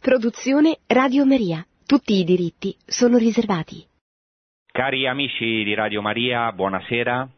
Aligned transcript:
Produzione 0.00 0.78
Radio 0.86 1.26
Maria. 1.26 1.62
Tutti 1.86 2.14
i 2.14 2.24
diritti 2.24 2.74
sono 2.86 3.18
riservati. 3.18 3.84
Cari 4.72 5.06
amici 5.06 5.62
di 5.62 5.74
Radio 5.74 6.00
Maria, 6.00 6.50
buonasera. 6.52 7.28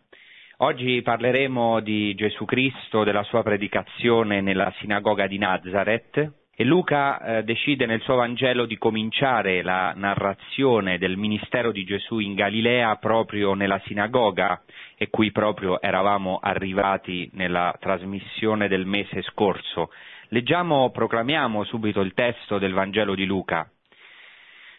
Oggi 0.59 1.03
parleremo 1.03 1.81
di 1.81 2.15
Gesù 2.15 2.45
Cristo, 2.45 3.03
della 3.03 3.25
sua 3.25 3.43
predicazione 3.43 4.41
nella 4.43 4.73
sinagoga 4.79 5.27
di 5.27 5.39
Nazareth 5.39 6.35
e 6.55 6.63
Luca 6.63 7.39
eh, 7.39 7.43
decide 7.43 7.85
nel 7.87 8.01
suo 8.03 8.15
Vangelo 8.15 8.65
di 8.67 8.79
cominciare 8.79 9.63
la 9.63 9.93
narrazione 9.97 10.99
del 10.99 11.17
ministero 11.17 11.73
di 11.73 11.83
Gesù 11.83 12.21
in 12.21 12.35
Galilea 12.35 12.95
proprio 12.95 13.55
nella 13.55 13.81
sinagoga 13.87 14.63
e 14.97 15.11
qui 15.11 15.33
proprio 15.33 15.81
eravamo 15.81 16.39
arrivati 16.41 17.29
nella 17.33 17.75
trasmissione 17.81 18.69
del 18.69 18.87
mese 18.87 19.21
scorso. 19.23 19.91
Leggiamo, 20.33 20.89
proclamiamo 20.89 21.63
subito 21.65 22.01
il 22.01 22.15
testo 22.15 22.57
del 22.57 22.73
Vangelo 22.73 23.15
di 23.15 23.27
Luca. 23.27 23.71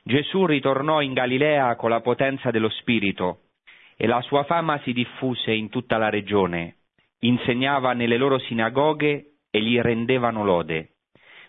Gesù 0.03 0.47
ritornò 0.47 0.99
in 0.99 1.13
Galilea 1.13 1.75
con 1.75 1.91
la 1.91 2.01
potenza 2.01 2.49
dello 2.49 2.69
Spirito 2.69 3.41
e 3.95 4.07
la 4.07 4.19
sua 4.21 4.45
fama 4.45 4.79
si 4.79 4.93
diffuse 4.93 5.51
in 5.51 5.69
tutta 5.69 5.97
la 5.97 6.09
regione. 6.09 6.77
Insegnava 7.19 7.93
nelle 7.93 8.17
loro 8.17 8.39
sinagoghe 8.39 9.33
e 9.51 9.61
gli 9.61 9.79
rendevano 9.79 10.43
lode. 10.43 10.93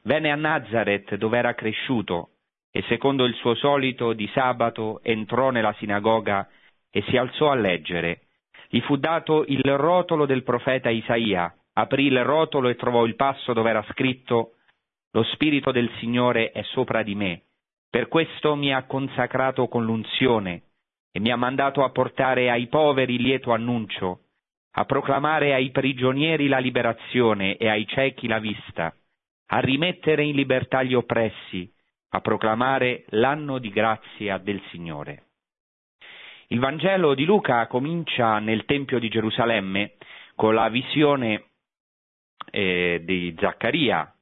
Venne 0.02 0.30
a 0.30 0.36
Nazareth 0.36 1.14
dove 1.14 1.38
era 1.38 1.54
cresciuto 1.54 2.32
e 2.70 2.82
secondo 2.88 3.24
il 3.24 3.32
suo 3.36 3.54
solito 3.54 4.12
di 4.12 4.28
sabato 4.34 5.00
entrò 5.02 5.48
nella 5.48 5.72
sinagoga 5.78 6.46
e 6.90 7.02
si 7.08 7.16
alzò 7.16 7.50
a 7.50 7.54
leggere. 7.54 8.24
Gli 8.68 8.80
fu 8.80 8.96
dato 8.96 9.46
il 9.48 9.62
rotolo 9.78 10.26
del 10.26 10.42
profeta 10.42 10.90
Isaia, 10.90 11.50
aprì 11.74 12.06
il 12.06 12.24
rotolo 12.24 12.68
e 12.68 12.76
trovò 12.76 13.04
il 13.04 13.16
passo 13.16 13.52
dove 13.52 13.70
era 13.70 13.84
scritto 13.90 14.54
Lo 15.12 15.22
Spirito 15.24 15.70
del 15.70 15.90
Signore 15.98 16.50
è 16.50 16.62
sopra 16.62 17.02
di 17.02 17.14
me, 17.14 17.42
per 17.88 18.08
questo 18.08 18.56
mi 18.56 18.74
ha 18.74 18.84
consacrato 18.84 19.68
con 19.68 19.84
l'unzione 19.84 20.62
e 21.12 21.20
mi 21.20 21.30
ha 21.30 21.36
mandato 21.36 21.84
a 21.84 21.90
portare 21.90 22.50
ai 22.50 22.66
poveri 22.66 23.18
lieto 23.18 23.52
annuncio, 23.52 24.22
a 24.72 24.84
proclamare 24.84 25.54
ai 25.54 25.70
prigionieri 25.70 26.48
la 26.48 26.58
liberazione 26.58 27.56
e 27.56 27.68
ai 27.68 27.86
ciechi 27.86 28.26
la 28.26 28.40
vista, 28.40 28.92
a 29.46 29.60
rimettere 29.60 30.24
in 30.24 30.34
libertà 30.34 30.82
gli 30.82 30.94
oppressi, 30.94 31.72
a 32.10 32.20
proclamare 32.20 33.04
l'anno 33.10 33.58
di 33.58 33.68
grazia 33.68 34.38
del 34.38 34.60
Signore. 34.70 35.22
Il 36.48 36.58
Vangelo 36.58 37.14
di 37.14 37.24
Luca 37.24 37.66
comincia 37.68 38.38
nel 38.40 38.64
Tempio 38.64 38.98
di 38.98 39.08
Gerusalemme 39.08 39.92
con 40.34 40.54
la 40.54 40.68
visione 40.68 41.50
eh, 42.54 43.00
di 43.02 43.34
Zaccaria, 43.36 44.14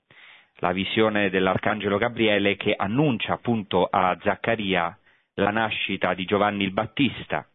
la 0.56 0.72
visione 0.72 1.28
dell'Arcangelo 1.28 1.98
Gabriele 1.98 2.56
che 2.56 2.74
annuncia 2.74 3.34
appunto 3.34 3.86
a 3.90 4.16
Zaccaria 4.22 4.96
la 5.34 5.50
nascita 5.50 6.14
di 6.14 6.24
Giovanni 6.24 6.64
il 6.64 6.72
Battista. 6.72 7.46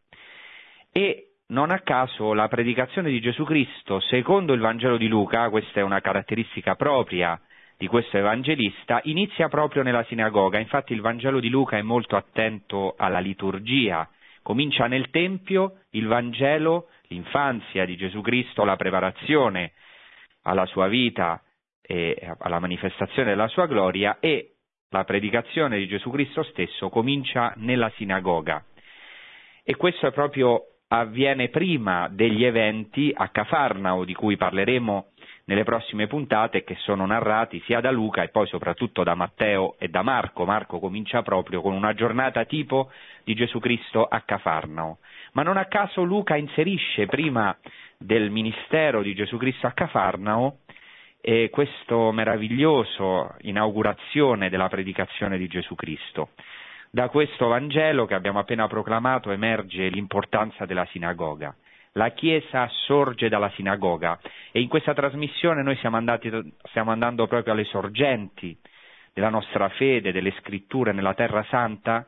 E 0.91 1.31
non 1.47 1.71
a 1.71 1.79
caso 1.79 2.33
la 2.33 2.47
predicazione 2.47 3.09
di 3.09 3.19
Gesù 3.19 3.43
Cristo, 3.43 3.99
secondo 4.01 4.53
il 4.53 4.59
Vangelo 4.59 4.97
di 4.97 5.07
Luca, 5.07 5.49
questa 5.49 5.79
è 5.79 5.83
una 5.83 6.01
caratteristica 6.01 6.75
propria 6.75 7.39
di 7.75 7.87
questo 7.87 8.17
evangelista, 8.17 8.99
inizia 9.03 9.47
proprio 9.47 9.81
nella 9.81 10.03
sinagoga. 10.03 10.59
Infatti 10.59 10.93
il 10.93 11.01
Vangelo 11.01 11.39
di 11.39 11.49
Luca 11.49 11.77
è 11.77 11.81
molto 11.81 12.15
attento 12.15 12.93
alla 12.97 13.19
liturgia. 13.19 14.07
Comincia 14.43 14.87
nel 14.87 15.09
Tempio 15.09 15.81
il 15.91 16.07
Vangelo, 16.07 16.89
l'infanzia 17.07 17.85
di 17.85 17.95
Gesù 17.95 18.21
Cristo, 18.21 18.63
la 18.63 18.75
preparazione 18.75 19.73
alla 20.47 20.65
sua 20.65 20.87
vita 20.87 21.41
e 21.81 22.17
alla 22.39 22.59
manifestazione 22.59 23.29
della 23.29 23.47
sua 23.47 23.67
gloria 23.67 24.17
e 24.19 24.53
la 24.89 25.03
predicazione 25.03 25.77
di 25.77 25.87
Gesù 25.87 26.09
Cristo 26.09 26.43
stesso 26.43 26.89
comincia 26.89 27.53
nella 27.57 27.91
sinagoga. 27.95 28.63
E 29.63 29.75
questo 29.75 30.09
proprio 30.11 30.61
avviene 30.89 31.49
prima 31.49 32.07
degli 32.09 32.45
eventi 32.45 33.11
a 33.13 33.27
Cafarnao 33.27 34.05
di 34.05 34.13
cui 34.13 34.37
parleremo 34.37 35.07
nelle 35.45 35.63
prossime 35.63 36.07
puntate 36.07 36.63
che 36.63 36.75
sono 36.75 37.05
narrati 37.05 37.61
sia 37.65 37.81
da 37.81 37.91
Luca 37.91 38.23
e 38.23 38.29
poi 38.29 38.47
soprattutto 38.47 39.03
da 39.03 39.15
Matteo 39.15 39.75
e 39.77 39.89
da 39.89 40.01
Marco. 40.01 40.45
Marco 40.45 40.79
comincia 40.79 41.21
proprio 41.23 41.61
con 41.61 41.73
una 41.73 41.93
giornata 41.93 42.45
tipo 42.45 42.89
di 43.25 43.33
Gesù 43.33 43.59
Cristo 43.59 44.05
a 44.05 44.21
Cafarnao. 44.21 44.99
Ma 45.37 45.43
non 45.43 45.57
a 45.57 45.65
caso 45.65 46.01
Luca 46.01 46.35
inserisce 46.35 47.05
prima 47.05 47.55
del 47.95 48.31
ministero 48.31 49.03
di 49.03 49.13
Gesù 49.13 49.37
Cristo 49.37 49.67
a 49.67 49.71
Cafarnao 49.71 50.61
e 51.21 51.51
questo 51.51 52.11
meraviglioso 52.11 53.35
inaugurazione 53.41 54.49
della 54.49 54.67
predicazione 54.67 55.37
di 55.37 55.45
Gesù 55.47 55.75
Cristo. 55.75 56.29
Da 56.89 57.09
questo 57.09 57.49
Vangelo 57.49 58.07
che 58.07 58.15
abbiamo 58.15 58.39
appena 58.39 58.65
proclamato 58.67 59.29
emerge 59.29 59.89
l'importanza 59.89 60.65
della 60.65 60.87
sinagoga. 60.87 61.55
La 61.91 62.09
Chiesa 62.13 62.67
sorge 62.69 63.29
dalla 63.29 63.51
sinagoga 63.51 64.19
e 64.51 64.59
in 64.59 64.67
questa 64.67 64.95
trasmissione 64.95 65.61
noi 65.61 65.75
siamo, 65.75 65.97
andati, 65.97 66.31
stiamo 66.69 66.89
andando 66.89 67.27
proprio 67.27 67.53
alle 67.53 67.65
sorgenti 67.65 68.57
della 69.13 69.29
nostra 69.29 69.69
fede, 69.69 70.11
delle 70.11 70.33
scritture 70.39 70.93
nella 70.93 71.13
Terra 71.13 71.45
Santa. 71.47 72.07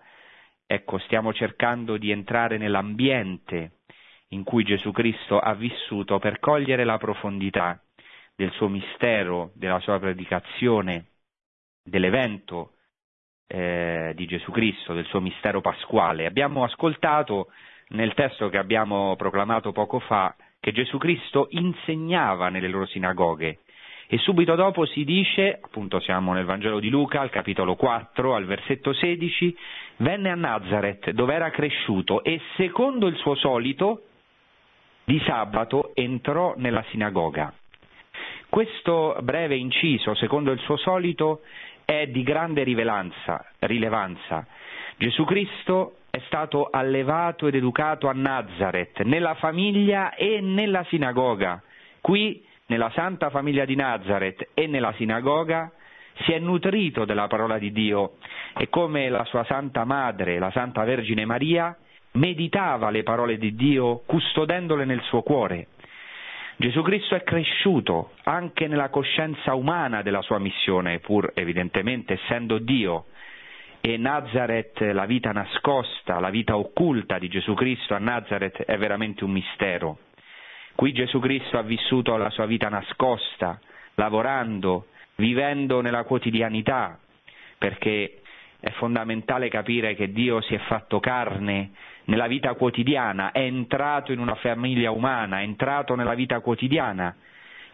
Ecco, 0.71 0.99
stiamo 0.99 1.33
cercando 1.33 1.97
di 1.97 2.11
entrare 2.11 2.59
nell'ambiente 2.59 3.79
in 4.27 4.43
cui 4.43 4.63
Gesù 4.63 4.91
Cristo 4.91 5.39
ha 5.39 5.55
vissuto 5.55 6.19
per 6.19 6.37
cogliere 6.37 6.83
la 6.83 6.99
profondità 6.99 7.81
del 8.35 8.51
suo 8.51 8.67
mistero, 8.67 9.49
della 9.55 9.79
sua 9.79 9.97
predicazione, 9.97 11.07
dell'evento 11.83 12.73
eh, 13.47 14.13
di 14.15 14.27
Gesù 14.27 14.51
Cristo, 14.51 14.93
del 14.93 15.07
suo 15.07 15.19
mistero 15.21 15.59
pasquale. 15.59 16.27
Abbiamo 16.27 16.63
ascoltato 16.63 17.47
nel 17.87 18.13
testo 18.13 18.49
che 18.49 18.59
abbiamo 18.59 19.15
proclamato 19.15 19.71
poco 19.71 19.97
fa 19.97 20.35
che 20.59 20.71
Gesù 20.71 20.99
Cristo 20.99 21.47
insegnava 21.49 22.49
nelle 22.49 22.67
loro 22.67 22.85
sinagoghe 22.85 23.61
e 24.11 24.17
subito 24.17 24.55
dopo 24.55 24.87
si 24.87 25.03
dice, 25.03 25.59
appunto 25.61 25.99
siamo 25.99 26.33
nel 26.33 26.43
Vangelo 26.43 26.79
di 26.79 26.89
Luca, 26.89 27.21
al 27.21 27.29
capitolo 27.29 27.75
4, 27.75 28.33
al 28.33 28.45
versetto 28.45 28.91
16, 28.91 29.55
venne 29.97 30.31
a 30.31 30.35
Nazareth 30.35 31.11
dove 31.11 31.35
era 31.35 31.51
cresciuto 31.51 32.23
e 32.23 32.41
secondo 32.55 33.05
il 33.05 33.15
suo 33.17 33.35
solito 33.35 34.05
di 35.03 35.21
sabato 35.27 35.91
entrò 35.93 36.55
nella 36.57 36.83
sinagoga. 36.89 37.53
Questo 38.49 39.15
breve 39.21 39.55
inciso, 39.57 40.15
secondo 40.15 40.49
il 40.53 40.59
suo 40.61 40.77
solito, 40.77 41.41
è 41.85 42.07
di 42.07 42.23
grande 42.23 42.63
rilevanza. 42.63 44.47
Gesù 44.97 45.23
Cristo 45.23 45.97
è 46.09 46.19
stato 46.25 46.67
allevato 46.71 47.45
ed 47.45 47.53
educato 47.53 48.07
a 48.07 48.13
Nazareth, 48.13 49.01
nella 49.01 49.35
famiglia 49.35 50.15
e 50.15 50.41
nella 50.41 50.83
sinagoga. 50.85 51.61
Qui, 52.01 52.47
nella 52.69 52.91
santa 52.95 53.29
famiglia 53.29 53.65
di 53.65 53.75
Nazareth 53.75 54.49
e 54.53 54.67
nella 54.67 54.93
sinagoga, 54.93 55.71
si 56.21 56.33
è 56.33 56.39
nutrito 56.39 57.05
della 57.05 57.27
parola 57.27 57.57
di 57.57 57.71
Dio 57.71 58.13
e 58.57 58.69
come 58.69 59.09
la 59.09 59.23
sua 59.25 59.43
santa 59.45 59.85
madre, 59.85 60.37
la 60.37 60.51
Santa 60.51 60.83
Vergine 60.83 61.25
Maria, 61.25 61.75
meditava 62.13 62.89
le 62.89 63.03
parole 63.03 63.37
di 63.37 63.55
Dio 63.55 64.01
custodendole 64.05 64.85
nel 64.85 65.01
suo 65.03 65.21
cuore. 65.21 65.67
Gesù 66.57 66.81
Cristo 66.81 67.15
è 67.15 67.23
cresciuto 67.23 68.11
anche 68.23 68.67
nella 68.67 68.89
coscienza 68.89 69.53
umana 69.55 70.01
della 70.01 70.21
sua 70.21 70.39
missione, 70.39 70.99
pur 70.99 71.31
evidentemente 71.33 72.13
essendo 72.13 72.57
Dio. 72.57 73.05
E 73.81 73.95
Nazareth, 73.95 74.81
la 74.81 75.05
vita 75.05 75.31
nascosta, 75.31 76.19
la 76.19 76.29
vita 76.29 76.57
occulta 76.57 77.17
di 77.17 77.29
Gesù 77.29 77.53
Cristo 77.53 77.95
a 77.95 77.99
Nazareth 77.99 78.63
è 78.63 78.77
veramente 78.77 79.23
un 79.23 79.31
mistero. 79.31 79.99
Qui 80.79 80.93
Gesù 80.93 81.19
Cristo 81.19 81.57
ha 81.57 81.61
vissuto 81.61 82.15
la 82.15 82.29
sua 82.29 82.45
vita 82.45 82.69
nascosta, 82.69 83.59
lavorando, 83.95 84.85
vivendo 85.15 85.81
nella 85.81 86.05
quotidianità, 86.05 86.97
perché 87.57 88.21
è 88.61 88.69
fondamentale 88.69 89.49
capire 89.49 89.93
che 89.93 90.13
Dio 90.13 90.39
si 90.39 90.55
è 90.55 90.57
fatto 90.59 91.01
carne 91.01 91.71
nella 92.05 92.27
vita 92.27 92.53
quotidiana, 92.53 93.33
è 93.33 93.41
entrato 93.41 94.13
in 94.13 94.19
una 94.19 94.35
famiglia 94.35 94.91
umana, 94.91 95.39
è 95.39 95.43
entrato 95.43 95.95
nella 95.95 96.13
vita 96.13 96.39
quotidiana. 96.39 97.13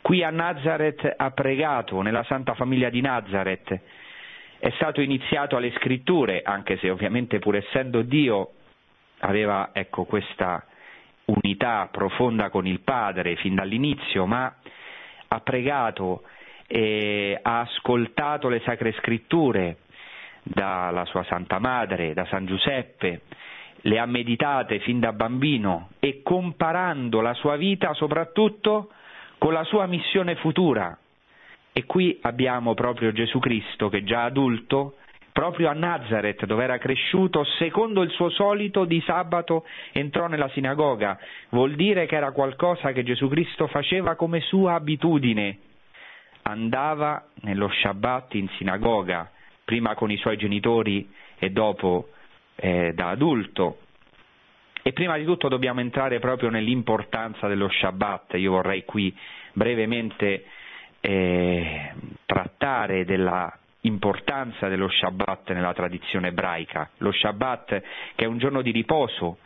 Qui 0.02 0.24
a 0.24 0.32
Nazareth 0.32 1.14
ha 1.16 1.30
pregato, 1.30 2.02
nella 2.02 2.24
Santa 2.24 2.56
Famiglia 2.56 2.90
di 2.90 3.02
Nazareth, 3.02 3.82
è 4.58 4.72
stato 4.78 5.00
iniziato 5.02 5.56
alle 5.56 5.72
scritture, 5.74 6.42
anche 6.42 6.78
se 6.78 6.90
ovviamente 6.90 7.38
pur 7.38 7.56
essendo 7.56 8.02
Dio 8.02 8.54
aveva 9.20 9.70
ecco, 9.74 10.06
questa 10.06 10.66
unità 11.26 11.90
profonda 11.92 12.50
con 12.50 12.68
il 12.68 12.82
Padre 12.82 13.36
fin 13.38 13.56
dall'inizio, 13.56 14.26
ma 14.26 14.54
ha 15.28 15.40
pregato 15.40 16.24
e 16.68 17.38
ha 17.42 17.60
ascoltato 17.62 18.50
le 18.50 18.62
sacre 18.66 18.94
scritture 18.94 19.78
dalla 20.44 21.06
sua 21.06 21.24
Santa 21.24 21.60
Madre, 21.60 22.14
da 22.14 22.26
San 22.26 22.46
Giuseppe, 22.46 23.22
le 23.82 24.00
ha 24.00 24.06
meditate 24.06 24.80
fin 24.80 25.00
da 25.00 25.14
bambino 25.14 25.90
e 26.00 26.22
comparando 26.24 27.22
la 27.22 27.34
sua 27.34 27.56
vita 27.56 27.94
soprattutto 27.94 28.92
con 29.38 29.54
la 29.54 29.64
sua 29.64 29.86
missione 29.86 30.36
futura, 30.36 30.98
E 31.78 31.86
qui 31.86 32.18
abbiamo 32.22 32.74
proprio 32.74 33.12
Gesù 33.12 33.38
Cristo 33.40 33.90
che 33.90 34.06
già 34.06 34.24
adulto, 34.24 34.96
proprio 35.36 35.68
a 35.68 35.74
Nazareth 35.74 36.46
dove 36.46 36.64
era 36.64 36.78
cresciuto, 36.78 37.44
secondo 37.60 38.04
il 38.04 38.10
suo 38.12 38.30
solito 38.30 38.86
di 38.86 39.02
sabato 39.02 39.66
entrò 39.92 40.28
nella 40.28 40.48
sinagoga. 40.48 41.20
Vuol 41.50 41.76
dire 41.76 42.06
che 42.06 42.16
era 42.16 42.32
qualcosa 42.32 42.94
che 42.94 43.04
Gesù 43.04 43.28
Cristo 43.28 43.68
faceva 43.68 44.16
come 44.16 44.40
sua 44.40 44.76
abitudine. 44.76 45.58
Andava 46.44 47.26
nello 47.42 47.70
Shabbat 47.70 48.36
in 48.36 48.48
sinagoga, 48.56 49.30
prima 49.66 49.94
con 49.94 50.10
i 50.10 50.16
suoi 50.16 50.38
genitori 50.38 51.12
e 51.38 51.50
dopo 51.50 52.12
eh, 52.56 52.94
da 52.94 53.10
adulto. 53.10 53.80
E 54.82 54.94
prima 54.94 55.18
di 55.18 55.26
tutto 55.26 55.50
dobbiamo 55.50 55.82
entrare 55.82 56.20
proprio 56.20 56.50
nell'importanza 56.50 57.48
dello 57.48 57.68
Shabbat. 57.68 58.36
Io 58.36 58.52
vorrei 58.52 58.86
qui 58.86 59.14
brevemente 59.52 60.46
eh, 61.02 61.92
trattare 62.26 63.04
della 63.04 63.54
importanza 63.86 64.68
dello 64.68 64.90
Shabbat 64.90 65.52
nella 65.52 65.74
tradizione 65.74 66.30
ebraica. 66.30 66.90
Lo 66.98 67.12
Shabbat 67.12 67.82
che 68.16 68.26
è 68.26 68.28
un 68.28 68.38
giorno 68.38 68.62
di 68.62 68.72
riposo, 68.72 69.38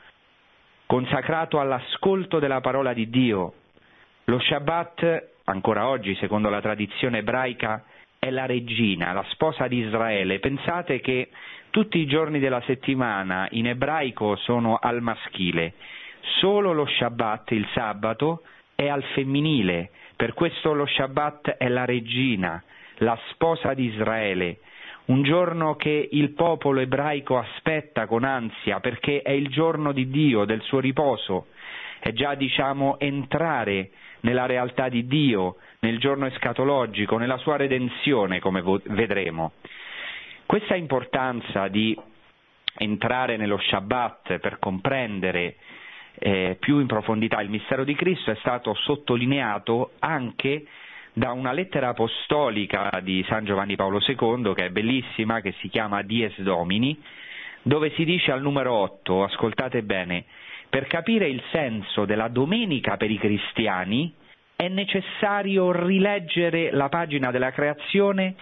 consacrato 0.85 1.59
all'ascolto 1.59 2.39
della 2.39 2.61
parola 2.61 2.93
di 2.93 3.09
Dio. 3.09 3.53
Lo 4.25 4.39
Shabbat, 4.39 5.27
ancora 5.45 5.87
oggi, 5.87 6.15
secondo 6.15 6.49
la 6.49 6.61
tradizione 6.61 7.19
ebraica, 7.19 7.83
è 8.19 8.29
la 8.29 8.45
regina, 8.45 9.13
la 9.13 9.25
sposa 9.29 9.67
di 9.67 9.77
Israele. 9.77 10.39
Pensate 10.39 10.99
che 10.99 11.29
tutti 11.69 11.99
i 11.99 12.05
giorni 12.05 12.39
della 12.39 12.61
settimana 12.65 13.47
in 13.51 13.67
ebraico 13.67 14.35
sono 14.35 14.77
al 14.81 15.01
maschile, 15.01 15.73
solo 16.39 16.73
lo 16.73 16.85
Shabbat, 16.85 17.51
il 17.51 17.67
sabato, 17.73 18.43
è 18.75 18.87
al 18.87 19.03
femminile. 19.13 19.91
Per 20.15 20.33
questo 20.33 20.73
lo 20.73 20.85
Shabbat 20.85 21.51
è 21.51 21.67
la 21.69 21.85
regina, 21.85 22.61
la 22.99 23.17
sposa 23.29 23.73
di 23.73 23.85
Israele, 23.85 24.59
un 25.05 25.23
giorno 25.23 25.75
che 25.75 26.07
il 26.11 26.31
popolo 26.31 26.79
ebraico 26.79 27.37
aspetta 27.37 28.05
con 28.05 28.23
ansia 28.23 28.79
perché 28.79 29.21
è 29.21 29.31
il 29.31 29.49
giorno 29.49 29.91
di 29.91 30.09
Dio, 30.09 30.45
del 30.45 30.61
suo 30.61 30.79
riposo, 30.79 31.47
è 31.99 32.11
già 32.13 32.35
diciamo 32.35 32.99
entrare 32.99 33.89
nella 34.21 34.45
realtà 34.45 34.89
di 34.89 35.05
Dio, 35.07 35.57
nel 35.79 35.99
giorno 35.99 36.25
escatologico, 36.27 37.17
nella 37.17 37.37
sua 37.37 37.55
redenzione, 37.55 38.39
come 38.39 38.61
vedremo. 38.85 39.53
Questa 40.45 40.75
importanza 40.75 41.67
di 41.67 41.97
entrare 42.77 43.37
nello 43.37 43.59
Shabbat 43.59 44.39
per 44.39 44.59
comprendere 44.59 45.55
eh, 46.19 46.57
più 46.59 46.79
in 46.79 46.87
profondità 46.87 47.41
il 47.41 47.49
mistero 47.49 47.83
di 47.83 47.95
Cristo 47.95 48.31
è 48.31 48.35
stato 48.35 48.73
sottolineato 48.73 49.91
anche 49.99 50.65
da 51.19 51.33
una 51.33 51.51
lettera 51.51 51.89
apostolica 51.89 52.97
di 53.03 53.25
San 53.27 53.43
Giovanni 53.43 53.75
Paolo 53.75 53.99
II, 53.99 54.53
che 54.53 54.67
è 54.67 54.69
bellissima, 54.69 55.41
che 55.41 55.53
si 55.59 55.67
chiama 55.67 56.01
Dies 56.01 56.39
Domini, 56.39 56.97
dove 57.61 57.91
si 57.95 58.05
dice 58.05 58.31
al 58.31 58.41
numero 58.41 58.71
8, 58.73 59.23
ascoltate 59.25 59.83
bene, 59.83 60.23
per 60.69 60.87
capire 60.87 61.27
il 61.27 61.43
senso 61.51 62.05
della 62.05 62.29
domenica 62.29 62.95
per 62.95 63.11
i 63.11 63.17
cristiani 63.17 64.13
è 64.55 64.69
necessario 64.69 65.73
rileggere 65.73 66.71
la 66.71 66.87
pagina 66.87 67.31
della 67.31 67.51
creazione 67.51 68.35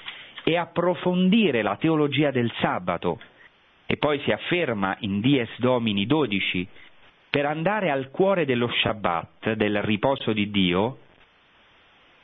e 0.44 0.56
approfondire 0.56 1.64
la 1.64 1.78
teologia 1.78 2.30
del 2.30 2.52
sabato. 2.60 3.20
E 3.88 3.98
poi 3.98 4.20
si 4.20 4.32
afferma 4.32 4.96
in 5.00 5.20
Dies 5.20 5.50
Domini 5.58 6.06
12, 6.06 6.68
per 7.32 7.48
andare 7.48 7.90
al 7.90 8.12
cuore 8.12 8.46
dello 8.46 8.70
Shabbat, 8.70 9.54
del 9.54 9.82
riposo 9.82 10.32
di 10.32 10.52
Dio, 10.52 11.00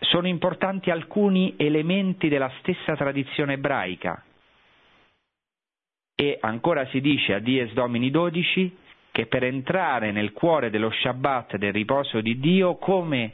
sono 0.03 0.27
importanti 0.27 0.89
alcuni 0.89 1.53
elementi 1.57 2.29
della 2.29 2.51
stessa 2.59 2.95
tradizione 2.95 3.53
ebraica. 3.53 4.23
E 6.15 6.37
ancora 6.41 6.85
si 6.87 7.01
dice 7.01 7.33
a 7.33 7.39
Dies 7.39 7.73
Domini 7.73 8.09
12 8.11 8.77
che 9.11 9.25
per 9.27 9.43
entrare 9.43 10.11
nel 10.11 10.31
cuore 10.31 10.69
dello 10.69 10.89
Shabbat, 10.91 11.57
del 11.57 11.71
riposo 11.71 12.19
di 12.21 12.39
Dio, 12.39 12.75
come 12.77 13.33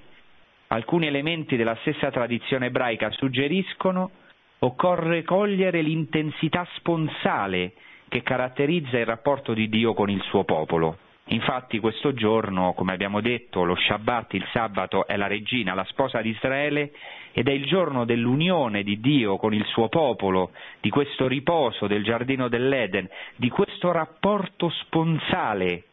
alcuni 0.68 1.08
elementi 1.08 1.56
della 1.56 1.76
stessa 1.82 2.12
tradizione 2.12 2.66
ebraica 2.68 3.10
suggeriscono, 3.12 4.12
occorre 4.60 5.24
cogliere 5.24 5.82
l'intensità 5.82 6.68
sponsale 6.76 7.74
che 8.10 8.22
caratterizza 8.24 8.98
il 8.98 9.06
rapporto 9.06 9.54
di 9.54 9.70
Dio 9.70 9.94
con 9.94 10.10
il 10.10 10.22
suo 10.24 10.44
popolo. 10.44 10.98
Infatti 11.32 11.78
questo 11.78 12.14
giorno, 12.14 12.74
come 12.74 12.94
abbiamo 12.94 13.22
detto, 13.22 13.64
lo 13.64 13.76
Shabbat, 13.76 14.34
il 14.34 14.48
sabato, 14.52 15.06
è 15.06 15.16
la 15.16 15.28
regina, 15.28 15.76
la 15.76 15.84
sposa 15.86 16.22
di 16.22 16.30
Israele 16.30 16.92
ed 17.34 17.48
è 17.48 17.52
il 17.52 17.66
giorno 17.66 18.04
dell'unione 18.04 18.82
di 18.82 19.00
Dio 19.00 19.38
con 19.38 19.54
il 19.54 19.64
suo 19.66 19.90
popolo, 19.90 20.52
di 20.82 20.90
questo 20.90 21.28
riposo 21.28 21.86
del 21.86 22.04
giardino 22.04 22.48
dell'Eden, 22.48 23.08
di 23.36 23.50
questo 23.50 23.92
rapporto 23.92 24.70
sponsale, 24.70 25.84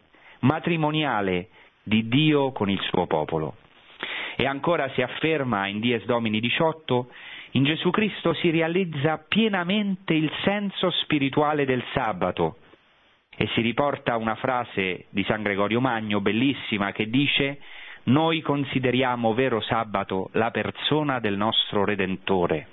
matrimoniale 0.41 1.49
di 1.83 2.09
Dio 2.09 2.53
con 2.53 2.71
il 2.71 2.81
suo 2.81 3.07
popolo. 3.07 3.57
E 4.37 4.47
ancora 4.47 4.89
si 4.95 5.03
afferma 5.03 5.67
in 5.67 5.81
Dies 5.81 6.05
Domini 6.07 6.41
18, 6.41 7.11
in 7.53 7.65
Gesù 7.65 7.91
Cristo 7.91 8.33
si 8.33 8.49
realizza 8.51 9.23
pienamente 9.29 10.15
il 10.15 10.31
senso 10.45 10.91
spirituale 10.91 11.67
del 11.67 11.85
sabato, 11.93 12.57
e 13.37 13.47
si 13.55 13.61
riporta 13.61 14.17
una 14.17 14.35
frase 14.35 15.07
di 15.11 15.23
San 15.25 15.43
Gregorio 15.43 15.81
Magno 15.81 16.21
bellissima 16.21 16.93
che 16.93 17.09
dice 17.09 17.59
noi 18.05 18.41
consideriamo 18.41 19.35
vero 19.35 19.61
sabato 19.61 20.31
la 20.33 20.51
persona 20.51 21.19
del 21.19 21.37
nostro 21.37 21.85
Redentore. 21.85 22.69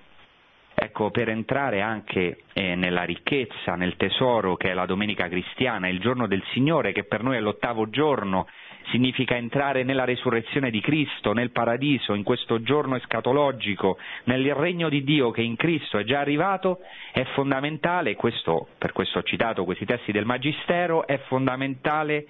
Ecco, 0.75 1.11
per 1.11 1.29
entrare 1.29 1.81
anche 1.81 2.43
eh, 2.53 2.75
nella 2.75 3.03
ricchezza, 3.03 3.75
nel 3.75 3.95
tesoro 3.95 4.55
che 4.55 4.71
è 4.71 4.73
la 4.73 4.85
domenica 4.85 5.27
cristiana, 5.27 5.87
il 5.87 5.99
giorno 5.99 6.27
del 6.27 6.43
Signore, 6.51 6.91
che 6.91 7.03
per 7.03 7.23
noi 7.23 7.37
è 7.37 7.39
l'ottavo 7.39 7.89
giorno 7.89 8.47
significa 8.91 9.35
entrare 9.35 9.83
nella 9.83 10.05
resurrezione 10.05 10.69
di 10.69 10.81
Cristo, 10.81 11.33
nel 11.33 11.51
paradiso, 11.51 12.13
in 12.13 12.23
questo 12.23 12.61
giorno 12.61 12.95
escatologico, 12.95 13.97
nel 14.25 14.53
regno 14.53 14.89
di 14.89 15.03
Dio 15.03 15.31
che 15.31 15.41
in 15.41 15.55
Cristo 15.55 15.97
è 15.97 16.03
già 16.03 16.19
arrivato, 16.19 16.79
è 17.11 17.23
fondamentale, 17.33 18.15
questo, 18.15 18.67
per 18.77 18.91
questo 18.91 19.19
ho 19.19 19.23
citato 19.23 19.63
questi 19.63 19.85
testi 19.85 20.11
del 20.11 20.25
Magistero, 20.25 21.05
è 21.07 21.17
fondamentale 21.27 22.25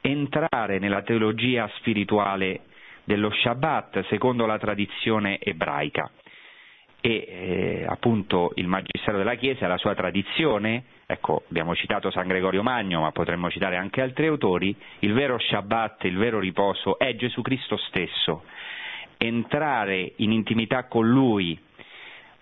entrare 0.00 0.78
nella 0.78 1.02
teologia 1.02 1.70
spirituale 1.76 2.60
dello 3.04 3.30
Shabbat 3.30 4.06
secondo 4.08 4.46
la 4.46 4.58
tradizione 4.58 5.38
ebraica. 5.40 6.10
E 7.00 7.10
eh, 7.28 7.84
appunto 7.86 8.52
il 8.54 8.66
Magistero 8.66 9.18
della 9.18 9.34
Chiesa, 9.34 9.66
la 9.66 9.76
sua 9.76 9.94
tradizione, 9.94 10.84
ecco 11.14 11.44
abbiamo 11.48 11.74
citato 11.74 12.10
San 12.10 12.28
Gregorio 12.28 12.62
Magno 12.62 13.00
ma 13.00 13.12
potremmo 13.12 13.50
citare 13.50 13.76
anche 13.76 14.00
altri 14.00 14.26
autori, 14.26 14.76
il 15.00 15.12
vero 15.12 15.38
Shabbat, 15.38 16.04
il 16.04 16.16
vero 16.16 16.38
riposo 16.38 16.98
è 16.98 17.14
Gesù 17.16 17.40
Cristo 17.42 17.76
stesso. 17.76 18.44
Entrare 19.16 20.12
in 20.16 20.32
intimità 20.32 20.84
con 20.84 21.08
Lui, 21.08 21.58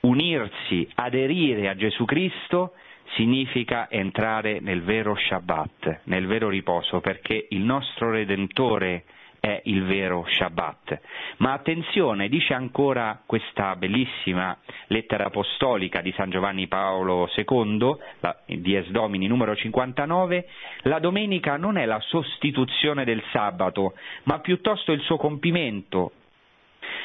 unirsi, 0.01 0.89
aderire 0.95 1.69
a 1.69 1.77
Gesù 1.77 2.05
Cristo 2.05 2.73
significa 3.15 3.91
entrare 3.91 4.59
nel 4.61 4.83
vero 4.83 5.15
Shabbat, 5.15 6.01
nel 6.05 6.27
vero 6.27 6.49
riposo, 6.49 7.01
perché 7.01 7.47
il 7.51 7.61
nostro 7.61 8.11
Redentore 8.11 9.05
è 9.43 9.61
il 9.65 9.83
vero 9.87 10.25
Shabbat. 10.25 11.01
Ma 11.39 11.53
attenzione, 11.53 12.29
dice 12.29 12.55
ancora 12.55 13.21
questa 13.27 13.75
bellissima 13.75 14.57
lettera 14.87 15.25
apostolica 15.25 16.01
di 16.01 16.13
San 16.13 16.31
Giovanni 16.31 16.69
Paolo 16.69 17.29
II, 17.35 17.97
la, 18.21 18.37
di 18.47 18.77
Esdomini 18.77 19.27
numero 19.27 19.57
59, 19.57 20.47
la 20.83 21.01
domenica 21.01 21.57
non 21.57 21.77
è 21.77 21.87
la 21.87 21.99
sostituzione 21.99 23.05
del 23.05 23.21
sabato, 23.33 23.95
ma 24.25 24.39
piuttosto 24.39 24.93
il 24.93 25.01
suo 25.01 25.17
compimento. 25.17 26.13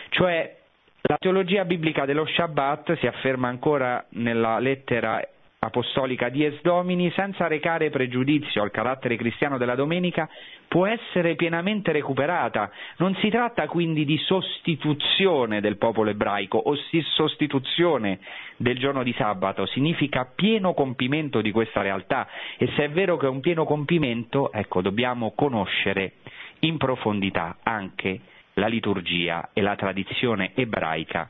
Cioè 0.09 0.57
la 1.01 1.17
teologia 1.17 1.65
biblica 1.65 2.05
dello 2.05 2.27
Shabbat 2.27 2.99
si 2.99 3.07
afferma 3.07 3.47
ancora 3.47 4.05
nella 4.09 4.59
lettera 4.59 5.27
apostolica 5.67 6.29
Dies 6.29 6.59
Domini, 6.61 7.11
senza 7.11 7.47
recare 7.47 7.89
pregiudizio 7.89 8.61
al 8.61 8.71
carattere 8.71 9.15
cristiano 9.15 9.57
della 9.57 9.75
domenica, 9.75 10.27
può 10.67 10.85
essere 10.85 11.35
pienamente 11.35 11.91
recuperata. 11.91 12.69
Non 12.97 13.15
si 13.15 13.29
tratta 13.29 13.67
quindi 13.67 14.03
di 14.03 14.17
sostituzione 14.17 15.61
del 15.61 15.77
popolo 15.77 16.09
ebraico 16.09 16.57
o 16.57 16.75
sostituzione 17.15 18.19
del 18.57 18.77
giorno 18.77 19.03
di 19.03 19.13
sabato, 19.17 19.65
significa 19.67 20.25
pieno 20.35 20.73
compimento 20.73 21.41
di 21.41 21.51
questa 21.51 21.81
realtà 21.81 22.27
e 22.57 22.67
se 22.75 22.85
è 22.85 22.89
vero 22.89 23.17
che 23.17 23.27
è 23.27 23.29
un 23.29 23.39
pieno 23.39 23.65
compimento, 23.65 24.51
ecco, 24.51 24.81
dobbiamo 24.81 25.31
conoscere 25.35 26.13
in 26.59 26.77
profondità 26.77 27.57
anche 27.63 28.19
la 28.53 28.67
liturgia 28.67 29.49
e 29.53 29.61
la 29.61 29.75
tradizione 29.75 30.51
ebraica 30.55 31.29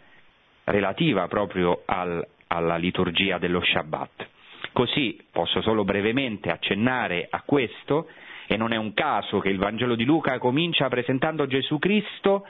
relativa 0.64 1.28
proprio 1.28 1.82
al 1.86 2.26
alla 2.48 2.76
liturgia 2.78 3.38
dello 3.38 3.62
Shabbat. 3.62 4.28
Così 4.74 5.20
posso 5.32 5.62
solo 5.62 5.84
brevemente 5.84 6.50
accennare 6.50 7.28
a 7.30 7.42
questo, 7.46 8.08
e 8.48 8.58
non 8.58 8.72
è 8.74 8.78
un 8.78 8.94
caso 8.94 9.40
che 9.40 9.50
il 9.50 9.58
Vangelo 9.58 9.96
di 9.96 10.06
Luca 10.06 10.38
comincia 10.40 10.88
presentando 10.88 11.48
Gesù 11.48 11.80
Cristo 11.80 12.46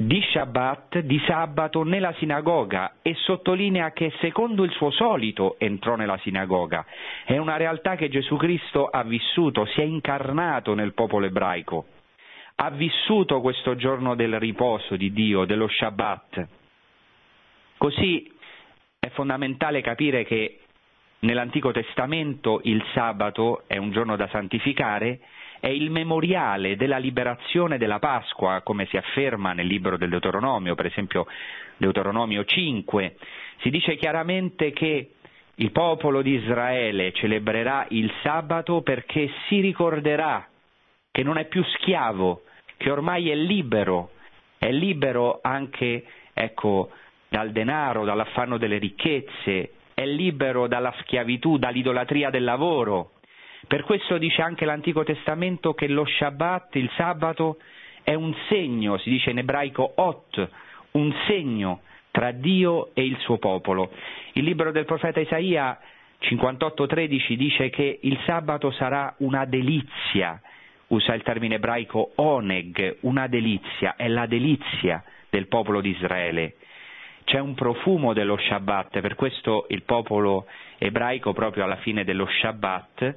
di 0.00 0.22
Shabbat, 0.32 1.00
di 1.00 1.20
sabato, 1.26 1.82
nella 1.82 2.14
sinagoga 2.14 2.94
e 3.02 3.14
sottolinea 3.14 3.92
che 3.92 4.10
secondo 4.20 4.64
il 4.64 4.70
suo 4.72 4.90
solito 4.90 5.56
entrò 5.58 5.94
nella 5.94 6.16
sinagoga. 6.22 6.86
È 7.26 7.36
una 7.36 7.58
realtà 7.58 7.96
che 7.96 8.08
Gesù 8.08 8.36
Cristo 8.36 8.86
ha 8.86 9.02
vissuto, 9.02 9.66
si 9.66 9.82
è 9.82 9.84
incarnato 9.84 10.72
nel 10.72 10.94
popolo 10.94 11.26
ebraico, 11.26 11.84
ha 12.56 12.70
vissuto 12.70 13.42
questo 13.42 13.76
giorno 13.76 14.14
del 14.14 14.38
riposo 14.40 14.96
di 14.96 15.12
Dio, 15.12 15.44
dello 15.44 15.68
Shabbat. 15.68 16.48
Così 17.76 18.32
è 19.00 19.08
fondamentale 19.12 19.80
capire 19.80 20.24
che 20.24 20.58
nell'Antico 21.20 21.72
Testamento 21.72 22.60
il 22.64 22.84
sabato 22.92 23.64
è 23.66 23.78
un 23.78 23.92
giorno 23.92 24.14
da 24.14 24.28
santificare 24.28 25.20
è 25.58 25.68
il 25.68 25.90
memoriale 25.90 26.76
della 26.76 26.98
liberazione 26.98 27.78
della 27.78 27.98
Pasqua, 27.98 28.60
come 28.62 28.86
si 28.86 28.98
afferma 28.98 29.52
nel 29.52 29.66
libro 29.66 29.96
del 29.96 30.10
Deuteronomio, 30.10 30.74
per 30.74 30.86
esempio 30.86 31.26
Deuteronomio 31.78 32.44
5. 32.44 33.16
Si 33.60 33.70
dice 33.70 33.96
chiaramente 33.96 34.72
che 34.72 35.12
il 35.54 35.70
popolo 35.70 36.20
di 36.20 36.32
Israele 36.32 37.12
celebrerà 37.12 37.86
il 37.90 38.10
sabato 38.22 38.82
perché 38.82 39.30
si 39.48 39.60
ricorderà 39.60 40.46
che 41.10 41.22
non 41.22 41.38
è 41.38 41.46
più 41.46 41.62
schiavo, 41.62 42.42
che 42.76 42.90
ormai 42.90 43.30
è 43.30 43.34
libero, 43.34 44.12
è 44.58 44.70
libero 44.70 45.40
anche 45.42 46.04
ecco, 46.32 46.90
dal 47.30 47.52
denaro, 47.52 48.04
dall'affanno 48.04 48.58
delle 48.58 48.76
ricchezze, 48.78 49.70
è 49.94 50.04
libero 50.04 50.66
dalla 50.66 50.92
schiavitù, 51.00 51.56
dall'idolatria 51.56 52.28
del 52.28 52.44
lavoro, 52.44 53.12
per 53.66 53.84
questo 53.84 54.18
dice 54.18 54.42
anche 54.42 54.64
l'Antico 54.64 55.04
Testamento 55.04 55.74
che 55.74 55.86
lo 55.86 56.04
Shabbat, 56.04 56.74
il 56.76 56.90
sabato, 56.96 57.58
è 58.02 58.14
un 58.14 58.34
segno, 58.48 58.96
si 58.98 59.10
dice 59.10 59.30
in 59.30 59.38
ebraico 59.38 59.92
ot, 59.96 60.48
un 60.92 61.14
segno 61.28 61.82
tra 62.10 62.32
Dio 62.32 62.90
e 62.94 63.04
il 63.04 63.16
suo 63.18 63.38
popolo. 63.38 63.92
Il 64.32 64.44
libro 64.44 64.72
del 64.72 64.86
profeta 64.86 65.20
Isaia 65.20 65.78
58:13 66.18 67.34
dice 67.36 67.70
che 67.70 67.98
il 68.02 68.18
sabato 68.26 68.70
sarà 68.72 69.14
una 69.18 69.44
delizia, 69.44 70.40
usa 70.88 71.14
il 71.14 71.22
termine 71.22 71.56
ebraico 71.56 72.12
oneg, 72.16 72.96
una 73.02 73.28
delizia, 73.28 73.94
è 73.94 74.08
la 74.08 74.26
delizia 74.26 75.04
del 75.28 75.46
popolo 75.46 75.80
di 75.80 75.90
Israele. 75.90 76.54
C'è 77.30 77.38
un 77.38 77.54
profumo 77.54 78.12
dello 78.12 78.36
Shabbat, 78.36 78.98
per 78.98 79.14
questo 79.14 79.66
il 79.68 79.84
popolo 79.84 80.46
ebraico 80.78 81.32
proprio 81.32 81.62
alla 81.62 81.76
fine 81.76 82.02
dello 82.02 82.26
Shabbat 82.26 83.14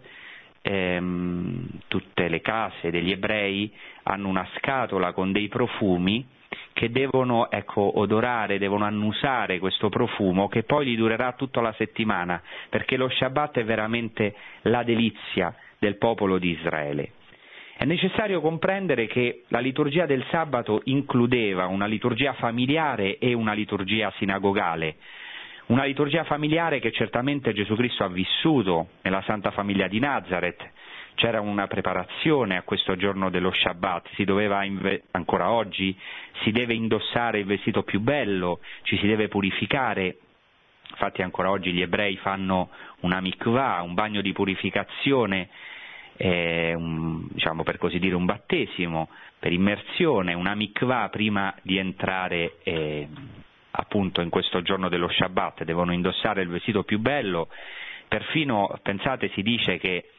ehm, 0.61 1.65
tutte 1.87 2.27
le 2.27 2.39
case 2.39 2.91
degli 2.91 3.09
ebrei 3.09 3.73
hanno 4.03 4.27
una 4.27 4.47
scatola 4.57 5.13
con 5.13 5.31
dei 5.31 5.47
profumi 5.47 6.27
che 6.73 6.91
devono 6.91 7.49
ecco, 7.49 7.97
odorare, 7.97 8.59
devono 8.59 8.85
annusare 8.85 9.57
questo 9.57 9.89
profumo 9.89 10.47
che 10.47 10.61
poi 10.61 10.85
gli 10.85 10.95
durerà 10.95 11.31
tutta 11.33 11.59
la 11.61 11.73
settimana, 11.75 12.39
perché 12.69 12.97
lo 12.97 13.09
Shabbat 13.09 13.57
è 13.57 13.65
veramente 13.65 14.35
la 14.61 14.83
delizia 14.83 15.55
del 15.79 15.97
popolo 15.97 16.37
di 16.37 16.51
Israele. 16.51 17.13
È 17.83 17.85
necessario 17.85 18.39
comprendere 18.39 19.07
che 19.07 19.43
la 19.49 19.59
liturgia 19.59 20.05
del 20.05 20.25
sabato 20.31 20.83
includeva 20.85 21.65
una 21.65 21.85
liturgia 21.85 22.31
familiare 22.31 23.17
e 23.17 23.33
una 23.33 23.51
liturgia 23.51 24.09
sinagogale, 24.19 24.95
una 25.65 25.83
liturgia 25.83 26.23
familiare 26.23 26.79
che 26.79 26.93
certamente 26.93 27.51
Gesù 27.51 27.75
Cristo 27.75 28.05
ha 28.05 28.07
vissuto 28.07 28.87
nella 29.01 29.21
Santa 29.23 29.51
Famiglia 29.51 29.89
di 29.89 29.99
Nazareth. 29.99 30.65
C'era 31.15 31.41
una 31.41 31.67
preparazione 31.67 32.55
a 32.55 32.61
questo 32.61 32.95
giorno 32.95 33.29
dello 33.29 33.51
Shabbat, 33.51 34.13
si 34.13 34.23
doveva, 34.23 34.63
ancora 35.11 35.51
oggi, 35.51 35.93
si 36.43 36.51
deve 36.51 36.75
indossare 36.75 37.39
il 37.39 37.45
vestito 37.45 37.83
più 37.83 37.99
bello, 37.99 38.61
ci 38.83 38.97
si 38.97 39.07
deve 39.07 39.27
purificare. 39.27 40.19
Infatti 40.89 41.21
ancora 41.21 41.49
oggi 41.49 41.73
gli 41.73 41.81
ebrei 41.81 42.15
fanno 42.15 42.69
una 43.01 43.19
mikvah, 43.19 43.81
un 43.81 43.93
bagno 43.93 44.21
di 44.21 44.31
purificazione, 44.31 45.49
eh, 46.17 46.73
un, 46.73 47.27
diciamo 47.29 47.63
per 47.63 47.77
così 47.77 47.99
dire 47.99 48.15
un 48.15 48.25
battesimo, 48.25 49.09
per 49.39 49.51
immersione, 49.51 50.33
una 50.33 50.55
mikvah 50.55 51.09
prima 51.09 51.53
di 51.61 51.77
entrare 51.77 52.57
eh, 52.63 53.07
appunto 53.71 54.21
in 54.21 54.29
questo 54.29 54.61
giorno 54.61 54.89
dello 54.89 55.09
Shabbat, 55.09 55.63
devono 55.63 55.93
indossare 55.93 56.41
il 56.41 56.49
vestito 56.49 56.83
più 56.83 56.99
bello, 56.99 57.49
perfino 58.07 58.77
pensate 58.81 59.29
si 59.29 59.41
dice 59.41 59.77
che 59.77 60.09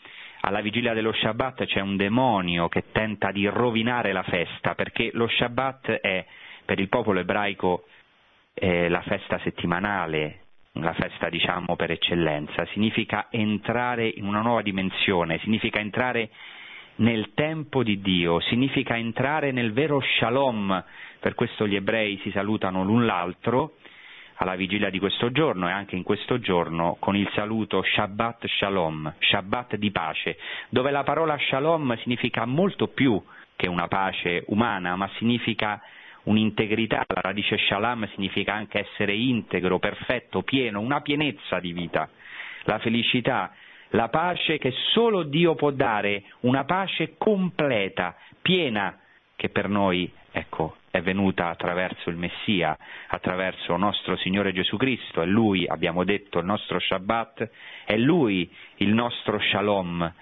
alla 0.40 0.60
vigilia 0.60 0.92
dello 0.92 1.12
Shabbat 1.12 1.64
c'è 1.64 1.80
un 1.80 1.96
demonio 1.96 2.68
che 2.68 2.84
tenta 2.92 3.30
di 3.30 3.46
rovinare 3.46 4.12
la 4.12 4.22
festa, 4.24 4.74
perché 4.74 5.10
lo 5.14 5.26
Shabbat 5.28 5.90
è 6.00 6.24
per 6.64 6.78
il 6.80 6.88
popolo 6.88 7.20
ebraico 7.20 7.84
eh, 8.54 8.88
la 8.88 9.00
festa 9.02 9.38
settimanale, 9.38 10.43
la 10.80 10.92
festa 10.92 11.28
diciamo 11.28 11.76
per 11.76 11.92
eccellenza, 11.92 12.66
significa 12.72 13.28
entrare 13.30 14.06
in 14.06 14.26
una 14.26 14.40
nuova 14.40 14.62
dimensione, 14.62 15.38
significa 15.38 15.78
entrare 15.78 16.30
nel 16.96 17.32
tempo 17.34 17.82
di 17.82 18.00
Dio, 18.00 18.40
significa 18.40 18.96
entrare 18.96 19.52
nel 19.52 19.72
vero 19.72 20.00
shalom, 20.00 20.84
per 21.20 21.34
questo 21.34 21.66
gli 21.66 21.76
ebrei 21.76 22.18
si 22.22 22.30
salutano 22.30 22.84
l'un 22.84 23.06
l'altro 23.06 23.76
alla 24.38 24.56
vigilia 24.56 24.90
di 24.90 24.98
questo 24.98 25.30
giorno 25.30 25.68
e 25.68 25.72
anche 25.72 25.94
in 25.94 26.02
questo 26.02 26.40
giorno 26.40 26.96
con 26.98 27.14
il 27.14 27.30
saluto 27.34 27.82
Shabbat 27.82 28.46
Shalom, 28.46 29.14
Shabbat 29.20 29.76
di 29.76 29.92
pace, 29.92 30.36
dove 30.70 30.90
la 30.90 31.04
parola 31.04 31.36
Shalom 31.38 31.96
significa 31.98 32.44
molto 32.44 32.88
più 32.88 33.22
che 33.54 33.68
una 33.68 33.86
pace 33.86 34.42
umana, 34.48 34.96
ma 34.96 35.08
significa 35.18 35.80
un'integrità, 36.24 37.04
la 37.06 37.20
radice 37.20 37.56
Shalom 37.58 38.08
significa 38.14 38.52
anche 38.52 38.80
essere 38.80 39.14
integro, 39.14 39.78
perfetto, 39.78 40.42
pieno, 40.42 40.80
una 40.80 41.00
pienezza 41.00 41.58
di 41.58 41.72
vita, 41.72 42.08
la 42.64 42.78
felicità, 42.78 43.52
la 43.90 44.08
pace 44.08 44.58
che 44.58 44.72
solo 44.92 45.22
Dio 45.22 45.54
può 45.54 45.70
dare, 45.70 46.24
una 46.40 46.64
pace 46.64 47.14
completa, 47.16 48.16
piena, 48.40 48.98
che 49.36 49.48
per 49.48 49.68
noi, 49.68 50.10
ecco, 50.32 50.76
è 50.90 51.00
venuta 51.00 51.48
attraverso 51.48 52.08
il 52.08 52.16
Messia, 52.16 52.76
attraverso 53.08 53.76
nostro 53.76 54.16
Signore 54.16 54.52
Gesù 54.52 54.76
Cristo, 54.76 55.22
è 55.22 55.26
Lui, 55.26 55.66
abbiamo 55.66 56.04
detto, 56.04 56.38
il 56.38 56.44
nostro 56.44 56.78
Shabbat, 56.78 57.50
è 57.84 57.96
Lui 57.96 58.50
il 58.76 58.92
nostro 58.92 59.38
Shalom. 59.40 60.12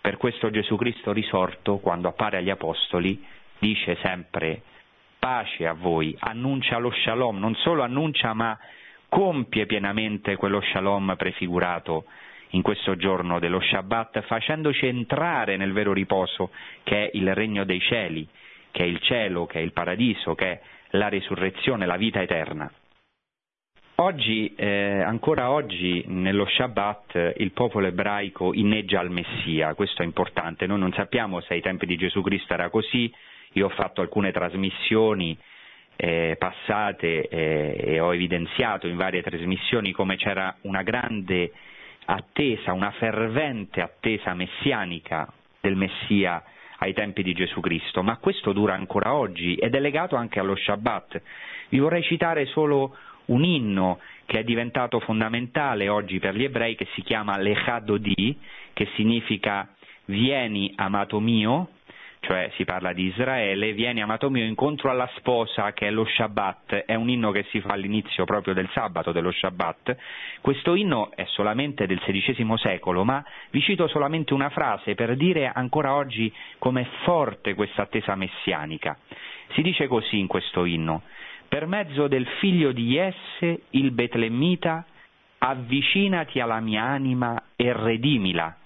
Per 0.00 0.16
questo 0.16 0.50
Gesù 0.50 0.76
Cristo 0.76 1.12
risorto, 1.12 1.78
quando 1.78 2.08
appare 2.08 2.38
agli 2.38 2.50
Apostoli, 2.50 3.24
dice 3.58 3.96
sempre 4.02 4.62
pace 5.24 5.66
a 5.66 5.72
voi, 5.72 6.14
annuncia 6.18 6.76
lo 6.76 6.90
Shalom, 6.90 7.38
non 7.38 7.54
solo 7.54 7.82
annuncia 7.82 8.34
ma 8.34 8.58
compie 9.08 9.64
pienamente 9.64 10.36
quello 10.36 10.60
Shalom 10.60 11.14
prefigurato 11.16 12.04
in 12.50 12.60
questo 12.60 12.94
giorno 12.96 13.38
dello 13.38 13.58
Shabbat, 13.58 14.20
facendoci 14.20 14.86
entrare 14.86 15.56
nel 15.56 15.72
vero 15.72 15.94
riposo 15.94 16.50
che 16.82 17.06
è 17.06 17.10
il 17.14 17.34
regno 17.34 17.64
dei 17.64 17.80
cieli, 17.80 18.28
che 18.70 18.82
è 18.82 18.86
il 18.86 19.00
cielo, 19.00 19.46
che 19.46 19.60
è 19.60 19.62
il 19.62 19.72
paradiso, 19.72 20.34
che 20.34 20.44
è 20.44 20.60
la 20.90 21.08
risurrezione, 21.08 21.86
la 21.86 21.96
vita 21.96 22.20
eterna. 22.20 22.70
Oggi, 23.94 24.52
eh, 24.54 25.00
ancora 25.00 25.52
oggi, 25.52 26.04
nello 26.06 26.44
Shabbat, 26.46 27.36
il 27.38 27.52
popolo 27.52 27.86
ebraico 27.86 28.52
inneggia 28.52 29.00
al 29.00 29.10
Messia, 29.10 29.72
questo 29.72 30.02
è 30.02 30.04
importante, 30.04 30.66
noi 30.66 30.80
non 30.80 30.92
sappiamo 30.92 31.40
se 31.40 31.54
ai 31.54 31.62
tempi 31.62 31.86
di 31.86 31.96
Gesù 31.96 32.20
Cristo 32.20 32.52
era 32.52 32.68
così, 32.68 33.10
io 33.54 33.66
ho 33.66 33.70
fatto 33.70 34.00
alcune 34.00 34.30
trasmissioni 34.32 35.36
eh, 35.96 36.36
passate 36.38 37.28
eh, 37.28 37.76
e 37.78 38.00
ho 38.00 38.12
evidenziato 38.14 38.86
in 38.86 38.96
varie 38.96 39.22
trasmissioni 39.22 39.92
come 39.92 40.16
c'era 40.16 40.56
una 40.62 40.82
grande 40.82 41.52
attesa, 42.06 42.72
una 42.72 42.90
fervente 42.92 43.80
attesa 43.80 44.34
messianica 44.34 45.32
del 45.60 45.76
Messia 45.76 46.42
ai 46.78 46.92
tempi 46.92 47.22
di 47.22 47.32
Gesù 47.32 47.60
Cristo, 47.60 48.02
ma 48.02 48.18
questo 48.18 48.52
dura 48.52 48.74
ancora 48.74 49.14
oggi 49.14 49.54
ed 49.54 49.74
è 49.74 49.80
legato 49.80 50.16
anche 50.16 50.40
allo 50.40 50.56
Shabbat. 50.56 51.22
Vi 51.68 51.78
vorrei 51.78 52.02
citare 52.02 52.46
solo 52.46 52.96
un 53.26 53.44
inno 53.44 54.00
che 54.26 54.40
è 54.40 54.44
diventato 54.44 55.00
fondamentale 55.00 55.88
oggi 55.88 56.18
per 56.18 56.34
gli 56.34 56.44
ebrei 56.44 56.74
che 56.74 56.86
si 56.94 57.02
chiama 57.02 57.38
Lechadodi, 57.38 58.38
che 58.72 58.88
significa 58.96 59.68
vieni 60.06 60.72
amato 60.76 61.20
mio, 61.20 61.68
cioè 62.24 62.50
si 62.54 62.64
parla 62.64 62.94
di 62.94 63.04
Israele, 63.04 63.74
vieni 63.74 64.00
amato 64.00 64.30
mio 64.30 64.44
incontro 64.44 64.88
alla 64.90 65.08
sposa 65.16 65.72
che 65.74 65.88
è 65.88 65.90
lo 65.90 66.06
Shabbat, 66.06 66.84
è 66.86 66.94
un 66.94 67.10
inno 67.10 67.30
che 67.30 67.44
si 67.50 67.60
fa 67.60 67.74
all'inizio 67.74 68.24
proprio 68.24 68.54
del 68.54 68.68
sabato 68.72 69.12
dello 69.12 69.30
Shabbat. 69.30 69.96
Questo 70.40 70.74
inno 70.74 71.10
è 71.14 71.24
solamente 71.26 71.86
del 71.86 72.00
XVI 72.00 72.56
secolo, 72.56 73.04
ma 73.04 73.22
vi 73.50 73.60
cito 73.60 73.86
solamente 73.88 74.32
una 74.32 74.48
frase 74.48 74.94
per 74.94 75.16
dire 75.16 75.50
ancora 75.52 75.94
oggi 75.94 76.32
com'è 76.58 76.86
forte 77.02 77.52
questa 77.54 77.82
attesa 77.82 78.14
messianica. 78.14 78.96
Si 79.52 79.60
dice 79.60 79.86
così 79.86 80.18
in 80.18 80.26
questo 80.26 80.64
inno, 80.64 81.02
per 81.46 81.66
mezzo 81.66 82.08
del 82.08 82.26
figlio 82.40 82.72
di 82.72 82.86
Jesse, 82.86 83.64
il 83.70 83.90
Betlemmita, 83.90 84.86
avvicinati 85.38 86.40
alla 86.40 86.60
mia 86.60 86.84
anima 86.84 87.40
e 87.54 87.70
redimila 87.74 88.56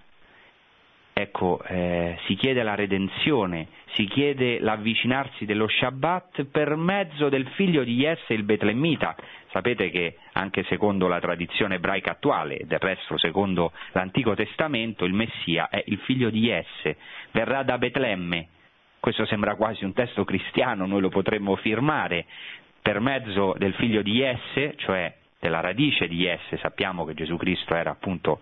ecco, 1.21 1.61
eh, 1.67 2.17
si 2.27 2.37
chiede 2.37 2.63
la 2.63 2.75
redenzione, 2.75 3.69
si 3.95 4.07
chiede 4.07 4.61
l'avvicinarsi 4.61 5.45
dello 5.45 5.67
Shabbat 5.67 6.45
per 6.45 6.77
mezzo 6.77 7.29
del 7.29 7.47
figlio 7.55 7.83
di 7.83 7.97
Jesse, 7.97 8.35
il 8.35 8.45
Betlemmita. 8.45 9.17
Sapete 9.51 9.91
che 9.91 10.17
anche 10.33 10.63
secondo 10.65 11.09
la 11.09 11.19
tradizione 11.19 11.77
ebraica 11.77 12.13
attuale, 12.13 12.61
del 12.67 12.79
resto 12.79 13.19
secondo 13.19 13.73
l'Antico 13.93 14.35
Testamento, 14.35 15.05
il 15.05 15.13
Messia 15.13 15.69
è 15.69 15.83
il 15.87 15.99
figlio 15.99 16.31
di 16.31 16.41
Jesse, 16.41 16.97
verrà 17.33 17.65
da 17.65 17.79
Betlemme. 17.79 18.49
Questo 19.01 19.25
sembra 19.27 19.57
quasi 19.57 19.85
un 19.85 19.93
testo 19.93 20.25
cristiano, 20.25 20.87
noi 20.87 21.01
lo 21.01 21.09
potremmo 21.09 21.57
firmare 21.57 22.27
per 22.81 23.01
mezzo 23.01 23.55
del 23.59 23.75
figlio 23.75 24.03
di 24.03 24.13
Jesse, 24.13 24.75
cioè 24.77 25.13
della 25.41 25.61
radice 25.61 26.07
di 26.09 26.19
Jesse, 26.19 26.59
sappiamo 26.59 27.05
che 27.05 27.15
Gesù 27.15 27.37
Cristo 27.37 27.75
era 27.75 27.91
appunto 27.91 28.41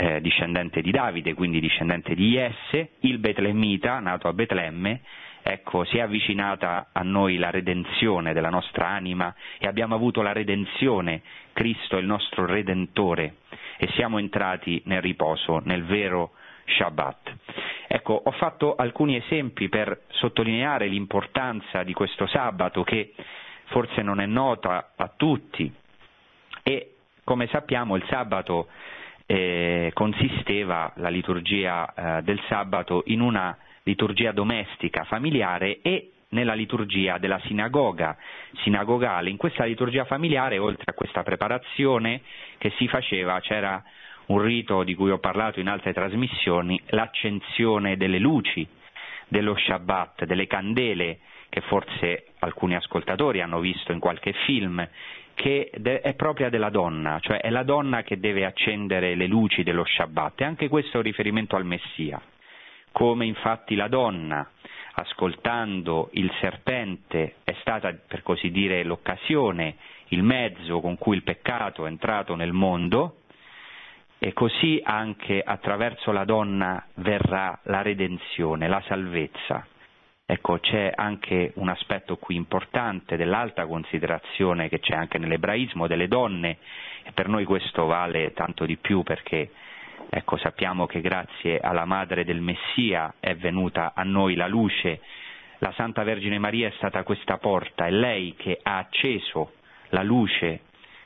eh, 0.00 0.20
discendente 0.20 0.80
di 0.80 0.92
Davide, 0.92 1.34
quindi 1.34 1.58
discendente 1.58 2.14
di 2.14 2.30
Jesse, 2.30 2.90
il 3.00 3.18
Betlemmita, 3.18 3.98
nato 3.98 4.28
a 4.28 4.32
Betlemme, 4.32 5.00
ecco, 5.42 5.82
si 5.84 5.98
è 5.98 6.02
avvicinata 6.02 6.90
a 6.92 7.02
noi 7.02 7.36
la 7.36 7.50
redenzione 7.50 8.32
della 8.32 8.48
nostra 8.48 8.86
anima 8.86 9.34
e 9.58 9.66
abbiamo 9.66 9.96
avuto 9.96 10.22
la 10.22 10.32
redenzione, 10.32 11.22
Cristo 11.52 11.96
è 11.96 12.00
il 12.00 12.06
nostro 12.06 12.46
Redentore 12.46 13.38
e 13.76 13.88
siamo 13.96 14.18
entrati 14.18 14.80
nel 14.84 15.00
riposo, 15.02 15.60
nel 15.64 15.82
vero 15.84 16.30
Shabbat. 16.66 17.34
Ecco, 17.88 18.22
ho 18.24 18.30
fatto 18.32 18.76
alcuni 18.76 19.16
esempi 19.16 19.68
per 19.68 20.02
sottolineare 20.10 20.86
l'importanza 20.86 21.82
di 21.82 21.92
questo 21.92 22.28
sabato 22.28 22.84
che 22.84 23.14
forse 23.64 24.02
non 24.02 24.20
è 24.20 24.26
nota 24.26 24.92
a 24.94 25.10
tutti 25.16 25.72
e 26.62 26.92
come 27.24 27.48
sappiamo 27.48 27.96
il 27.96 28.04
sabato 28.08 28.68
eh, 29.30 29.90
consisteva 29.92 30.90
la 30.96 31.10
liturgia 31.10 31.92
eh, 31.92 32.22
del 32.22 32.40
sabato 32.48 33.02
in 33.08 33.20
una 33.20 33.54
liturgia 33.82 34.32
domestica, 34.32 35.04
familiare 35.04 35.80
e 35.82 36.12
nella 36.30 36.54
liturgia 36.54 37.18
della 37.18 37.38
sinagoga 37.44 38.16
sinagogale. 38.62 39.28
In 39.28 39.36
questa 39.36 39.64
liturgia 39.64 40.06
familiare, 40.06 40.56
oltre 40.56 40.84
a 40.86 40.94
questa 40.94 41.22
preparazione 41.22 42.22
che 42.56 42.72
si 42.78 42.88
faceva, 42.88 43.38
c'era 43.40 43.82
un 44.28 44.40
rito 44.40 44.82
di 44.82 44.94
cui 44.94 45.10
ho 45.10 45.18
parlato 45.18 45.60
in 45.60 45.68
altre 45.68 45.92
trasmissioni, 45.92 46.80
l'accensione 46.86 47.98
delle 47.98 48.18
luci 48.18 48.66
dello 49.28 49.54
Shabbat, 49.58 50.24
delle 50.24 50.46
candele 50.46 51.18
che 51.50 51.60
forse 51.62 52.28
alcuni 52.38 52.76
ascoltatori 52.76 53.42
hanno 53.42 53.60
visto 53.60 53.92
in 53.92 53.98
qualche 53.98 54.32
film, 54.46 54.86
che 55.38 55.70
è 55.70 56.14
propria 56.14 56.48
della 56.48 56.68
donna, 56.68 57.20
cioè 57.20 57.38
è 57.38 57.48
la 57.48 57.62
donna 57.62 58.02
che 58.02 58.18
deve 58.18 58.44
accendere 58.44 59.14
le 59.14 59.28
luci 59.28 59.62
dello 59.62 59.84
Shabbat 59.84 60.40
e 60.40 60.44
anche 60.44 60.68
questo 60.68 60.94
è 60.94 60.96
un 60.96 61.04
riferimento 61.04 61.54
al 61.54 61.64
Messia, 61.64 62.20
come 62.90 63.24
infatti 63.24 63.76
la 63.76 63.86
donna, 63.86 64.50
ascoltando 64.94 66.08
il 66.14 66.28
serpente, 66.40 67.36
è 67.44 67.54
stata 67.60 67.94
per 68.04 68.24
così 68.24 68.50
dire 68.50 68.82
l'occasione, 68.82 69.76
il 70.08 70.24
mezzo 70.24 70.80
con 70.80 70.98
cui 70.98 71.14
il 71.14 71.22
peccato 71.22 71.86
è 71.86 71.88
entrato 71.88 72.34
nel 72.34 72.52
mondo, 72.52 73.20
e 74.18 74.32
così 74.32 74.80
anche 74.82 75.40
attraverso 75.40 76.10
la 76.10 76.24
donna 76.24 76.84
verrà 76.94 77.56
la 77.62 77.82
redenzione, 77.82 78.66
la 78.66 78.82
salvezza. 78.88 79.64
Ecco, 80.30 80.58
c'è 80.58 80.92
anche 80.94 81.52
un 81.54 81.70
aspetto 81.70 82.18
qui 82.18 82.36
importante 82.36 83.16
dell'alta 83.16 83.64
considerazione 83.64 84.68
che 84.68 84.78
c'è 84.78 84.94
anche 84.94 85.16
nell'ebraismo 85.16 85.86
delle 85.86 86.06
donne 86.06 86.58
e 87.02 87.12
per 87.12 87.28
noi 87.28 87.46
questo 87.46 87.86
vale 87.86 88.34
tanto 88.34 88.66
di 88.66 88.76
più 88.76 89.02
perché 89.02 89.50
ecco, 90.10 90.36
sappiamo 90.36 90.84
che 90.84 91.00
grazie 91.00 91.58
alla 91.60 91.86
madre 91.86 92.26
del 92.26 92.42
Messia 92.42 93.14
è 93.20 93.36
venuta 93.36 93.92
a 93.94 94.02
noi 94.02 94.34
la 94.34 94.48
luce, 94.48 95.00
la 95.60 95.72
Santa 95.72 96.02
Vergine 96.02 96.38
Maria 96.38 96.68
è 96.68 96.72
stata 96.76 97.04
questa 97.04 97.38
porta, 97.38 97.86
è 97.86 97.90
lei 97.90 98.34
che 98.36 98.60
ha 98.62 98.76
acceso 98.76 99.52
la 99.88 100.02
luce 100.02 100.60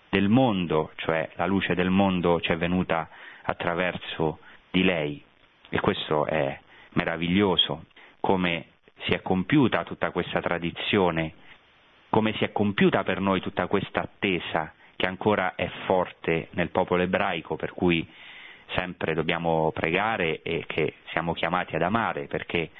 del 0.09 0.29
mondo, 0.29 0.91
cioè 0.97 1.31
la 1.37 1.47
luce 1.47 1.76
del 1.76 1.91
mondo 1.91 2.41
ci 2.41 2.50
è 2.50 2.57
venuta 2.57 3.09
attraverso 3.43 4.41
di 4.69 4.83
lei. 4.83 5.23
E 5.69 5.78
questo 5.78 6.26
è 6.26 6.58
meraviglioso 6.95 7.85
come 8.19 8.67
si 9.04 9.12
è 9.12 9.23
compiuta 9.23 9.84
tutta 9.84 10.10
questa 10.10 10.41
tradizione, 10.41 11.34
come 12.08 12.34
si 12.34 12.45
è 12.45 12.52
compiuta 12.52 13.02
per 13.04 13.21
noi 13.21 13.41
tutta 13.41 13.67
questa 13.67 14.02
attesa 14.02 14.73
che 14.97 15.06
ancora 15.06 15.54
è 15.54 15.69
forte 15.86 16.49
nel 16.52 16.71
popolo 16.71 17.02
ebraico, 17.02 17.56
per 17.56 17.73
cui 17.73 18.06
sempre 18.75 19.15
dobbiamo 19.15 19.71
pregare 19.73 20.43
e 20.43 20.65
che 20.67 20.95
siamo 21.10 21.32
chiamati 21.32 21.75
ad 21.75 21.82
amare, 21.82 22.26
perché 22.26 22.71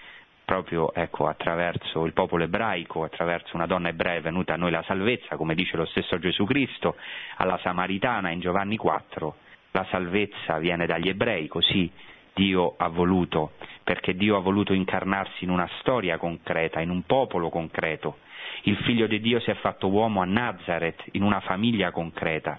proprio 0.45 0.93
ecco, 0.93 1.29
attraverso 1.29 2.05
il 2.05 2.13
popolo 2.13 2.45
ebraico, 2.45 3.05
attraverso 3.05 3.57
una 3.57 3.67
donna 3.67 3.89
ebrea 3.89 4.15
è 4.15 4.21
venuta 4.21 4.55
a 4.55 4.57
noi 4.57 4.71
la 4.71 4.83
salvezza, 4.83 5.37
come 5.37 5.55
dice 5.55 5.77
lo 5.77 5.87
stesso 5.87 6.19
Gesù 6.19 6.45
Cristo 6.45 6.97
alla 7.37 7.59
Samaritana 7.63 8.31
in 8.31 8.41
Giovanni 8.41 8.77
4, 8.77 9.37
la 9.71 9.87
salvezza 9.91 10.59
viene 10.59 10.87
dagli 10.87 11.09
ebrei, 11.09 11.49
così 11.49 11.91
Dio 12.35 12.75
ha 12.77 12.89
voluto, 12.89 13.53
perché 13.85 14.15
Dio 14.15 14.37
ha 14.37 14.41
voluto 14.41 14.73
incarnarsi 14.73 15.45
in 15.45 15.51
una 15.51 15.69
storia 15.81 16.17
concreta, 16.17 16.81
in 16.81 16.91
un 16.91 17.03
popolo 17.03 17.49
concreto. 17.51 18.19
Il 18.63 18.77
figlio 18.79 19.07
di 19.07 19.21
Dio 19.21 19.41
si 19.41 19.51
è 19.51 19.55
fatto 19.55 19.89
uomo 19.89 20.21
a 20.21 20.25
Nazareth, 20.25 21.03
in 21.13 21.23
una 21.23 21.41
famiglia 21.41 21.91
concreta, 21.91 22.59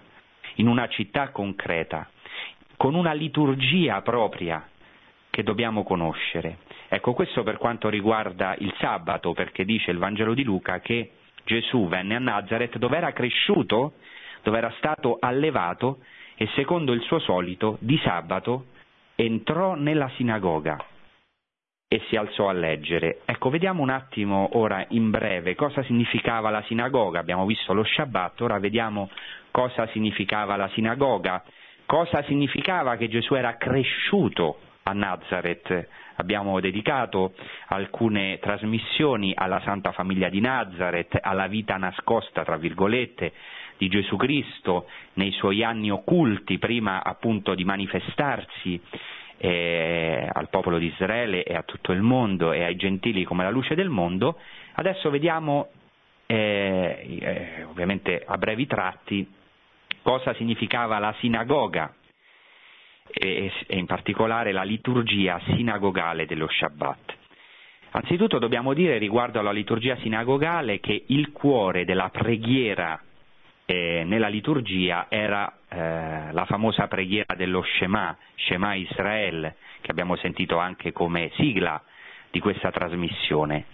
in 0.55 0.67
una 0.67 0.87
città 0.87 1.29
concreta, 1.29 2.09
con 2.77 2.95
una 2.95 3.13
liturgia 3.13 4.01
propria 4.01 4.67
che 5.29 5.43
dobbiamo 5.43 5.83
conoscere. 5.83 6.59
Ecco, 6.89 7.13
questo 7.13 7.41
per 7.41 7.57
quanto 7.57 7.89
riguarda 7.89 8.55
il 8.59 8.73
sabato, 8.77 9.33
perché 9.33 9.65
dice 9.65 9.89
il 9.89 9.97
Vangelo 9.97 10.35
di 10.35 10.43
Luca 10.43 10.79
che 10.79 11.11
Gesù 11.43 11.87
venne 11.87 12.15
a 12.15 12.19
Nazareth 12.19 12.77
dove 12.77 12.97
era 12.97 13.11
cresciuto, 13.13 13.93
dove 14.43 14.57
era 14.57 14.71
stato 14.77 15.17
allevato 15.19 15.99
e 16.35 16.47
secondo 16.53 16.93
il 16.93 17.01
suo 17.01 17.19
solito 17.19 17.77
di 17.79 17.97
sabato 18.03 18.65
entrò 19.15 19.75
nella 19.75 20.09
sinagoga 20.15 20.77
e 21.87 22.01
si 22.07 22.15
alzò 22.15 22.49
a 22.49 22.53
leggere. 22.53 23.21
Ecco, 23.25 23.49
vediamo 23.51 23.83
un 23.83 23.89
attimo 23.89 24.49
ora 24.53 24.83
in 24.89 25.11
breve 25.11 25.53
cosa 25.53 25.83
significava 25.83 26.49
la 26.49 26.63
sinagoga. 26.63 27.19
Abbiamo 27.19 27.45
visto 27.45 27.73
lo 27.73 27.83
Shabbat, 27.83 28.41
ora 28.41 28.57
vediamo 28.57 29.09
cosa 29.51 29.85
significava 29.87 30.55
la 30.55 30.69
sinagoga, 30.69 31.43
cosa 31.85 32.23
significava 32.23 32.95
che 32.95 33.09
Gesù 33.09 33.35
era 33.35 33.57
cresciuto 33.57 34.57
a 34.83 34.93
Nazareth. 34.93 35.87
Abbiamo 36.15 36.59
dedicato 36.59 37.33
alcune 37.67 38.39
trasmissioni 38.39 39.33
alla 39.35 39.61
Santa 39.61 39.91
Famiglia 39.91 40.29
di 40.29 40.39
Nazareth, 40.39 41.17
alla 41.21 41.47
vita 41.47 41.77
nascosta, 41.77 42.43
tra 42.43 42.57
virgolette, 42.57 43.33
di 43.83 43.89
Gesù 43.89 44.15
Cristo 44.15 44.87
nei 45.13 45.31
suoi 45.31 45.63
anni 45.63 45.91
occulti, 45.91 46.57
prima 46.57 47.03
appunto 47.03 47.53
di 47.53 47.65
manifestarsi 47.65 48.79
eh, 49.37 50.29
al 50.31 50.47
popolo 50.49 50.77
di 50.77 50.85
Israele 50.85 51.43
e 51.43 51.53
a 51.55 51.63
tutto 51.63 51.91
il 51.91 52.01
mondo 52.01 52.53
e 52.53 52.63
ai 52.63 52.77
gentili 52.77 53.25
come 53.25 53.43
la 53.43 53.49
luce 53.49 53.75
del 53.75 53.89
mondo, 53.89 54.39
adesso 54.75 55.09
vediamo 55.09 55.69
eh, 56.27 57.17
eh, 57.19 57.63
ovviamente 57.63 58.23
a 58.25 58.37
brevi 58.37 58.65
tratti 58.67 59.29
cosa 60.01 60.33
significava 60.35 60.97
la 60.99 61.13
sinagoga 61.19 61.93
e, 63.11 63.51
e 63.67 63.77
in 63.77 63.85
particolare 63.85 64.53
la 64.53 64.63
liturgia 64.63 65.41
sinagogale 65.45 66.25
dello 66.25 66.47
Shabbat. 66.47 67.17
Anzitutto 67.91 68.39
dobbiamo 68.39 68.73
dire 68.73 68.97
riguardo 68.97 69.39
alla 69.39 69.51
liturgia 69.51 69.97
sinagogale 69.97 70.79
che 70.79 71.03
il 71.07 71.31
cuore 71.31 71.83
della 71.83 72.09
preghiera 72.09 72.99
eh, 73.65 74.03
nella 74.05 74.27
liturgia 74.27 75.07
era 75.09 75.59
eh, 75.69 76.31
la 76.31 76.45
famosa 76.45 76.87
preghiera 76.87 77.35
dello 77.35 77.63
Shema, 77.63 78.15
Shema 78.35 78.73
Israel, 78.75 79.53
che 79.81 79.91
abbiamo 79.91 80.15
sentito 80.17 80.57
anche 80.57 80.91
come 80.91 81.31
sigla 81.35 81.81
di 82.29 82.39
questa 82.39 82.71
trasmissione. 82.71 83.65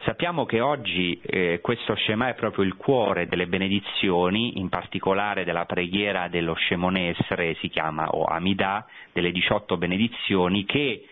Sappiamo 0.00 0.44
che 0.44 0.60
oggi 0.60 1.18
eh, 1.20 1.58
questo 1.60 1.96
Shema 1.96 2.28
è 2.28 2.34
proprio 2.34 2.64
il 2.64 2.76
cuore 2.76 3.26
delle 3.26 3.48
benedizioni, 3.48 4.58
in 4.58 4.68
particolare 4.68 5.42
della 5.42 5.64
preghiera 5.64 6.28
dello 6.28 6.54
Shemonesre, 6.54 7.54
si 7.54 7.68
chiama, 7.68 8.10
o 8.10 8.24
Amidah, 8.24 8.86
delle 9.12 9.32
18 9.32 9.76
benedizioni 9.76 10.64
che 10.64 11.08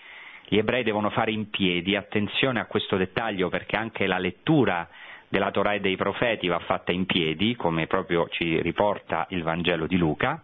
gli 0.47 0.59
ebrei 0.59 0.85
devono 0.85 1.11
fare 1.11 1.33
in 1.33 1.51
piedi. 1.51 1.97
Attenzione 1.97 2.61
a 2.61 2.67
questo 2.67 2.97
dettaglio 2.97 3.49
perché 3.49 3.77
anche 3.77 4.07
la 4.07 4.19
lettura 4.19 4.89
della 5.35 5.51
Torah 5.51 5.73
e 5.73 5.81
dei 5.81 5.97
profeti 5.97 6.47
va 6.47 6.61
fatta 6.61 6.93
in 6.93 7.07
piedi, 7.07 7.57
come 7.57 7.89
proprio 7.89 8.29
ci 8.29 8.63
riporta 8.63 9.27
il 9.31 9.43
Vangelo 9.43 9.89
di 9.89 9.97
Luca, 9.97 10.41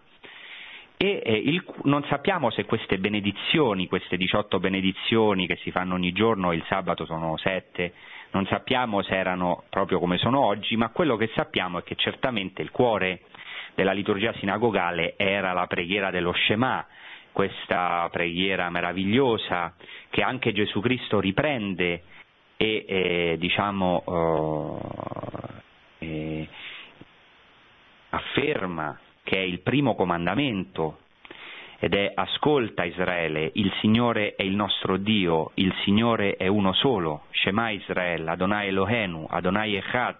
e 0.96 1.22
eh, 1.24 1.32
il, 1.32 1.64
non 1.84 2.02
sappiamo 2.08 2.50
se 2.50 2.64
queste 2.64 2.98
benedizioni, 2.98 3.86
queste 3.86 4.16
18 4.16 4.58
benedizioni 4.58 5.46
che 5.46 5.54
si 5.62 5.70
fanno 5.70 5.94
ogni 5.94 6.10
giorno, 6.10 6.50
il 6.50 6.64
sabato 6.66 7.04
sono 7.04 7.36
sette, 7.36 7.92
non 8.32 8.46
sappiamo 8.46 9.00
se 9.02 9.16
erano 9.16 9.62
proprio 9.70 10.00
come 10.00 10.18
sono 10.18 10.40
oggi, 10.40 10.74
ma 10.76 10.88
quello 10.88 11.16
che 11.16 11.30
sappiamo 11.36 11.78
è 11.78 11.82
che 11.84 11.94
certamente 11.94 12.60
il 12.60 12.72
cuore 12.72 13.20
della 13.76 13.92
liturgia 13.92 14.32
sinagogale 14.40 15.14
era 15.16 15.52
la 15.52 15.68
preghiera 15.68 16.10
dello 16.10 16.32
Shema, 16.32 16.84
questa 17.30 18.08
preghiera 18.10 18.68
meravigliosa 18.70 19.72
che 20.10 20.20
anche 20.22 20.50
Gesù 20.52 20.80
Cristo 20.80 21.20
riprende 21.20 22.02
e 22.62 22.84
eh, 22.86 23.36
diciamo 23.38 24.04
eh, 25.98 26.06
eh, 26.06 26.48
afferma 28.10 28.98
che 29.22 29.36
è 29.36 29.40
il 29.40 29.60
primo 29.60 29.94
comandamento 29.94 30.98
ed 31.78 31.94
è 31.94 32.12
ascolta 32.14 32.84
Israele, 32.84 33.50
il 33.54 33.72
Signore 33.80 34.34
è 34.34 34.42
il 34.42 34.54
nostro 34.54 34.98
Dio, 34.98 35.52
il 35.54 35.74
Signore 35.84 36.36
è 36.36 36.48
uno 36.48 36.74
solo, 36.74 37.22
Shema 37.30 37.70
Israele, 37.70 38.30
Adonai 38.30 38.68
Elohenu, 38.68 39.26
Adonai 39.30 39.76
Echad, 39.76 40.18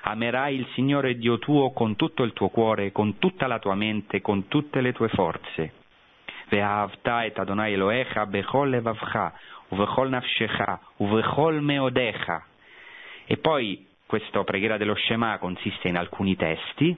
amerai 0.00 0.56
il 0.56 0.66
Signore 0.74 1.16
Dio 1.16 1.38
tuo 1.38 1.70
con 1.70 1.94
tutto 1.94 2.24
il 2.24 2.32
tuo 2.32 2.48
cuore, 2.48 2.90
con 2.90 3.18
tutta 3.18 3.46
la 3.46 3.60
tua 3.60 3.76
mente, 3.76 4.20
con 4.20 4.48
tutte 4.48 4.80
le 4.80 4.92
tue 4.92 5.08
forze. 5.10 5.85
Ve'ahavta 6.48 7.24
et 7.24 7.38
Adonai 7.38 7.72
Elohecha 7.72 8.26
bechol 8.26 8.70
levavcha, 8.70 9.32
uvechol 9.68 10.10
nafshecha, 10.10 10.80
uvechol 10.96 11.60
meodecha. 11.60 12.44
E 13.26 13.36
poi 13.38 13.86
questa 14.06 14.44
preghiera 14.44 14.76
dello 14.76 14.94
Shema 14.94 15.38
consiste 15.38 15.88
in 15.88 15.96
alcuni 15.96 16.36
testi, 16.36 16.96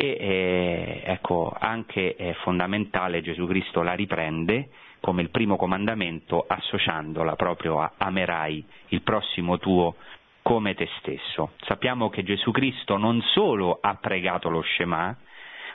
e 0.00 0.16
eh, 0.20 1.02
ecco, 1.06 1.52
anche 1.58 2.14
è 2.14 2.32
fondamentale 2.42 3.20
Gesù 3.20 3.46
Cristo 3.48 3.82
la 3.82 3.94
riprende 3.94 4.68
come 5.00 5.22
il 5.22 5.30
primo 5.30 5.56
comandamento 5.56 6.44
associandola 6.46 7.34
proprio 7.34 7.80
a 7.80 7.92
amerai 7.96 8.64
il 8.88 9.02
prossimo 9.02 9.58
tuo 9.58 9.96
come 10.42 10.74
te 10.74 10.88
stesso. 10.98 11.50
Sappiamo 11.62 12.10
che 12.10 12.22
Gesù 12.22 12.52
Cristo 12.52 12.96
non 12.96 13.20
solo 13.22 13.78
ha 13.80 13.96
pregato 13.96 14.48
lo 14.48 14.62
Shema, 14.62 15.16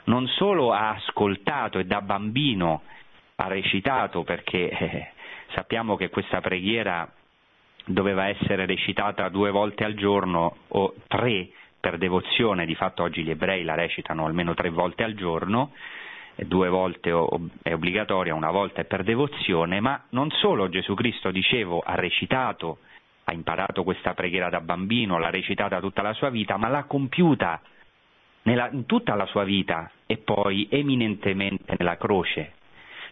non 0.05 0.27
solo 0.27 0.73
ha 0.73 0.89
ascoltato 0.91 1.79
e 1.79 1.85
da 1.85 2.01
bambino 2.01 2.81
ha 3.35 3.47
recitato 3.47 4.23
perché 4.23 4.69
eh, 4.69 5.07
sappiamo 5.53 5.95
che 5.95 6.09
questa 6.09 6.41
preghiera 6.41 7.11
doveva 7.85 8.27
essere 8.27 8.65
recitata 8.65 9.29
due 9.29 9.51
volte 9.51 9.83
al 9.83 9.95
giorno 9.95 10.57
o 10.69 10.93
tre 11.07 11.49
per 11.79 11.97
devozione, 11.97 12.65
di 12.65 12.75
fatto 12.75 13.03
oggi 13.03 13.23
gli 13.23 13.29
ebrei 13.29 13.63
la 13.63 13.75
recitano 13.75 14.25
almeno 14.25 14.53
tre 14.53 14.69
volte 14.69 15.03
al 15.03 15.15
giorno, 15.15 15.73
due 16.35 16.69
volte 16.69 17.09
è 17.61 17.73
obbligatoria, 17.73 18.33
una 18.33 18.51
volta 18.51 18.81
è 18.81 18.85
per 18.85 19.03
devozione, 19.03 19.81
ma 19.81 20.01
non 20.11 20.29
solo 20.31 20.69
Gesù 20.69 20.93
Cristo, 20.93 21.29
dicevo, 21.29 21.79
ha 21.85 21.95
recitato, 21.95 22.79
ha 23.25 23.33
imparato 23.33 23.83
questa 23.83 24.13
preghiera 24.13 24.49
da 24.49 24.61
bambino, 24.61 25.17
l'ha 25.17 25.29
recitata 25.29 25.81
tutta 25.81 26.01
la 26.01 26.13
sua 26.13 26.29
vita, 26.29 26.55
ma 26.55 26.69
l'ha 26.69 26.85
compiuta 26.85 27.61
nella, 28.43 28.69
in 28.71 28.85
tutta 28.85 29.15
la 29.15 29.25
sua 29.25 29.43
vita 29.43 29.89
e 30.05 30.17
poi 30.17 30.67
eminentemente 30.69 31.75
nella 31.77 31.97
croce. 31.97 32.53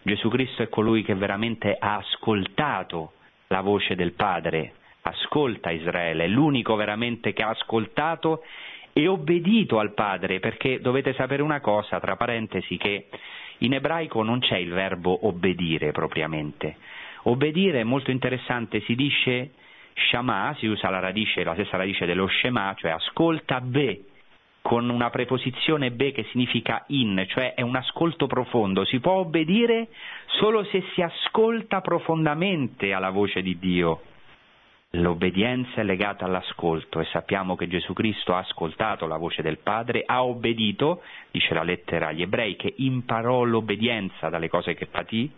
Gesù 0.02 0.28
Cristo 0.28 0.62
è 0.62 0.68
colui 0.68 1.02
che 1.02 1.14
veramente 1.14 1.76
ha 1.78 1.96
ascoltato 1.96 3.12
la 3.48 3.60
voce 3.60 3.94
del 3.94 4.12
Padre, 4.12 4.74
ascolta 5.02 5.70
Israele, 5.70 6.24
è 6.24 6.28
l'unico 6.28 6.74
veramente 6.74 7.32
che 7.32 7.42
ha 7.42 7.50
ascoltato 7.50 8.42
e 8.92 9.06
obbedito 9.06 9.78
al 9.78 9.94
Padre, 9.94 10.40
perché 10.40 10.80
dovete 10.80 11.14
sapere 11.14 11.42
una 11.42 11.60
cosa, 11.60 11.98
tra 12.00 12.16
parentesi, 12.16 12.76
che 12.76 13.08
in 13.58 13.74
ebraico 13.74 14.22
non 14.22 14.40
c'è 14.40 14.56
il 14.56 14.70
verbo 14.70 15.26
obbedire 15.26 15.92
propriamente. 15.92 16.76
Obbedire 17.24 17.80
è 17.80 17.84
molto 17.84 18.10
interessante, 18.10 18.80
si 18.80 18.94
dice 18.94 19.52
shama, 19.94 20.54
si 20.58 20.66
usa 20.66 20.90
la 20.90 20.98
radice, 20.98 21.44
la 21.44 21.54
stessa 21.54 21.76
radice 21.76 22.06
dello 22.06 22.26
shema, 22.26 22.74
cioè 22.76 22.90
ascolta 22.90 23.60
be, 23.60 24.04
con 24.62 24.88
una 24.88 25.10
preposizione 25.10 25.90
be 25.90 26.12
che 26.12 26.24
significa 26.30 26.84
in, 26.88 27.24
cioè 27.28 27.54
è 27.54 27.62
un 27.62 27.74
ascolto 27.74 28.28
profondo. 28.28 28.84
Si 28.84 29.00
può 29.00 29.14
obbedire 29.14 29.88
solo 30.38 30.64
se 30.64 30.82
si 30.94 31.02
ascolta 31.02 31.80
profondamente 31.80 32.92
alla 32.92 33.10
voce 33.10 33.42
di 33.42 33.58
Dio. 33.58 34.02
L'obbedienza 34.96 35.80
è 35.80 35.84
legata 35.84 36.26
all'ascolto 36.26 37.00
e 37.00 37.06
sappiamo 37.06 37.56
che 37.56 37.66
Gesù 37.66 37.92
Cristo 37.92 38.34
ha 38.34 38.38
ascoltato 38.38 39.06
la 39.06 39.16
voce 39.16 39.42
del 39.42 39.58
Padre, 39.58 40.04
ha 40.06 40.22
obbedito, 40.22 41.02
dice 41.30 41.54
la 41.54 41.62
lettera 41.62 42.08
agli 42.08 42.22
ebrei, 42.22 42.56
che 42.56 42.74
imparò 42.76 43.42
l'obbedienza 43.42 44.28
dalle 44.28 44.48
cose 44.48 44.74
che 44.74 44.86
patì 44.86 45.30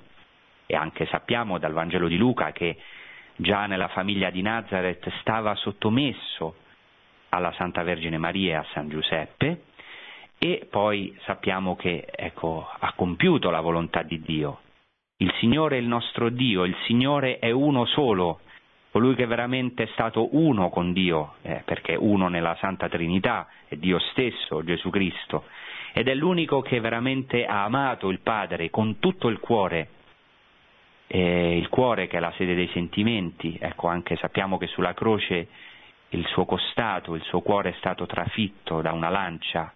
e 0.66 0.74
anche 0.74 1.06
sappiamo 1.06 1.58
dal 1.58 1.72
Vangelo 1.72 2.08
di 2.08 2.16
Luca 2.16 2.52
che 2.52 2.76
già 3.36 3.66
nella 3.66 3.88
famiglia 3.88 4.30
di 4.30 4.42
Nazareth 4.42 5.08
stava 5.20 5.54
sottomesso 5.54 6.56
alla 7.34 7.52
Santa 7.52 7.82
Vergine 7.82 8.18
Maria 8.18 8.52
e 8.52 8.56
a 8.56 8.66
San 8.72 8.88
Giuseppe 8.88 9.64
e 10.38 10.66
poi 10.70 11.16
sappiamo 11.24 11.74
che 11.74 12.06
ecco, 12.10 12.68
ha 12.78 12.92
compiuto 12.94 13.50
la 13.50 13.60
volontà 13.60 14.02
di 14.02 14.20
Dio. 14.20 14.60
Il 15.16 15.32
Signore 15.38 15.76
è 15.76 15.80
il 15.80 15.86
nostro 15.86 16.28
Dio, 16.28 16.64
il 16.64 16.76
Signore 16.86 17.38
è 17.38 17.50
uno 17.50 17.86
solo 17.86 18.40
colui 18.90 19.14
che 19.14 19.26
veramente 19.26 19.84
è 19.84 19.88
stato 19.92 20.36
uno 20.36 20.68
con 20.68 20.92
Dio, 20.92 21.34
eh, 21.42 21.62
perché 21.64 21.96
uno 21.96 22.28
nella 22.28 22.56
Santa 22.60 22.88
Trinità, 22.88 23.48
è 23.66 23.76
Dio 23.76 23.98
stesso, 24.10 24.62
Gesù 24.62 24.90
Cristo, 24.90 25.44
ed 25.92 26.08
è 26.08 26.14
l'unico 26.14 26.60
che 26.60 26.78
veramente 26.78 27.44
ha 27.46 27.64
amato 27.64 28.08
il 28.10 28.20
Padre 28.20 28.70
con 28.70 28.98
tutto 29.00 29.28
il 29.28 29.40
cuore, 29.40 29.88
eh, 31.08 31.56
il 31.56 31.68
cuore 31.70 32.06
che 32.06 32.18
è 32.18 32.20
la 32.20 32.32
sede 32.36 32.54
dei 32.54 32.68
sentimenti, 32.72 33.56
ecco 33.60 33.88
anche 33.88 34.16
sappiamo 34.16 34.58
che 34.58 34.66
sulla 34.68 34.94
croce 34.94 35.48
il 36.14 36.26
suo 36.26 36.44
costato, 36.44 37.14
il 37.14 37.22
suo 37.22 37.40
cuore 37.40 37.70
è 37.70 37.74
stato 37.78 38.06
trafitto 38.06 38.80
da 38.80 38.92
una 38.92 39.08
lancia, 39.08 39.72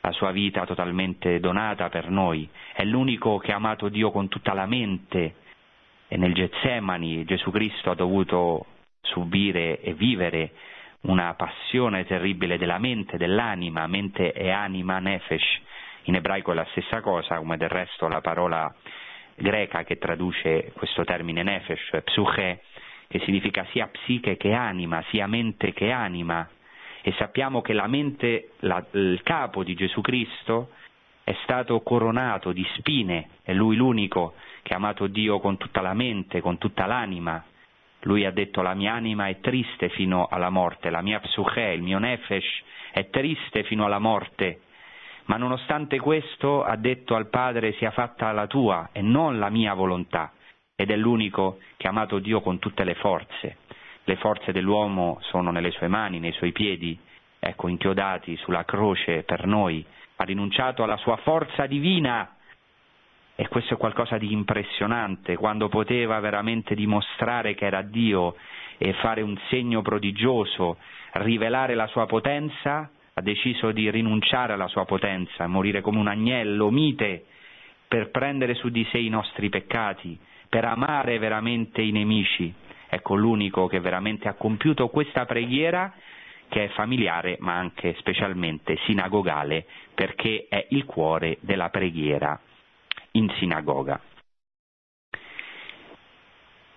la 0.00 0.12
sua 0.12 0.30
vita 0.30 0.66
totalmente 0.66 1.40
donata 1.40 1.88
per 1.88 2.10
noi, 2.10 2.48
è 2.72 2.84
l'unico 2.84 3.38
che 3.38 3.52
ha 3.52 3.56
amato 3.56 3.88
Dio 3.88 4.10
con 4.10 4.28
tutta 4.28 4.54
la 4.54 4.66
mente, 4.66 5.34
e 6.08 6.16
nel 6.16 6.34
Getsemani 6.34 7.24
Gesù 7.24 7.50
Cristo 7.50 7.90
ha 7.90 7.94
dovuto 7.94 8.66
subire 9.02 9.80
e 9.80 9.94
vivere 9.94 10.52
una 11.02 11.34
passione 11.34 12.04
terribile 12.04 12.58
della 12.58 12.78
mente, 12.78 13.16
dell'anima, 13.16 13.86
mente 13.86 14.32
e 14.32 14.50
anima, 14.50 14.98
nefesh, 14.98 15.60
in 16.04 16.16
ebraico 16.16 16.52
è 16.52 16.54
la 16.54 16.66
stessa 16.70 17.00
cosa, 17.00 17.36
come 17.36 17.56
del 17.56 17.68
resto 17.68 18.08
la 18.08 18.20
parola 18.20 18.74
greca 19.36 19.84
che 19.84 19.98
traduce 19.98 20.72
questo 20.74 21.04
termine 21.04 21.42
nefesh, 21.42 22.00
psuche, 22.02 22.62
che 23.08 23.18
significa 23.20 23.66
sia 23.70 23.88
psiche 23.88 24.36
che 24.36 24.52
anima, 24.52 25.02
sia 25.08 25.26
mente 25.26 25.72
che 25.72 25.90
anima, 25.90 26.48
e 27.02 27.12
sappiamo 27.12 27.62
che 27.62 27.72
la 27.72 27.86
mente, 27.86 28.50
la, 28.60 28.84
il 28.92 29.20
capo 29.22 29.64
di 29.64 29.74
Gesù 29.74 30.02
Cristo 30.02 30.70
è 31.24 31.34
stato 31.42 31.80
coronato 31.80 32.52
di 32.52 32.66
spine, 32.76 33.30
è 33.42 33.52
lui 33.52 33.76
l'unico 33.76 34.34
che 34.62 34.74
ha 34.74 34.76
amato 34.76 35.06
Dio 35.06 35.40
con 35.40 35.56
tutta 35.56 35.80
la 35.80 35.94
mente, 35.94 36.40
con 36.40 36.58
tutta 36.58 36.86
l'anima. 36.86 37.42
Lui 38.02 38.24
ha 38.24 38.30
detto 38.30 38.62
la 38.62 38.74
mia 38.74 38.92
anima 38.92 39.28
è 39.28 39.40
triste 39.40 39.88
fino 39.88 40.26
alla 40.26 40.50
morte, 40.50 40.90
la 40.90 41.02
mia 41.02 41.20
psuche, 41.20 41.72
il 41.72 41.82
mio 41.82 41.98
nefesh 41.98 42.62
è 42.92 43.08
triste 43.10 43.62
fino 43.64 43.84
alla 43.84 43.98
morte. 43.98 44.60
Ma 45.24 45.36
nonostante 45.36 45.98
questo 45.98 46.62
ha 46.64 46.76
detto 46.76 47.14
al 47.14 47.28
Padre 47.28 47.72
sia 47.72 47.90
fatta 47.90 48.32
la 48.32 48.46
tua 48.46 48.90
e 48.92 49.02
non 49.02 49.38
la 49.38 49.50
mia 49.50 49.74
volontà. 49.74 50.32
Ed 50.80 50.92
è 50.92 50.96
l'unico 50.96 51.58
che 51.76 51.88
ha 51.88 51.90
amato 51.90 52.20
Dio 52.20 52.40
con 52.40 52.60
tutte 52.60 52.84
le 52.84 52.94
forze. 52.94 53.56
Le 54.04 54.14
forze 54.14 54.52
dell'uomo 54.52 55.18
sono 55.22 55.50
nelle 55.50 55.72
sue 55.72 55.88
mani, 55.88 56.20
nei 56.20 56.30
suoi 56.30 56.52
piedi, 56.52 56.96
ecco, 57.40 57.66
inchiodati 57.66 58.36
sulla 58.36 58.64
croce 58.64 59.24
per 59.24 59.44
noi. 59.44 59.84
Ha 60.14 60.22
rinunciato 60.22 60.84
alla 60.84 60.96
sua 60.98 61.16
forza 61.16 61.66
divina 61.66 62.32
e 63.34 63.48
questo 63.48 63.74
è 63.74 63.76
qualcosa 63.76 64.18
di 64.18 64.30
impressionante, 64.30 65.34
quando 65.34 65.68
poteva 65.68 66.20
veramente 66.20 66.76
dimostrare 66.76 67.54
che 67.54 67.66
era 67.66 67.82
Dio 67.82 68.36
e 68.78 68.92
fare 68.92 69.20
un 69.20 69.36
segno 69.48 69.82
prodigioso, 69.82 70.76
rivelare 71.14 71.74
la 71.74 71.88
sua 71.88 72.06
potenza, 72.06 72.88
ha 73.14 73.20
deciso 73.20 73.72
di 73.72 73.90
rinunciare 73.90 74.52
alla 74.52 74.68
sua 74.68 74.84
potenza, 74.84 75.48
morire 75.48 75.80
come 75.80 75.98
un 75.98 76.06
agnello 76.06 76.70
mite 76.70 77.26
per 77.88 78.12
prendere 78.12 78.54
su 78.54 78.68
di 78.68 78.86
sé 78.92 78.98
i 78.98 79.08
nostri 79.08 79.48
peccati, 79.48 80.16
per 80.48 80.64
amare 80.64 81.18
veramente 81.18 81.82
i 81.82 81.90
nemici. 81.92 82.52
Ecco 82.88 83.14
l'unico 83.14 83.66
che 83.66 83.80
veramente 83.80 84.28
ha 84.28 84.34
compiuto 84.34 84.88
questa 84.88 85.26
preghiera 85.26 85.92
che 86.48 86.64
è 86.64 86.68
familiare 86.68 87.36
ma 87.40 87.54
anche 87.56 87.94
specialmente 87.98 88.78
sinagogale 88.86 89.66
perché 89.94 90.46
è 90.48 90.66
il 90.70 90.84
cuore 90.86 91.36
della 91.40 91.68
preghiera 91.68 92.40
in 93.12 93.28
sinagoga. 93.38 94.00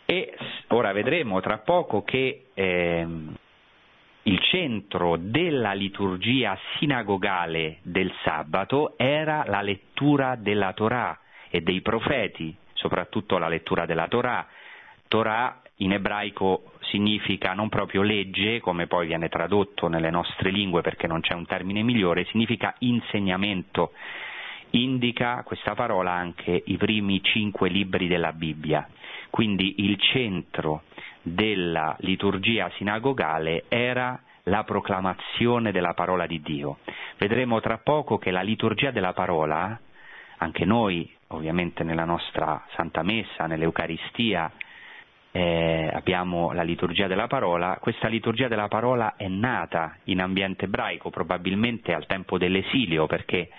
E 0.05 0.37
ora 0.67 0.91
vedremo 0.91 1.39
tra 1.39 1.59
poco 1.59 2.03
che 2.03 2.47
eh, 2.53 3.07
il 4.23 4.39
centro 4.41 5.15
della 5.17 5.71
liturgia 5.71 6.57
sinagogale 6.77 7.77
del 7.83 8.11
sabato 8.23 8.97
era 8.97 9.43
la 9.47 9.61
lettura 9.61 10.35
della 10.35 10.73
Torah 10.73 11.17
e 11.49 11.61
dei 11.61 11.81
profeti, 11.81 12.55
soprattutto 12.81 13.37
la 13.37 13.47
lettura 13.47 13.85
della 13.85 14.07
Torah. 14.07 14.45
Torah 15.07 15.61
in 15.77 15.93
ebraico 15.93 16.73
significa 16.81 17.53
non 17.53 17.69
proprio 17.69 18.01
legge, 18.01 18.59
come 18.59 18.87
poi 18.87 19.07
viene 19.07 19.29
tradotto 19.29 19.87
nelle 19.87 20.09
nostre 20.09 20.49
lingue 20.49 20.81
perché 20.81 21.07
non 21.07 21.21
c'è 21.21 21.33
un 21.33 21.45
termine 21.45 21.83
migliore, 21.83 22.25
significa 22.25 22.75
insegnamento 22.79 23.91
indica 24.73 25.43
questa 25.43 25.75
parola 25.75 26.11
anche 26.11 26.63
i 26.65 26.77
primi 26.77 27.21
cinque 27.21 27.69
libri 27.69 28.07
della 28.07 28.31
Bibbia. 28.31 28.87
Quindi 29.29 29.85
il 29.85 29.99
centro 29.99 30.83
della 31.21 31.95
liturgia 31.99 32.71
sinagogale 32.77 33.65
era 33.67 34.21
la 34.43 34.63
proclamazione 34.63 35.71
della 35.71 35.93
parola 35.93 36.25
di 36.25 36.41
Dio. 36.41 36.77
Vedremo 37.17 37.59
tra 37.59 37.77
poco 37.77 38.17
che 38.17 38.31
la 38.31 38.41
liturgia 38.41 38.91
della 38.91 39.13
parola, 39.13 39.77
anche 40.41 40.65
noi 40.65 41.09
ovviamente 41.27 41.83
nella 41.83 42.03
nostra 42.03 42.65
Santa 42.75 43.03
Messa, 43.03 43.45
nell'Eucaristia, 43.45 44.51
eh, 45.31 45.89
abbiamo 45.93 46.51
la 46.51 46.63
liturgia 46.63 47.07
della 47.07 47.27
parola, 47.27 47.77
questa 47.79 48.07
liturgia 48.07 48.47
della 48.47 48.67
parola 48.67 49.15
è 49.15 49.27
nata 49.27 49.97
in 50.05 50.19
ambiente 50.19 50.65
ebraico, 50.65 51.09
probabilmente 51.09 51.93
al 51.93 52.07
tempo 52.07 52.37
dell'esilio, 52.37 53.05
perché 53.05 53.49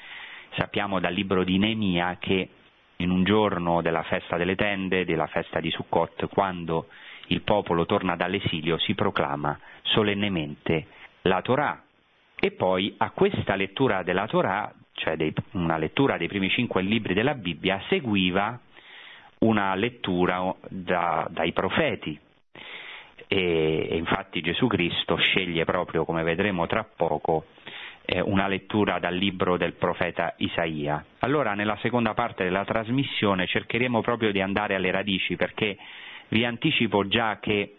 sappiamo 0.57 0.99
dal 1.01 1.15
libro 1.15 1.45
di 1.45 1.57
Neemia 1.57 2.17
che 2.19 2.49
in 2.97 3.11
un 3.11 3.25
giorno 3.25 3.81
della 3.81 4.03
festa 4.03 4.37
delle 4.37 4.57
tende, 4.57 5.05
della 5.05 5.29
festa 5.29 5.61
di 5.61 5.71
Sukkot, 5.71 6.27
quando 6.29 6.89
il 7.29 7.43
popolo 7.43 7.87
torna 7.87 8.17
dall'esilio, 8.17 8.77
si 8.79 8.95
proclama 8.95 9.59
solennemente 9.83 10.87
la 11.23 11.41
Torah. 11.43 11.83
E 12.39 12.51
poi 12.51 12.95
a 12.99 13.11
questa 13.11 13.55
lettura 13.55 14.03
della 14.03 14.27
Torah, 14.27 14.73
cioè 14.95 15.17
dei, 15.17 15.33
una 15.53 15.79
lettura 15.79 16.17
dei 16.17 16.29
primi 16.29 16.49
cinque 16.51 16.83
libri 16.83 17.15
della 17.15 17.35
Bibbia, 17.35 17.83
seguiva 17.89 18.59
una 19.39 19.75
lettura 19.75 20.55
da, 20.69 21.27
dai 21.31 21.53
profeti. 21.53 22.19
E, 23.27 23.89
e, 23.91 23.97
infatti 23.97 24.41
Gesù 24.41 24.67
Cristo 24.67 25.17
sceglie 25.17 25.65
proprio, 25.65 26.05
come 26.05 26.23
vedremo 26.23 26.67
tra 26.67 26.85
poco, 26.85 27.47
eh, 28.05 28.21
una 28.21 28.47
lettura 28.47 28.99
dal 28.99 29.15
libro 29.15 29.57
del 29.57 29.73
profeta 29.75 30.35
Isaia. 30.39 31.05
Allora, 31.21 31.55
nella 31.55 31.79
seconda 31.81 32.15
parte 32.15 32.45
della 32.45 32.65
trasmissione 32.65 33.47
cercheremo 33.47 34.01
proprio 34.03 34.33
di 34.33 34.41
andare 34.41 34.75
alle 34.75 34.91
radici, 34.91 35.37
perché 35.37 35.77
vi 36.29 36.45
anticipo 36.45 37.07
già 37.09 37.39
che 37.41 37.77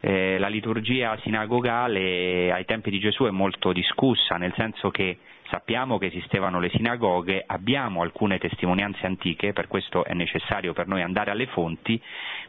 eh, 0.00 0.38
la 0.38 0.48
liturgia 0.48 1.18
sinagogale 1.22 2.52
ai 2.52 2.64
tempi 2.64 2.90
di 2.90 2.98
Gesù 2.98 3.24
è 3.24 3.30
molto 3.30 3.72
discussa, 3.72 4.36
nel 4.36 4.52
senso 4.54 4.90
che 4.90 5.18
sappiamo 5.54 5.98
che 5.98 6.06
esistevano 6.06 6.58
le 6.58 6.68
sinagoghe, 6.70 7.44
abbiamo 7.46 8.02
alcune 8.02 8.38
testimonianze 8.38 9.06
antiche, 9.06 9.52
per 9.52 9.68
questo 9.68 10.04
è 10.04 10.12
necessario 10.12 10.72
per 10.72 10.88
noi 10.88 11.00
andare 11.00 11.30
alle 11.30 11.46
fonti, 11.46 12.00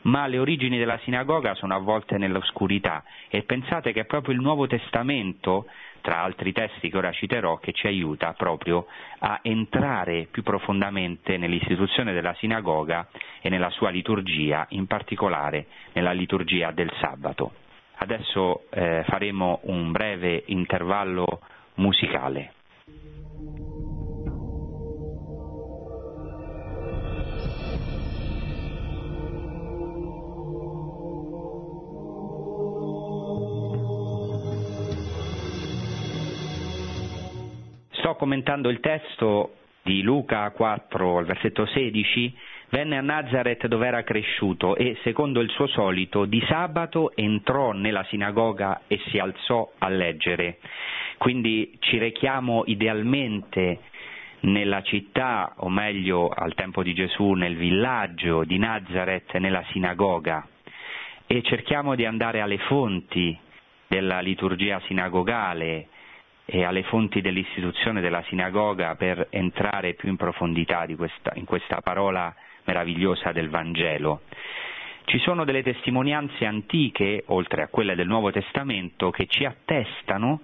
ma 0.03 0.25
le 0.25 0.39
origini 0.39 0.79
della 0.79 0.97
sinagoga 1.03 1.53
sono 1.53 1.75
avvolte 1.75 2.17
nell'oscurità 2.17 3.03
e 3.29 3.43
pensate 3.43 3.93
che 3.93 4.01
è 4.01 4.05
proprio 4.05 4.33
il 4.33 4.41
Nuovo 4.41 4.65
Testamento 4.65 5.67
tra 6.01 6.23
altri 6.23 6.51
testi 6.51 6.89
che 6.89 6.97
ora 6.97 7.11
citerò, 7.11 7.57
che 7.57 7.73
ci 7.73 7.85
aiuta 7.85 8.33
proprio 8.33 8.87
a 9.19 9.39
entrare 9.43 10.27
più 10.31 10.41
profondamente 10.41 11.37
nell'istituzione 11.37 12.11
della 12.11 12.33
sinagoga 12.39 13.07
e 13.39 13.49
nella 13.49 13.69
sua 13.69 13.91
liturgia, 13.91 14.65
in 14.69 14.87
particolare 14.87 15.67
nella 15.93 16.11
liturgia 16.11 16.71
del 16.71 16.91
sabato. 16.99 17.53
Adesso 17.97 18.63
eh, 18.71 19.03
faremo 19.07 19.59
un 19.63 19.91
breve 19.91 20.41
intervallo 20.47 21.39
musicale. 21.75 22.53
Sto 38.05 38.13
commentando 38.17 38.69
il 38.69 38.81
testo 38.81 39.55
di 39.81 40.03
Luca 40.03 40.51
4 40.51 41.17
al 41.17 41.25
versetto 41.25 41.65
16, 41.65 42.37
venne 42.69 42.97
a 42.99 43.01
Nazareth 43.01 43.65
dove 43.65 43.87
era 43.87 44.03
cresciuto 44.03 44.75
e, 44.75 44.95
secondo 45.01 45.39
il 45.39 45.49
suo 45.49 45.65
solito, 45.65 46.25
di 46.25 46.39
sabato 46.47 47.15
entrò 47.15 47.71
nella 47.71 48.03
sinagoga 48.03 48.81
e 48.85 49.01
si 49.07 49.17
alzò 49.17 49.71
a 49.79 49.89
leggere. 49.89 50.59
Quindi 51.17 51.77
ci 51.79 51.97
rechiamo 51.97 52.61
idealmente 52.67 53.79
nella 54.41 54.83
città, 54.83 55.55
o 55.57 55.69
meglio 55.69 56.29
al 56.29 56.53
tempo 56.53 56.83
di 56.83 56.93
Gesù, 56.93 57.31
nel 57.31 57.55
villaggio 57.55 58.43
di 58.43 58.59
Nazareth, 58.59 59.33
nella 59.37 59.63
sinagoga, 59.71 60.47
e 61.25 61.41
cerchiamo 61.41 61.95
di 61.95 62.05
andare 62.05 62.41
alle 62.41 62.59
fonti 62.59 63.35
della 63.87 64.19
liturgia 64.19 64.79
sinagogale, 64.81 65.87
e 66.45 66.63
alle 66.63 66.83
fonti 66.83 67.21
dell'istituzione 67.21 68.01
della 68.01 68.23
sinagoga 68.27 68.95
per 68.95 69.27
entrare 69.31 69.95
più 69.95 70.09
in 70.09 70.15
profondità 70.15 70.85
questa, 70.95 71.31
in 71.35 71.45
questa 71.45 71.81
parola 71.81 72.33
meravigliosa 72.65 73.31
del 73.31 73.49
Vangelo. 73.49 74.21
Ci 75.05 75.19
sono 75.19 75.43
delle 75.43 75.63
testimonianze 75.63 76.45
antiche, 76.45 77.23
oltre 77.27 77.61
a 77.61 77.67
quelle 77.67 77.95
del 77.95 78.07
Nuovo 78.07 78.31
Testamento, 78.31 79.11
che 79.11 79.27
ci 79.27 79.45
attestano 79.45 80.41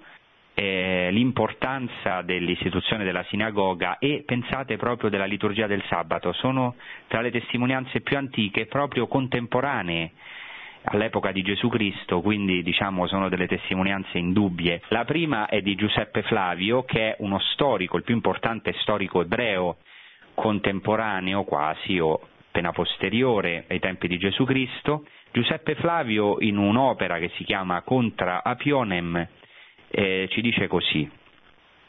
eh, 0.53 1.09
l'importanza 1.11 2.21
dell'istituzione 2.21 3.03
della 3.03 3.23
sinagoga 3.29 3.97
e 3.97 4.23
pensate 4.25 4.77
proprio 4.77 5.09
della 5.09 5.25
liturgia 5.25 5.65
del 5.65 5.83
sabato. 5.87 6.31
Sono 6.33 6.75
tra 7.07 7.21
le 7.21 7.31
testimonianze 7.31 8.01
più 8.01 8.17
antiche, 8.17 8.65
proprio 8.67 9.07
contemporanee 9.07 10.11
all'epoca 10.83 11.31
di 11.31 11.41
Gesù 11.41 11.69
Cristo, 11.69 12.21
quindi 12.21 12.63
diciamo 12.63 13.07
sono 13.07 13.29
delle 13.29 13.47
testimonianze 13.47 14.17
indubbie. 14.17 14.81
La 14.89 15.05
prima 15.05 15.47
è 15.47 15.61
di 15.61 15.75
Giuseppe 15.75 16.23
Flavio, 16.23 16.83
che 16.83 17.11
è 17.11 17.15
uno 17.19 17.39
storico, 17.39 17.97
il 17.97 18.03
più 18.03 18.15
importante 18.15 18.73
storico 18.79 19.21
ebreo 19.21 19.77
contemporaneo 20.33 21.43
quasi 21.43 21.99
o 21.99 22.19
appena 22.47 22.71
posteriore 22.71 23.65
ai 23.69 23.79
tempi 23.79 24.07
di 24.07 24.17
Gesù 24.17 24.43
Cristo. 24.43 25.05
Giuseppe 25.31 25.75
Flavio 25.75 26.37
in 26.39 26.57
un'opera 26.57 27.17
che 27.19 27.31
si 27.35 27.43
chiama 27.43 27.81
Contra 27.81 28.43
Apionem 28.43 29.27
eh, 29.91 30.27
ci 30.31 30.41
dice 30.41 30.67
così, 30.67 31.09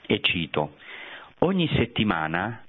e 0.06 0.20
cito, 0.20 0.76
ogni 1.40 1.68
settimana, 1.74 2.64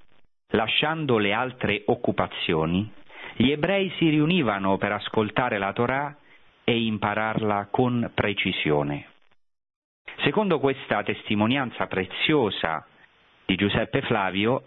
lasciando 0.49 1.17
le 1.17 1.33
altre 1.33 1.83
occupazioni, 1.85 2.89
gli 3.35 3.49
ebrei 3.51 3.91
si 3.97 4.09
riunivano 4.09 4.77
per 4.77 4.91
ascoltare 4.91 5.57
la 5.57 5.73
Torah 5.73 6.15
e 6.63 6.83
impararla 6.83 7.67
con 7.71 8.11
precisione. 8.13 9.07
Secondo 10.23 10.59
questa 10.59 11.03
testimonianza 11.03 11.87
preziosa 11.87 12.85
di 13.45 13.55
Giuseppe 13.55 14.01
Flavio, 14.01 14.63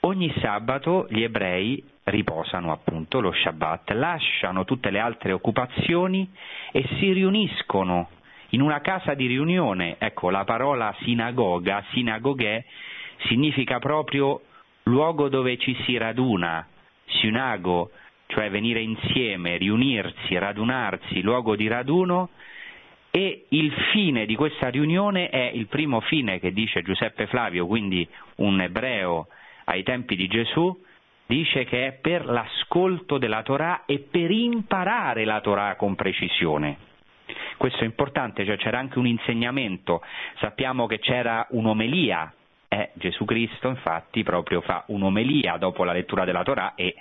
ogni 0.00 0.32
sabato 0.40 1.06
gli 1.10 1.22
ebrei 1.22 1.82
riposano 2.04 2.70
appunto 2.70 3.20
lo 3.20 3.32
Shabbat, 3.32 3.90
lasciano 3.90 4.64
tutte 4.64 4.90
le 4.90 5.00
altre 5.00 5.32
occupazioni 5.32 6.30
e 6.70 6.86
si 6.98 7.12
riuniscono 7.12 8.10
in 8.50 8.60
una 8.60 8.80
casa 8.80 9.14
di 9.14 9.26
riunione. 9.26 9.96
Ecco, 9.98 10.30
la 10.30 10.44
parola 10.44 10.94
sinagoga, 11.00 11.84
sinagoghe, 11.90 12.64
significa 13.26 13.80
proprio 13.80 14.42
luogo 14.84 15.28
dove 15.28 15.58
ci 15.58 15.76
si 15.84 15.96
raduna, 15.96 16.64
synago, 17.06 17.90
cioè 18.26 18.50
venire 18.50 18.80
insieme, 18.80 19.56
riunirsi, 19.56 20.36
radunarsi, 20.36 21.22
luogo 21.22 21.56
di 21.56 21.68
raduno, 21.68 22.30
e 23.10 23.46
il 23.48 23.72
fine 23.92 24.26
di 24.26 24.34
questa 24.34 24.68
riunione 24.68 25.30
è 25.30 25.50
il 25.54 25.68
primo 25.68 26.00
fine 26.00 26.38
che 26.38 26.52
dice 26.52 26.82
Giuseppe 26.82 27.26
Flavio, 27.26 27.66
quindi 27.66 28.06
un 28.36 28.60
ebreo 28.60 29.28
ai 29.64 29.82
tempi 29.82 30.16
di 30.16 30.26
Gesù, 30.26 30.84
dice 31.24 31.64
che 31.64 31.86
è 31.86 31.92
per 31.92 32.26
l'ascolto 32.26 33.18
della 33.18 33.42
Torah 33.42 33.84
e 33.86 34.00
per 34.00 34.30
imparare 34.30 35.24
la 35.24 35.40
Torah 35.40 35.76
con 35.76 35.94
precisione. 35.94 36.76
Questo 37.56 37.80
è 37.80 37.84
importante, 37.84 38.44
cioè 38.44 38.56
c'era 38.58 38.78
anche 38.78 38.98
un 38.98 39.06
insegnamento, 39.06 40.02
sappiamo 40.38 40.86
che 40.86 40.98
c'era 40.98 41.46
un'omelia, 41.50 42.32
eh, 42.76 42.90
Gesù 42.94 43.24
Cristo 43.24 43.68
infatti 43.68 44.22
proprio 44.22 44.60
fa 44.60 44.84
un'omelia 44.88 45.56
dopo 45.56 45.84
la 45.84 45.92
lettura 45.92 46.24
della 46.24 46.42
Torah 46.42 46.74
e 46.74 46.94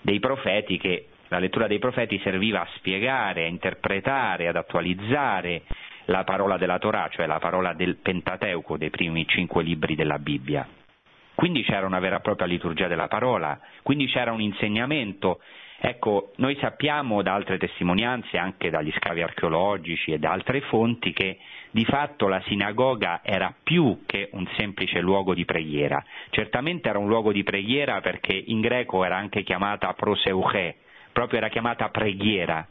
dei 0.00 0.20
profeti 0.20 0.78
che 0.78 1.08
la 1.28 1.38
lettura 1.38 1.66
dei 1.66 1.78
profeti 1.78 2.18
serviva 2.22 2.62
a 2.62 2.68
spiegare, 2.76 3.44
a 3.44 3.48
interpretare, 3.48 4.48
ad 4.48 4.56
attualizzare 4.56 5.62
la 6.06 6.24
parola 6.24 6.56
della 6.56 6.78
Torah, 6.78 7.08
cioè 7.10 7.26
la 7.26 7.38
parola 7.38 7.74
del 7.74 7.96
Pentateuco, 7.96 8.78
dei 8.78 8.90
primi 8.90 9.26
cinque 9.26 9.62
libri 9.62 9.94
della 9.94 10.18
Bibbia. 10.18 10.66
Quindi 11.34 11.62
c'era 11.64 11.86
una 11.86 11.98
vera 11.98 12.16
e 12.16 12.20
propria 12.20 12.46
liturgia 12.46 12.88
della 12.88 13.08
parola, 13.08 13.60
quindi 13.82 14.06
c'era 14.06 14.32
un 14.32 14.40
insegnamento. 14.40 15.40
Ecco, 15.78 16.32
noi 16.36 16.56
sappiamo 16.60 17.22
da 17.22 17.34
altre 17.34 17.58
testimonianze, 17.58 18.38
anche 18.38 18.70
dagli 18.70 18.92
scavi 18.96 19.22
archeologici 19.22 20.12
e 20.12 20.18
da 20.18 20.32
altre 20.32 20.62
fonti, 20.62 21.12
che 21.12 21.38
di 21.78 21.84
fatto 21.84 22.26
la 22.26 22.42
sinagoga 22.48 23.20
era 23.22 23.54
più 23.62 24.00
che 24.04 24.30
un 24.32 24.44
semplice 24.56 24.98
luogo 24.98 25.32
di 25.32 25.44
preghiera. 25.44 26.04
Certamente 26.30 26.88
era 26.88 26.98
un 26.98 27.06
luogo 27.06 27.30
di 27.30 27.44
preghiera 27.44 28.00
perché 28.00 28.32
in 28.32 28.60
greco 28.60 29.04
era 29.04 29.16
anche 29.16 29.44
chiamata 29.44 29.92
proseuche, 29.92 30.74
proprio 31.12 31.38
era 31.38 31.48
chiamata 31.48 31.88
preghiera, 31.90 32.66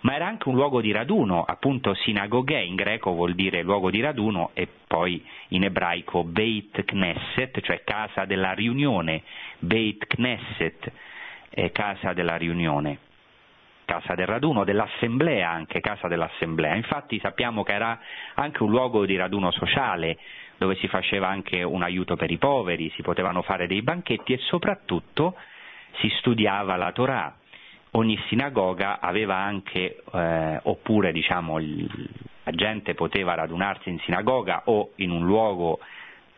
ma 0.00 0.16
era 0.16 0.26
anche 0.26 0.48
un 0.48 0.56
luogo 0.56 0.80
di 0.80 0.90
raduno, 0.90 1.44
appunto 1.44 1.94
sinagoghe 1.94 2.60
in 2.60 2.74
greco 2.74 3.12
vuol 3.12 3.36
dire 3.36 3.62
luogo 3.62 3.88
di 3.88 4.00
raduno 4.00 4.50
e 4.54 4.66
poi 4.84 5.24
in 5.50 5.62
ebraico 5.62 6.24
Beit 6.24 6.84
Knesset, 6.84 7.60
cioè 7.60 7.84
casa 7.84 8.24
della 8.24 8.50
riunione, 8.50 9.22
Beit 9.60 10.08
Knesset, 10.08 10.90
è 11.50 11.70
casa 11.70 12.14
della 12.14 12.34
riunione, 12.34 12.98
casa 13.90 14.14
del 14.14 14.26
raduno, 14.26 14.62
dell'assemblea 14.62 15.50
anche, 15.50 15.80
casa 15.80 16.06
dell'assemblea. 16.06 16.76
Infatti 16.76 17.18
sappiamo 17.18 17.64
che 17.64 17.72
era 17.72 17.98
anche 18.34 18.62
un 18.62 18.70
luogo 18.70 19.04
di 19.04 19.16
raduno 19.16 19.50
sociale, 19.50 20.16
dove 20.58 20.76
si 20.76 20.86
faceva 20.86 21.26
anche 21.26 21.64
un 21.64 21.82
aiuto 21.82 22.14
per 22.14 22.30
i 22.30 22.38
poveri, 22.38 22.92
si 22.94 23.02
potevano 23.02 23.42
fare 23.42 23.66
dei 23.66 23.82
banchetti 23.82 24.32
e 24.32 24.38
soprattutto 24.42 25.34
si 25.98 26.08
studiava 26.18 26.76
la 26.76 26.92
Torah. 26.92 27.34
Ogni 27.92 28.16
sinagoga 28.28 29.00
aveva 29.00 29.34
anche, 29.34 30.04
eh, 30.12 30.60
oppure 30.62 31.10
diciamo, 31.10 31.58
la 31.58 32.52
gente 32.52 32.94
poteva 32.94 33.34
radunarsi 33.34 33.88
in 33.88 33.98
sinagoga 34.04 34.62
o 34.66 34.92
in 34.96 35.10
un 35.10 35.26
luogo 35.26 35.80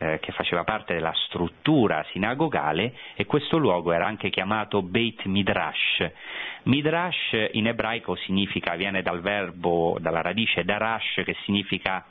eh, 0.03 0.19
che 0.19 0.33
faceva 0.33 0.65
parte 0.65 0.93
della 0.93 1.13
struttura 1.13 2.05
sinagogale 2.11 2.93
e 3.15 3.25
questo 3.25 3.57
luogo 3.57 3.93
era 3.93 4.05
anche 4.05 4.29
chiamato 4.29 4.81
Beit 4.81 5.23
Midrash. 5.23 6.11
Midrash 6.63 7.49
in 7.53 7.67
ebraico 7.67 8.15
significa, 8.15 8.75
viene 8.75 9.01
dal 9.01 9.21
verbo, 9.21 9.97
dalla 10.01 10.21
radice 10.21 10.65
darash 10.65 11.21
che 11.23 11.35
significa 11.45 12.05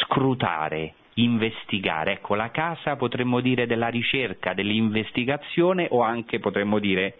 scrutare, 0.00 0.94
investigare. 1.14 2.12
Ecco, 2.12 2.34
la 2.34 2.50
casa 2.50 2.96
potremmo 2.96 3.40
dire 3.40 3.66
della 3.66 3.88
ricerca, 3.88 4.54
dell'investigazione 4.54 5.88
o 5.90 6.00
anche 6.00 6.38
potremmo 6.38 6.78
dire 6.78 7.18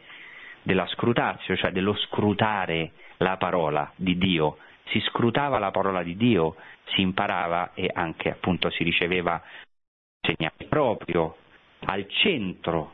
della 0.62 0.87
scrutazio, 0.87 1.57
cioè 1.57 1.72
dello 1.72 1.94
scrutare 1.94 2.92
la 3.18 3.37
parola 3.37 3.92
di 3.96 4.16
Dio. 4.16 4.57
Si 4.88 5.00
scrutava 5.00 5.59
la 5.59 5.70
parola 5.70 6.02
di 6.02 6.16
Dio, 6.16 6.57
si 6.94 7.02
imparava 7.02 7.72
e 7.74 7.90
anche 7.92 8.31
appunto 8.31 8.70
si 8.70 8.83
riceveva 8.83 9.42
segnali 10.27 10.67
proprio 10.69 11.37
al 11.87 12.07
centro 12.09 12.93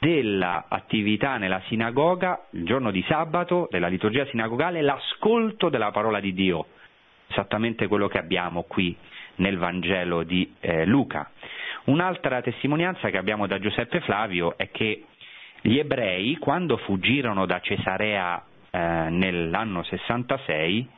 dell'attività 0.00 1.36
nella 1.36 1.60
sinagoga, 1.66 2.46
il 2.52 2.64
giorno 2.64 2.90
di 2.90 3.04
sabato, 3.06 3.68
della 3.70 3.88
liturgia 3.88 4.24
sinagogale, 4.26 4.80
l'ascolto 4.80 5.68
della 5.68 5.90
parola 5.90 6.20
di 6.20 6.32
Dio, 6.32 6.66
esattamente 7.28 7.86
quello 7.86 8.08
che 8.08 8.18
abbiamo 8.18 8.62
qui 8.62 8.96
nel 9.36 9.58
Vangelo 9.58 10.22
di 10.22 10.54
eh, 10.60 10.86
Luca. 10.86 11.30
Un'altra 11.84 12.40
testimonianza 12.40 13.10
che 13.10 13.18
abbiamo 13.18 13.46
da 13.46 13.58
Giuseppe 13.58 14.00
Flavio 14.00 14.56
è 14.56 14.70
che 14.70 15.04
gli 15.60 15.78
ebrei, 15.78 16.36
quando 16.36 16.78
fuggirono 16.78 17.44
da 17.44 17.60
Cesarea 17.60 18.42
eh, 18.70 18.78
nell'anno 18.78 19.82
66, 19.82 20.88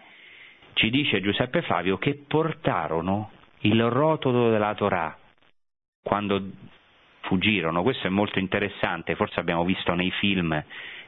ci 0.75 0.91
dice 0.91 1.21
Giuseppe 1.21 1.63
Flavio 1.63 1.99
che 1.99 2.23
portarono 2.27 3.31
il 3.61 3.83
rotolo 3.89 4.51
della 4.51 4.75
Torah 4.75 5.17
quando 6.03 6.43
fuggirono. 7.21 7.83
Questo 7.83 8.07
è 8.07 8.11
molto 8.11 8.39
interessante, 8.39 9.15
forse 9.15 9.41
abbiamo 9.41 9.65
visto 9.65 9.95
nei 9.95 10.11
film 10.11 10.63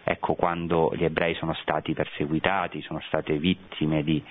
ecco, 0.05 0.35
quando 0.35 0.93
gli 0.95 1.05
ebrei 1.05 1.35
sono 1.35 1.55
stati 1.55 1.95
perseguitati, 1.95 2.83
sono 2.83 3.01
state 3.07 3.39
vittime 3.39 4.03
di 4.05 4.23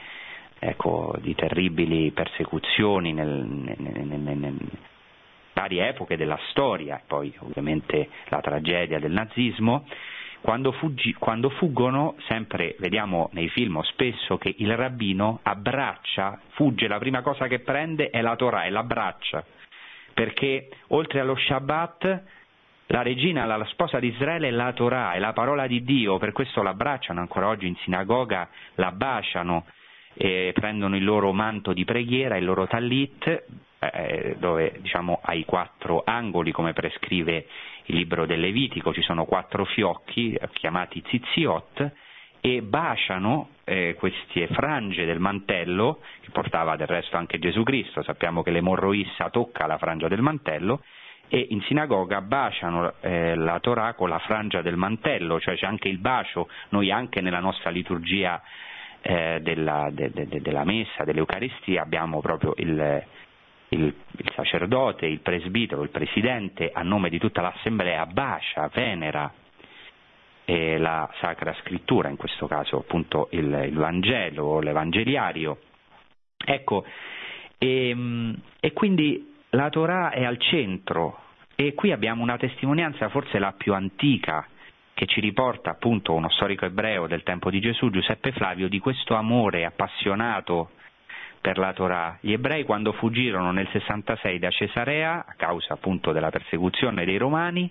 ecco, 0.60 1.15
di 1.19 1.36
terribili 1.36 2.12
persecuzioni 2.12 3.12
nel, 3.12 3.28
nel, 3.30 4.06
nel, 4.06 4.38
nel, 4.38 4.58
varie 5.54 5.89
epoche 5.89 6.17
della 6.17 6.39
storia, 6.49 7.02
poi 7.06 7.34
ovviamente 7.39 8.10
la 8.30 8.39
tragedia 8.41 8.99
del 8.99 9.12
nazismo, 9.12 9.86
quando, 10.41 10.71
fuggi, 10.73 11.13
quando, 11.13 11.49
fuggono, 11.49 12.15
sempre 12.28 12.76
vediamo 12.80 13.30
nei 13.34 13.49
film 13.49 13.80
spesso 13.82 14.38
che 14.38 14.54
il 14.58 14.76
rabbino 14.76 15.39
abbraccia, 15.43 16.39
fugge, 16.49 16.88
la 16.88 16.97
prima 16.97 17.21
cosa 17.21 17.47
che 17.47 17.60
prende 17.60 18.10
è 18.10 18.21
la 18.21 18.36
Torah 18.36 18.65
e 18.65 18.69
l'abbraccia, 18.69 19.45
perché 20.24 20.70
oltre 20.88 21.20
allo 21.20 21.36
Shabbat 21.36 22.24
la 22.88 23.02
regina, 23.02 23.44
la 23.44 23.66
sposa 23.66 24.00
di 24.00 24.08
Israele 24.08 24.48
è 24.48 24.52
la 24.52 24.72
Torah, 24.72 25.12
è 25.12 25.20
la 25.20 25.34
parola 25.34 25.68
di 25.68 25.84
Dio, 25.84 26.18
per 26.18 26.32
questo 26.32 26.62
l'abbracciano 26.62 27.20
ancora 27.20 27.50
oggi 27.50 27.68
in 27.68 27.76
sinagoga, 27.78 28.48
la 28.76 28.92
baciano, 28.94 29.66
eh, 30.14 30.52
prendono 30.54 30.96
il 30.96 31.04
loro 31.04 31.34
manto 31.34 31.74
di 31.74 31.84
preghiera, 31.84 32.38
il 32.38 32.46
loro 32.46 32.68
tallit, 32.68 33.44
eh, 33.80 34.36
dove 34.40 34.78
diciamo 34.80 35.20
ai 35.24 35.44
quattro 35.44 36.04
angoli, 36.06 36.54
come 36.54 36.72
prescrive 36.72 37.46
il 37.88 37.98
libro 37.98 38.26
del 38.26 38.40
Levitico, 38.40 38.94
ci 38.94 39.02
sono 39.02 39.26
quattro 39.26 39.66
fiocchi 39.66 40.36
eh, 40.36 40.48
chiamati 40.54 41.04
ziziot, 41.06 41.92
e 42.45 42.62
baciano 42.62 43.51
eh, 43.63 43.95
queste 43.97 44.47
frange 44.47 45.06
del 45.06 45.19
mantello, 45.19 46.01
che 46.19 46.29
portava 46.29 46.75
del 46.75 46.88
resto 46.88 47.15
anche 47.15 47.39
Gesù 47.39 47.63
Cristo, 47.63 48.03
sappiamo 48.03 48.43
che 48.43 48.51
l'emorroissa 48.51 49.29
tocca 49.29 49.65
la 49.65 49.77
frangia 49.77 50.10
del 50.10 50.19
mantello, 50.19 50.84
e 51.29 51.47
in 51.51 51.62
sinagoga 51.62 52.19
baciano 52.19 52.95
eh, 52.99 53.36
la 53.36 53.62
Torah 53.62 53.93
con 53.93 54.10
la 54.10 54.19
frangia 54.19 54.62
del 54.62 54.75
mantello, 54.75 55.39
cioè 55.39 55.56
c'è 55.56 55.65
anche 55.65 55.88
il 55.88 55.99
bacio, 55.99 56.49
noi 56.69 56.91
anche 56.91 57.21
nella 57.21 57.39
nostra 57.39 57.69
liturgia 57.69 58.41
eh, 58.99 59.39
della, 59.41 59.88
de, 59.89 60.12
de, 60.12 60.41
della 60.41 60.65
messa, 60.65 61.06
dell'Eucaristia, 61.06 61.82
abbiamo 61.82 62.19
proprio 62.19 62.56
il, 62.58 63.06
il, 63.69 63.84
il, 63.84 64.32
sacerdote, 64.36 65.06
il 65.06 65.21
presbitero, 65.21 65.82
il 65.82 65.91
presidente, 65.91 66.71
a 66.73 66.84
nome 66.84 67.08
di 67.08 67.19
tutta 67.19 67.41
l'assemblea, 67.41 68.06
bacia, 68.06 68.69
venera 68.73 69.32
eh, 70.45 70.77
la 70.77 71.10
Sacra 71.19 71.53
Scrittura, 71.62 72.10
in 72.10 72.17
questo 72.17 72.47
caso 72.47 72.77
appunto 72.77 73.27
il, 73.32 73.67
il 73.67 73.75
Vangelo, 73.75 74.60
l'Evangeliario. 74.60 75.60
Ecco, 76.45 76.86
e, 77.58 77.89
ehm, 77.89 78.36
e 78.60 78.73
quindi 78.73 79.36
la 79.51 79.69
Torah 79.69 80.12
è 80.12 80.23
al 80.23 80.38
centro 80.39 81.19
e 81.56 81.73
qui 81.73 81.91
abbiamo 81.91 82.23
una 82.23 82.38
testimonianza 82.38 83.10
forse 83.10 83.39
la 83.39 83.53
più 83.53 83.73
antica 83.73 84.47
che 84.93 85.06
ci 85.06 85.21
riporta 85.21 85.71
appunto 85.71 86.13
uno 86.13 86.29
storico 86.29 86.65
ebreo 86.65 87.08
del 87.08 87.23
tempo 87.23 87.49
di 87.49 87.60
Gesù, 87.60 87.89
Giuseppe 87.89 88.32
Flavio, 88.32 88.67
di 88.67 88.79
questo 88.79 89.15
amore 89.15 89.65
appassionato 89.65 90.71
per 91.41 91.58
la 91.58 91.73
Torah. 91.73 92.17
Gli 92.21 92.32
ebrei 92.32 92.63
quando 92.63 92.93
fuggirono 92.93 93.51
nel 93.51 93.67
66 93.71 94.39
da 94.39 94.49
Cesarea, 94.49 95.25
a 95.27 95.34
causa 95.36 95.73
appunto 95.73 96.12
della 96.12 96.29
persecuzione 96.29 97.06
dei 97.06 97.17
romani, 97.17 97.69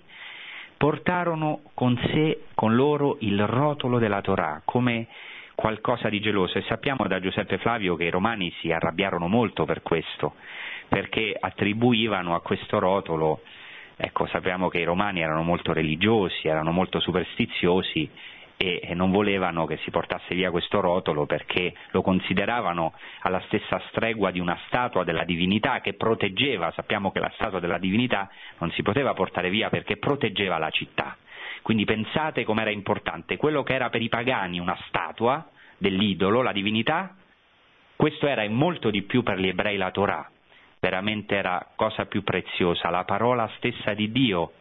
portarono 0.83 1.61
con 1.75 1.97
sé, 2.11 2.47
con 2.55 2.75
loro, 2.75 3.15
il 3.21 3.47
rotolo 3.47 3.99
della 3.99 4.19
Torah, 4.19 4.63
come 4.65 5.07
qualcosa 5.55 6.09
di 6.09 6.19
geloso. 6.19 6.57
E 6.57 6.63
sappiamo 6.63 7.07
da 7.07 7.21
Giuseppe 7.21 7.57
Flavio 7.57 7.95
che 7.95 8.03
i 8.03 8.09
romani 8.09 8.53
si 8.59 8.69
arrabbiarono 8.69 9.29
molto 9.29 9.63
per 9.63 9.81
questo, 9.81 10.33
perché 10.89 11.33
attribuivano 11.39 12.35
a 12.35 12.41
questo 12.41 12.79
rotolo 12.79 13.39
Ecco, 13.95 14.25
sappiamo 14.25 14.69
che 14.69 14.79
i 14.79 14.83
romani 14.83 15.21
erano 15.21 15.43
molto 15.43 15.71
religiosi, 15.71 16.47
erano 16.47 16.71
molto 16.71 16.99
superstiziosi 16.99 18.09
e, 18.63 18.79
e 18.81 18.93
non 18.93 19.11
volevano 19.11 19.65
che 19.65 19.77
si 19.83 19.91
portasse 19.91 20.33
via 20.33 20.49
questo 20.49 20.79
rotolo 20.79 21.25
perché 21.25 21.73
lo 21.91 22.01
consideravano 22.01 22.93
alla 23.21 23.41
stessa 23.47 23.81
stregua 23.89 24.31
di 24.31 24.39
una 24.39 24.57
statua 24.67 25.03
della 25.03 25.25
divinità 25.25 25.81
che 25.81 25.95
proteggeva, 25.95 26.71
sappiamo 26.71 27.11
che 27.11 27.19
la 27.19 27.31
statua 27.35 27.59
della 27.59 27.77
divinità 27.77 28.29
non 28.59 28.71
si 28.71 28.81
poteva 28.81 29.13
portare 29.13 29.49
via 29.49 29.69
perché 29.69 29.97
proteggeva 29.97 30.57
la 30.57 30.69
città. 30.69 31.17
Quindi 31.61 31.83
pensate 31.83 32.45
com'era 32.45 32.69
importante, 32.69 33.35
quello 33.35 33.63
che 33.63 33.73
era 33.73 33.89
per 33.89 34.01
i 34.01 34.09
pagani 34.09 34.59
una 34.59 34.77
statua 34.87 35.45
dell'idolo, 35.77 36.41
la 36.41 36.53
divinità, 36.53 37.15
questo 37.97 38.27
era 38.27 38.47
molto 38.49 38.89
di 38.89 39.01
più 39.03 39.23
per 39.23 39.39
gli 39.39 39.47
ebrei 39.47 39.75
la 39.75 39.91
Torah, 39.91 40.29
veramente 40.79 41.35
era 41.35 41.65
cosa 41.75 42.05
più 42.05 42.23
preziosa, 42.23 42.89
la 42.89 43.03
parola 43.03 43.49
stessa 43.57 43.93
di 43.93 44.09
Dio 44.11 44.53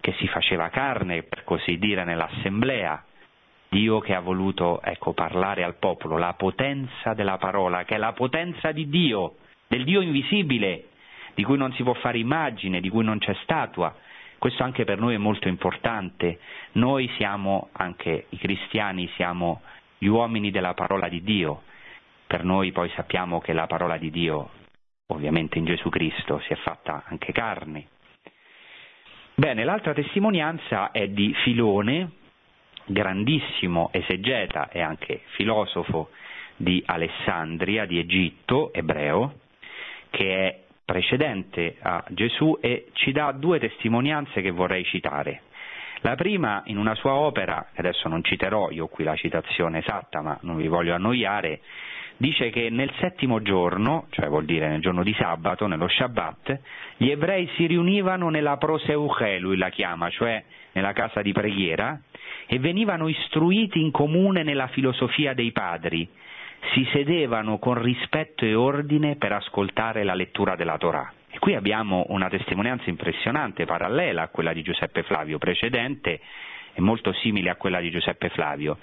che 0.00 0.12
si 0.18 0.28
faceva 0.28 0.68
carne, 0.68 1.22
per 1.22 1.44
così 1.44 1.78
dire, 1.78 2.04
nell'assemblea, 2.04 3.05
Dio 3.76 3.98
che 3.98 4.14
ha 4.14 4.20
voluto 4.20 4.80
ecco, 4.80 5.12
parlare 5.12 5.62
al 5.62 5.74
popolo, 5.74 6.16
la 6.16 6.32
potenza 6.32 7.12
della 7.12 7.36
parola, 7.36 7.84
che 7.84 7.96
è 7.96 7.98
la 7.98 8.14
potenza 8.14 8.72
di 8.72 8.88
Dio, 8.88 9.34
del 9.66 9.84
Dio 9.84 10.00
invisibile, 10.00 10.86
di 11.34 11.44
cui 11.44 11.58
non 11.58 11.74
si 11.74 11.82
può 11.82 11.92
fare 11.92 12.16
immagine, 12.16 12.80
di 12.80 12.88
cui 12.88 13.04
non 13.04 13.18
c'è 13.18 13.36
statua. 13.42 13.94
Questo 14.38 14.62
anche 14.62 14.84
per 14.84 14.98
noi 14.98 15.14
è 15.14 15.18
molto 15.18 15.48
importante. 15.48 16.38
Noi 16.72 17.06
siamo, 17.18 17.68
anche 17.72 18.24
i 18.30 18.38
cristiani, 18.38 19.10
siamo 19.14 19.60
gli 19.98 20.06
uomini 20.06 20.50
della 20.50 20.72
parola 20.72 21.08
di 21.08 21.22
Dio. 21.22 21.64
Per 22.26 22.44
noi 22.44 22.72
poi 22.72 22.88
sappiamo 22.94 23.40
che 23.40 23.52
la 23.52 23.66
parola 23.66 23.98
di 23.98 24.10
Dio 24.10 24.50
ovviamente 25.08 25.58
in 25.58 25.66
Gesù 25.66 25.90
Cristo 25.90 26.40
si 26.46 26.52
è 26.54 26.56
fatta 26.56 27.04
anche 27.06 27.30
carne. 27.30 27.88
Bene, 29.34 29.64
l'altra 29.64 29.92
testimonianza 29.92 30.92
è 30.92 31.08
di 31.08 31.34
Filone, 31.44 32.24
grandissimo 32.86 33.90
esegeta 33.92 34.68
e 34.70 34.80
anche 34.80 35.22
filosofo 35.34 36.10
di 36.56 36.82
Alessandria, 36.86 37.84
di 37.84 37.98
Egitto, 37.98 38.72
ebreo, 38.72 39.40
che 40.10 40.46
è 40.46 40.60
precedente 40.84 41.76
a 41.80 42.02
Gesù 42.08 42.58
e 42.60 42.88
ci 42.92 43.12
dà 43.12 43.32
due 43.32 43.58
testimonianze 43.58 44.40
che 44.40 44.50
vorrei 44.50 44.84
citare. 44.84 45.42
La 46.00 46.14
prima, 46.14 46.62
in 46.66 46.78
una 46.78 46.94
sua 46.94 47.14
opera, 47.14 47.70
adesso 47.74 48.08
non 48.08 48.22
citerò, 48.22 48.70
io 48.70 48.86
qui 48.86 49.02
la 49.02 49.16
citazione 49.16 49.78
esatta, 49.78 50.20
ma 50.20 50.38
non 50.42 50.56
vi 50.56 50.68
voglio 50.68 50.94
annoiare, 50.94 51.60
dice 52.16 52.50
che 52.50 52.70
nel 52.70 52.92
settimo 53.00 53.42
giorno, 53.42 54.06
cioè 54.10 54.28
vuol 54.28 54.44
dire 54.44 54.68
nel 54.68 54.80
giorno 54.80 55.02
di 55.02 55.14
sabato, 55.18 55.66
nello 55.66 55.88
Shabbat, 55.88 56.60
gli 56.98 57.10
ebrei 57.10 57.48
si 57.56 57.66
riunivano 57.66 58.28
nella 58.30 58.56
proseuche, 58.56 59.38
lui 59.38 59.56
la 59.56 59.70
chiama, 59.70 60.08
cioè 60.10 60.42
nella 60.76 60.92
casa 60.92 61.22
di 61.22 61.32
preghiera, 61.32 61.98
e 62.46 62.58
venivano 62.58 63.08
istruiti 63.08 63.80
in 63.80 63.90
comune 63.90 64.42
nella 64.42 64.66
filosofia 64.68 65.32
dei 65.32 65.50
padri, 65.50 66.06
si 66.74 66.86
sedevano 66.92 67.58
con 67.58 67.80
rispetto 67.80 68.44
e 68.44 68.54
ordine 68.54 69.16
per 69.16 69.32
ascoltare 69.32 70.04
la 70.04 70.14
lettura 70.14 70.54
della 70.54 70.76
Torah. 70.76 71.10
E 71.30 71.38
qui 71.38 71.54
abbiamo 71.54 72.04
una 72.08 72.28
testimonianza 72.28 72.90
impressionante, 72.90 73.64
parallela 73.64 74.22
a 74.22 74.28
quella 74.28 74.52
di 74.52 74.62
Giuseppe 74.62 75.02
Flavio 75.02 75.38
precedente 75.38 76.20
e 76.74 76.80
molto 76.80 77.12
simile 77.14 77.50
a 77.50 77.56
quella 77.56 77.80
di 77.80 77.90
Giuseppe 77.90 78.28
Flavio. 78.28 78.78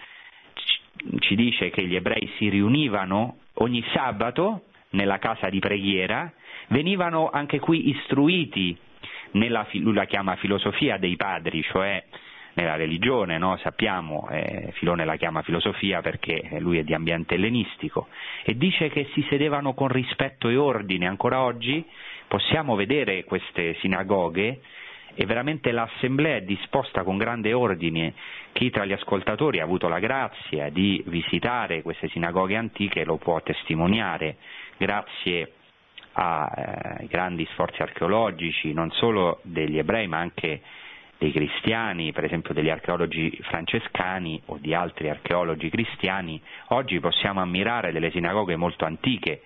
Ci 1.19 1.35
dice 1.35 1.69
che 1.69 1.85
gli 1.85 1.95
ebrei 1.95 2.31
si 2.37 2.49
riunivano 2.49 3.37
ogni 3.55 3.83
sabato 3.93 4.63
nella 4.91 5.19
casa 5.19 5.49
di 5.49 5.59
preghiera, 5.59 6.31
venivano 6.67 7.29
anche 7.29 7.59
qui 7.59 7.89
istruiti 7.89 8.77
nella, 9.33 9.67
lui 9.73 9.93
la 9.93 10.05
chiama 10.05 10.35
filosofia 10.35 10.97
dei 10.97 11.15
padri, 11.15 11.61
cioè 11.63 12.03
nella 12.53 12.75
religione, 12.75 13.37
no? 13.37 13.57
sappiamo, 13.57 14.27
eh, 14.29 14.71
Filone 14.73 15.05
la 15.05 15.15
chiama 15.15 15.41
filosofia 15.41 16.01
perché 16.01 16.57
lui 16.59 16.77
è 16.77 16.83
di 16.83 16.93
ambiente 16.93 17.35
ellenistico, 17.35 18.07
e 18.43 18.55
dice 18.55 18.89
che 18.89 19.09
si 19.13 19.25
sedevano 19.29 19.73
con 19.73 19.87
rispetto 19.87 20.49
e 20.49 20.55
ordine, 20.55 21.07
ancora 21.07 21.41
oggi 21.41 21.83
possiamo 22.27 22.75
vedere 22.75 23.23
queste 23.23 23.75
sinagoghe 23.79 24.61
e 25.15 25.25
veramente 25.25 25.71
l'assemblea 25.71 26.37
è 26.37 26.41
disposta 26.41 27.03
con 27.03 27.17
grande 27.17 27.53
ordine. 27.53 28.13
Chi 28.51 28.69
tra 28.71 28.85
gli 28.85 28.93
ascoltatori 28.93 29.59
ha 29.59 29.63
avuto 29.63 29.87
la 29.87 29.99
grazia 29.99 30.69
di 30.69 31.03
visitare 31.07 31.81
queste 31.81 32.07
sinagoghe 32.09 32.55
antiche 32.55 33.03
lo 33.03 33.17
può 33.17 33.41
testimoniare, 33.41 34.37
grazie 34.77 35.53
ai 36.13 37.05
eh, 37.05 37.07
grandi 37.07 37.45
sforzi 37.51 37.81
archeologici 37.81 38.73
non 38.73 38.91
solo 38.91 39.39
degli 39.43 39.77
ebrei 39.77 40.07
ma 40.07 40.19
anche 40.19 40.61
dei 41.17 41.31
cristiani, 41.31 42.11
per 42.11 42.25
esempio 42.25 42.53
degli 42.53 42.69
archeologi 42.69 43.31
francescani 43.43 44.41
o 44.47 44.57
di 44.59 44.73
altri 44.73 45.09
archeologi 45.09 45.69
cristiani, 45.69 46.41
oggi 46.69 46.99
possiamo 46.99 47.39
ammirare 47.39 47.93
delle 47.93 48.11
sinagoghe 48.11 48.57
molto 48.57 48.83
antiche. 48.83 49.41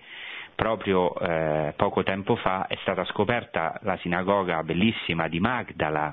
Proprio 0.56 1.16
eh, 1.20 1.72
poco 1.76 2.02
tempo 2.02 2.34
fa 2.34 2.66
è 2.66 2.76
stata 2.80 3.04
scoperta 3.04 3.78
la 3.82 3.96
sinagoga 3.98 4.64
bellissima 4.64 5.28
di 5.28 5.38
Magdala, 5.38 6.12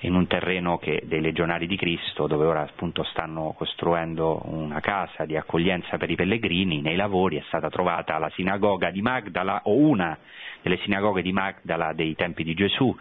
in 0.00 0.14
un 0.14 0.26
terreno 0.26 0.78
che, 0.78 1.02
dei 1.04 1.20
legionari 1.20 1.66
di 1.66 1.76
Cristo, 1.76 2.26
dove 2.26 2.44
ora 2.44 2.60
appunto 2.60 3.04
stanno 3.04 3.54
costruendo 3.56 4.42
una 4.44 4.80
casa 4.80 5.24
di 5.24 5.36
accoglienza 5.36 5.96
per 5.96 6.10
i 6.10 6.16
pellegrini, 6.16 6.80
nei 6.80 6.96
lavori 6.96 7.36
è 7.36 7.44
stata 7.46 7.70
trovata 7.70 8.18
la 8.18 8.30
sinagoga 8.34 8.90
di 8.90 9.00
Magdala 9.00 9.62
o 9.64 9.74
una 9.76 10.18
delle 10.60 10.78
sinagoghe 10.78 11.22
di 11.22 11.32
Magdala 11.32 11.92
dei 11.92 12.14
tempi 12.14 12.42
di 12.42 12.54
Gesù 12.54 12.94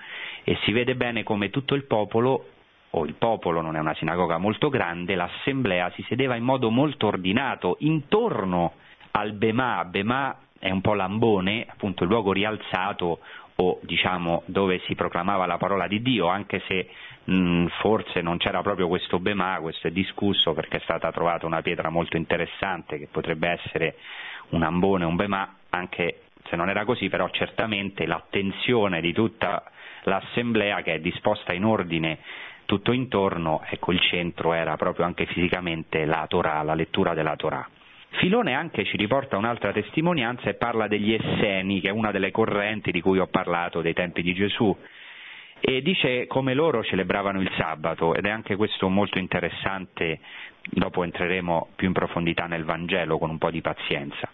e 0.43 0.57
si 0.63 0.71
vede 0.71 0.95
bene 0.95 1.23
come 1.23 1.49
tutto 1.49 1.75
il 1.75 1.85
popolo 1.85 2.47
o 2.95 3.05
il 3.05 3.15
popolo 3.15 3.61
non 3.61 3.75
è 3.75 3.79
una 3.79 3.95
sinagoga 3.95 4.37
molto 4.37 4.69
grande, 4.69 5.15
l'assemblea 5.15 5.91
si 5.95 6.05
sedeva 6.07 6.35
in 6.35 6.43
modo 6.43 6.69
molto 6.69 7.07
ordinato 7.07 7.77
intorno 7.79 8.73
al 9.11 9.33
Bema, 9.33 9.83
Bema 9.85 10.37
è 10.59 10.69
un 10.69 10.81
po' 10.81 10.93
l'ambone, 10.93 11.65
appunto 11.67 12.03
il 12.03 12.09
luogo 12.09 12.31
rialzato 12.31 13.19
o 13.55 13.79
diciamo 13.83 14.43
dove 14.45 14.79
si 14.85 14.95
proclamava 14.95 15.45
la 15.45 15.57
parola 15.57 15.87
di 15.87 16.01
Dio, 16.01 16.27
anche 16.27 16.61
se 16.67 16.89
mh, 17.25 17.67
forse 17.79 18.21
non 18.21 18.37
c'era 18.37 18.61
proprio 18.61 18.87
questo 18.87 19.19
Bema, 19.19 19.59
questo 19.59 19.87
è 19.87 19.91
discusso 19.91 20.53
perché 20.53 20.77
è 20.77 20.81
stata 20.81 21.11
trovata 21.11 21.45
una 21.45 21.61
pietra 21.61 21.89
molto 21.89 22.17
interessante 22.17 22.97
che 22.97 23.07
potrebbe 23.11 23.49
essere 23.49 23.95
un 24.49 24.63
ambone, 24.63 25.05
un 25.05 25.15
Bema, 25.15 25.55
anche 25.69 26.21
se 26.49 26.55
non 26.55 26.69
era 26.69 26.85
così, 26.85 27.09
però 27.09 27.29
certamente 27.29 28.05
l'attenzione 28.05 29.01
di 29.01 29.13
tutta 29.13 29.63
l'assemblea 30.03 30.81
che 30.81 30.95
è 30.95 30.99
disposta 30.99 31.53
in 31.53 31.63
ordine 31.63 32.19
tutto 32.65 32.91
intorno, 32.91 33.61
ecco 33.65 33.91
il 33.91 33.99
centro 33.99 34.53
era 34.53 34.75
proprio 34.77 35.05
anche 35.05 35.25
fisicamente 35.25 36.05
la 36.05 36.25
Torah, 36.27 36.61
la 36.63 36.75
lettura 36.75 37.13
della 37.13 37.35
Torah. 37.35 37.67
Filone 38.17 38.53
anche 38.53 38.85
ci 38.85 38.95
riporta 38.97 39.37
un'altra 39.37 39.71
testimonianza 39.71 40.49
e 40.49 40.53
parla 40.53 40.87
degli 40.87 41.13
Esseni, 41.13 41.81
che 41.81 41.89
è 41.89 41.91
una 41.91 42.11
delle 42.11 42.31
correnti 42.31 42.91
di 42.91 43.01
cui 43.01 43.19
ho 43.19 43.27
parlato 43.27 43.81
dei 43.81 43.93
tempi 43.93 44.21
di 44.21 44.33
Gesù, 44.33 44.75
e 45.59 45.81
dice 45.81 46.27
come 46.27 46.53
loro 46.53 46.83
celebravano 46.83 47.39
il 47.41 47.49
sabato 47.57 48.13
ed 48.13 48.25
è 48.25 48.29
anche 48.29 48.55
questo 48.55 48.89
molto 48.89 49.17
interessante, 49.17 50.19
dopo 50.69 51.03
entreremo 51.03 51.69
più 51.75 51.87
in 51.87 51.93
profondità 51.93 52.45
nel 52.45 52.65
Vangelo 52.65 53.17
con 53.17 53.29
un 53.29 53.37
po' 53.37 53.49
di 53.49 53.61
pazienza. 53.61 54.29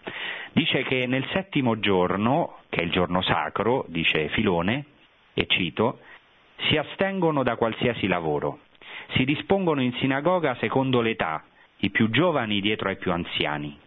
Dice 0.52 0.82
che 0.82 1.06
nel 1.06 1.26
settimo 1.32 1.78
giorno, 1.78 2.58
che 2.68 2.80
è 2.80 2.84
il 2.84 2.90
giorno 2.90 3.22
sacro, 3.22 3.84
dice 3.88 4.28
Filone, 4.30 4.84
e 5.32 5.46
cito, 5.46 6.00
si 6.68 6.76
astengono 6.76 7.42
da 7.42 7.56
qualsiasi 7.56 8.08
lavoro, 8.08 8.60
si 9.14 9.24
dispongono 9.24 9.82
in 9.82 9.92
sinagoga 9.94 10.56
secondo 10.56 11.00
l'età, 11.00 11.44
i 11.80 11.90
più 11.90 12.10
giovani 12.10 12.60
dietro 12.60 12.88
ai 12.88 12.96
più 12.96 13.12
anziani, 13.12 13.78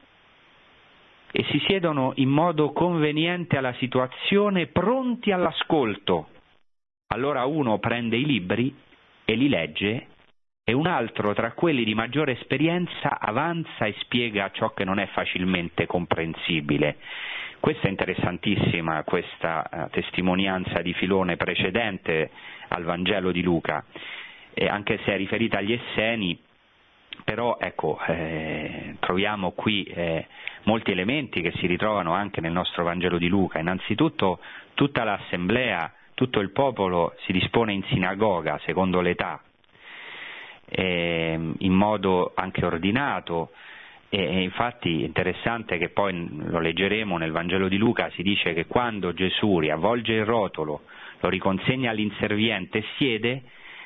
e 1.32 1.44
si 1.46 1.60
siedono 1.66 2.14
in 2.18 2.30
modo 2.30 2.72
conveniente 2.74 3.58
alla 3.58 3.74
situazione, 3.74 4.68
pronti 4.68 5.32
all'ascolto. 5.32 6.28
Allora 7.08 7.46
uno 7.46 7.80
prende 7.80 8.18
i 8.18 8.26
libri 8.26 8.76
e 9.26 9.34
li 9.36 9.50
legge 9.50 10.08
e 10.64 10.74
un 10.74 10.88
altro 10.88 11.34
tra 11.34 11.52
quelli 11.54 11.84
di 11.84 11.94
maggiore 11.94 12.34
esperienza 12.34 13.20
avanza 13.20 13.86
e 13.86 13.96
spiega 14.00 14.52
ciò 14.52 14.74
che 14.74 14.84
non 14.84 15.00
è 15.00 15.08
facilmente 15.08 15.86
comprensibile. 15.86 16.98
Questa 17.60 17.88
è 17.88 17.90
interessantissima, 17.90 19.04
questa 19.04 19.70
uh, 19.72 19.90
testimonianza 19.90 20.82
di 20.82 20.94
Filone 20.94 21.36
precedente 21.36 22.30
al 22.68 22.84
Vangelo 22.84 23.32
di 23.32 23.42
Luca, 23.42 23.84
e 24.54 24.68
anche 24.68 25.00
se 25.04 25.14
è 25.14 25.18
riferita 25.18 25.58
agli 25.58 25.74
Esseni, 25.74 26.40
però 27.24 27.58
ecco, 27.60 28.00
eh, 28.08 28.96
troviamo 29.00 29.52
qui 29.52 29.84
eh, 29.84 30.28
molti 30.64 30.92
elementi 30.92 31.42
che 31.42 31.52
si 31.58 31.68
ritrovano 31.68 32.14
anche 32.14 32.42
nel 32.42 32.52
nostro 32.52 32.84
Vangelo 32.84 33.18
di 33.18 33.28
Luca. 33.28 33.60
Innanzitutto 33.60 34.40
tutta 34.74 35.04
l'assemblea, 35.04 35.92
tutto 36.14 36.40
il 36.40 36.52
popolo 36.52 37.16
si 37.26 37.32
dispone 37.32 37.74
in 37.74 37.84
sinagoga 37.84 38.60
secondo 38.66 39.02
l'età, 39.02 39.42
eh, 40.66 41.54
in 41.58 41.74
modo 41.74 42.32
anche 42.36 42.66
ordinato. 42.66 43.52
E, 44.10 44.42
infatti 44.42 45.02
è 45.02 45.06
interessante 45.06 45.78
che 45.78 45.90
poi 45.90 46.28
lo 46.50 46.60
leggeremo 46.60 47.18
nel 47.18 47.32
Vangelo 47.32 47.68
di 47.68 47.78
Luca, 47.78 48.12
si 48.12 48.22
dice 48.22 48.54
che 48.54 48.68
quando 48.68 49.14
Gesù 49.14 49.60
riavvolge 49.60 50.14
il 50.14 50.26
rotolo, 50.26 50.82
lo 51.20 51.30
riconsegna 51.30 51.90
all'inserviente 51.90 52.80
e 52.80 52.86
siede, 52.98 53.42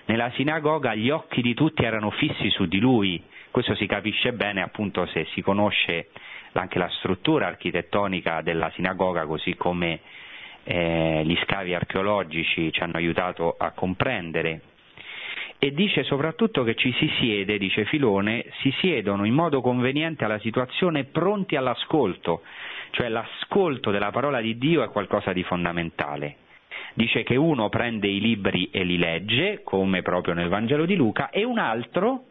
nella 0.08 0.32
sinagoga 0.32 0.96
gli 0.96 1.10
occhi 1.10 1.42
di 1.42 1.54
tutti 1.54 1.84
erano 1.84 2.12
fissi 2.12 2.50
su 2.50 2.66
di 2.66 2.80
lui, 2.80 3.22
questo 3.52 3.76
si 3.76 3.86
capisce 3.88 4.32
bene 4.34 4.62
appunto 4.62 5.06
se 5.08 5.26
si 5.34 5.42
conosce 5.42 6.08
anche 6.54 6.80
la 6.80 6.90
struttura 6.90 7.48
architettonica 7.48 8.42
della 8.42 8.72
sinagoga 8.74 9.26
così 9.26 9.56
come 9.56 10.00
eh, 10.64 11.24
gli 11.26 11.38
scavi 11.44 11.74
archeologici 11.74 12.72
ci 12.72 12.82
hanno 12.82 12.96
aiutato 12.96 13.56
a 13.58 13.72
comprendere. 13.72 14.62
E 15.60 15.72
dice 15.74 16.04
soprattutto 16.04 16.64
che 16.64 16.76
ci 16.76 16.94
si 16.94 17.12
siede, 17.20 17.58
dice 17.58 17.84
Filone, 17.86 18.46
si 18.62 18.72
siedono 18.80 19.26
in 19.26 19.34
modo 19.34 19.60
conveniente 19.60 20.24
alla 20.24 20.40
situazione 20.40 21.04
pronti 21.04 21.56
all'ascolto, 21.56 22.44
cioè 22.92 23.10
l'ascolto 23.10 23.92
della 23.92 24.12
parola 24.12 24.40
di 24.40 24.58
Dio 24.58 24.84
è 24.84 24.90
qualcosa 24.90 25.34
di 25.34 25.44
fondamentale 25.44 26.38
dice 26.98 27.22
che 27.22 27.36
uno 27.36 27.70
prende 27.70 28.08
i 28.08 28.20
libri 28.20 28.72
e 28.72 28.84
li 28.84 28.98
legge, 28.98 29.62
come 29.64 30.02
proprio 30.02 30.34
nel 30.34 30.50
Vangelo 30.50 30.84
di 30.84 30.96
Luca, 30.96 31.30
e 31.30 31.44
un 31.44 31.60
altro, 31.60 32.24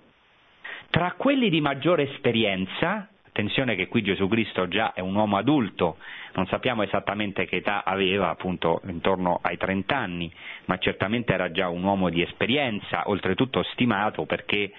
tra 0.91 1.13
quelli 1.13 1.49
di 1.51 1.61
maggiore 1.61 2.11
esperienza, 2.11 3.09
attenzione 3.29 3.77
che 3.77 3.87
qui 3.87 4.03
Gesù 4.03 4.27
Cristo 4.27 4.67
già 4.67 4.93
è 4.93 4.99
un 4.99 5.15
uomo 5.15 5.37
adulto, 5.37 5.99
non 6.35 6.49
sappiamo 6.49 6.83
esattamente 6.83 7.47
che 7.47 7.57
età 7.57 7.85
aveva, 7.85 8.29
appunto 8.29 8.81
intorno 8.89 9.39
ai 9.41 9.57
30 9.57 9.97
anni, 9.97 10.33
ma 10.65 10.79
certamente 10.79 11.33
era 11.33 11.53
già 11.53 11.69
un 11.69 11.85
uomo 11.85 12.11
di 12.11 12.23
esperienza, 12.23 13.09
oltretutto 13.09 13.63
stimato 13.71 14.25
perché 14.25 14.73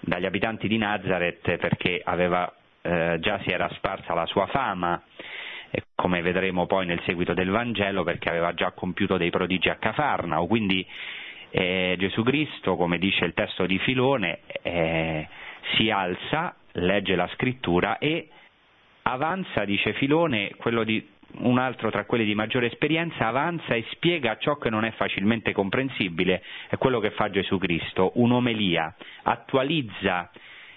dagli 0.00 0.24
abitanti 0.24 0.68
di 0.68 0.78
Nazareth, 0.78 1.58
perché 1.58 2.00
aveva, 2.02 2.50
eh, 2.80 3.18
già 3.20 3.38
si 3.42 3.50
era 3.50 3.68
sparsa 3.74 4.14
la 4.14 4.24
sua 4.24 4.46
fama, 4.46 5.02
come 5.94 6.22
vedremo 6.22 6.66
poi 6.66 6.86
nel 6.86 7.02
seguito 7.04 7.34
del 7.34 7.50
Vangelo, 7.50 8.04
perché 8.04 8.28
aveva 8.28 8.54
già 8.54 8.72
compiuto 8.72 9.16
dei 9.16 9.30
prodigi 9.30 9.68
a 9.68 9.76
Cafarnao. 9.76 10.46
Quindi 10.46 10.86
eh, 11.50 11.96
Gesù 11.98 12.22
Cristo, 12.22 12.76
come 12.76 12.98
dice 12.98 13.24
il 13.24 13.34
testo 13.34 13.66
di 13.66 13.78
Filone, 13.78 14.40
eh, 14.62 15.28
si 15.76 15.90
alza, 15.90 16.54
legge 16.72 17.16
la 17.16 17.28
scrittura 17.34 17.98
e 17.98 18.28
avanza, 19.02 19.64
dice 19.64 19.92
Filone, 19.94 20.52
di 20.84 21.16
un 21.40 21.58
altro 21.58 21.90
tra 21.90 22.04
quelli 22.04 22.24
di 22.24 22.34
maggiore 22.34 22.66
esperienza 22.66 23.26
avanza 23.26 23.74
e 23.74 23.84
spiega 23.90 24.38
ciò 24.38 24.56
che 24.56 24.70
non 24.70 24.84
è 24.84 24.92
facilmente 24.92 25.52
comprensibile, 25.52 26.42
è 26.68 26.76
quello 26.76 27.00
che 27.00 27.10
fa 27.10 27.30
Gesù 27.30 27.58
Cristo, 27.58 28.12
un'omelia, 28.14 28.94
attualizza 29.22 30.30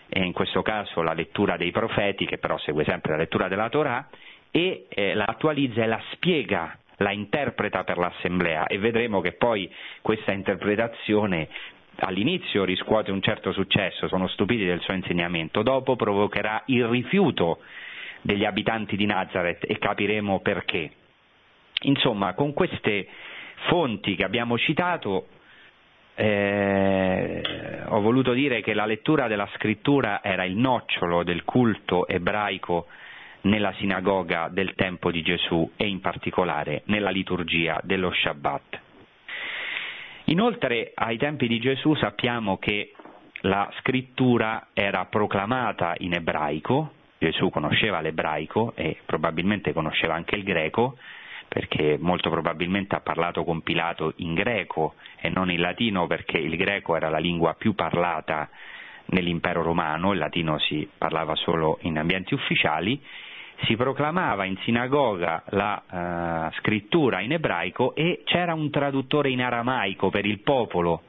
eh, 0.09 0.23
in 0.23 0.33
questo 0.33 0.61
caso 0.61 1.01
la 1.01 1.13
lettura 1.13 1.57
dei 1.57 1.71
profeti, 1.71 2.25
che 2.25 2.37
però 2.37 2.57
segue 2.59 2.83
sempre 2.83 3.11
la 3.13 3.19
lettura 3.19 3.47
della 3.47 3.69
Torah, 3.69 4.07
e 4.51 4.85
eh, 4.89 5.13
la 5.13 5.25
attualizza 5.25 5.83
e 5.83 5.87
la 5.87 6.01
spiega, 6.11 6.77
la 6.97 7.11
interpreta 7.11 7.83
per 7.83 7.97
l'assemblea 7.97 8.67
e 8.67 8.77
vedremo 8.77 9.21
che 9.21 9.31
poi 9.31 9.71
questa 10.01 10.33
interpretazione 10.33 11.47
all'inizio 11.95 12.63
riscuote 12.63 13.11
un 13.11 13.21
certo 13.21 13.51
successo, 13.51 14.07
sono 14.07 14.27
stupiti 14.27 14.65
del 14.65 14.81
suo 14.81 14.93
insegnamento, 14.93 15.61
dopo 15.63 15.95
provocherà 15.95 16.63
il 16.67 16.85
rifiuto 16.85 17.59
degli 18.21 18.45
abitanti 18.45 18.95
di 18.95 19.05
Nazareth 19.05 19.65
e 19.67 19.77
capiremo 19.77 20.39
perché. 20.41 20.91
Insomma, 21.83 22.33
con 22.33 22.53
queste 22.53 23.07
fonti 23.67 24.15
che 24.15 24.23
abbiamo 24.23 24.57
citato 24.57 25.27
eh, 26.15 27.41
ho 27.87 28.01
voluto 28.01 28.33
dire 28.33 28.61
che 28.61 28.73
la 28.73 28.85
lettura 28.85 29.27
della 29.27 29.49
scrittura 29.55 30.21
era 30.23 30.43
il 30.43 30.55
nocciolo 30.55 31.23
del 31.23 31.43
culto 31.43 32.07
ebraico 32.07 32.87
nella 33.41 33.73
sinagoga 33.73 34.49
del 34.49 34.73
tempo 34.75 35.11
di 35.11 35.21
Gesù 35.21 35.71
e 35.75 35.87
in 35.87 35.99
particolare 35.99 36.83
nella 36.85 37.09
liturgia 37.09 37.79
dello 37.83 38.11
Shabbat. 38.11 38.79
Inoltre 40.25 40.91
ai 40.93 41.17
tempi 41.17 41.47
di 41.47 41.59
Gesù 41.59 41.93
sappiamo 41.95 42.57
che 42.57 42.93
la 43.41 43.69
scrittura 43.79 44.67
era 44.73 45.05
proclamata 45.05 45.95
in 45.97 46.13
ebraico, 46.13 46.93
Gesù 47.17 47.49
conosceva 47.49 48.01
l'ebraico 48.01 48.73
e 48.75 48.97
probabilmente 49.05 49.73
conosceva 49.73 50.13
anche 50.13 50.35
il 50.35 50.43
greco, 50.43 50.97
perché 51.47 51.97
molto 51.99 52.29
probabilmente 52.29 52.95
ha 52.95 53.01
parlato 53.01 53.43
con 53.43 53.61
Pilato 53.61 54.13
in 54.17 54.33
greco 54.33 54.95
e 55.19 55.29
non 55.29 55.51
in 55.51 55.59
latino 55.59 56.07
perché 56.07 56.37
il 56.37 56.55
greco 56.55 56.95
era 56.95 57.09
la 57.09 57.17
lingua 57.17 57.55
più 57.55 57.73
parlata 57.75 58.49
nell'impero 59.07 59.61
romano, 59.61 60.13
il 60.13 60.19
latino 60.19 60.57
si 60.59 60.89
parlava 60.97 61.35
solo 61.35 61.77
in 61.81 61.97
ambienti 61.97 62.33
ufficiali, 62.33 63.01
si 63.63 63.75
proclamava 63.75 64.45
in 64.45 64.57
sinagoga 64.63 65.43
la 65.49 66.49
uh, 66.49 66.53
scrittura 66.57 67.21
in 67.21 67.33
ebraico 67.33 67.95
e 67.95 68.21
c'era 68.25 68.53
un 68.53 68.69
traduttore 68.69 69.29
in 69.29 69.41
aramaico 69.41 70.09
per 70.09 70.25
il 70.25 70.39
popolo 70.39 71.03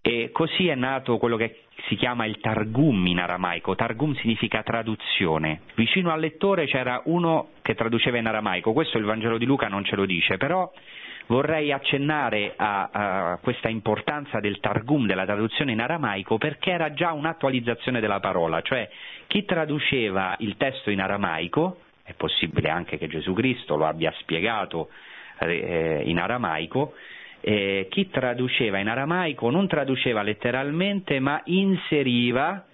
e 0.00 0.30
così 0.32 0.66
è 0.66 0.74
nato 0.74 1.16
quello 1.18 1.36
che 1.36 1.62
si 1.86 1.94
chiama 1.94 2.26
il 2.26 2.38
Targum 2.40 3.06
in 3.06 3.20
aramaico. 3.20 3.76
Targum 3.76 4.14
significa 4.16 4.62
traduzione. 4.62 5.62
Vicino 5.74 6.10
al 6.10 6.20
lettore 6.20 6.66
c'era 6.66 7.02
uno 7.04 7.50
che 7.62 7.74
traduceva 7.74 8.18
in 8.18 8.26
aramaico. 8.26 8.72
Questo 8.72 8.98
il 8.98 9.04
Vangelo 9.04 9.38
di 9.38 9.44
Luca 9.46 9.68
non 9.68 9.84
ce 9.84 9.94
lo 9.94 10.04
dice, 10.04 10.36
però 10.38 10.70
vorrei 11.26 11.72
accennare 11.72 12.54
a, 12.56 12.88
a 12.92 13.38
questa 13.42 13.68
importanza 13.68 14.40
del 14.40 14.60
Targum, 14.60 15.06
della 15.06 15.24
traduzione 15.24 15.72
in 15.72 15.80
aramaico, 15.80 16.38
perché 16.38 16.70
era 16.70 16.92
già 16.92 17.12
un'attualizzazione 17.12 18.00
della 18.00 18.20
parola, 18.20 18.60
cioè 18.62 18.88
chi 19.26 19.44
traduceva 19.44 20.34
il 20.38 20.56
testo 20.56 20.90
in 20.90 21.00
aramaico, 21.00 21.80
è 22.02 22.14
possibile 22.14 22.68
anche 22.68 22.98
che 22.98 23.08
Gesù 23.08 23.32
Cristo 23.32 23.76
lo 23.76 23.86
abbia 23.86 24.12
spiegato 24.18 24.88
eh, 25.38 26.02
in 26.04 26.18
aramaico, 26.18 26.94
eh, 27.40 27.86
chi 27.90 28.08
traduceva 28.08 28.78
in 28.78 28.88
aramaico 28.88 29.50
non 29.50 29.66
traduceva 29.66 30.22
letteralmente 30.22 31.18
ma 31.18 31.40
inseriva 31.44 32.64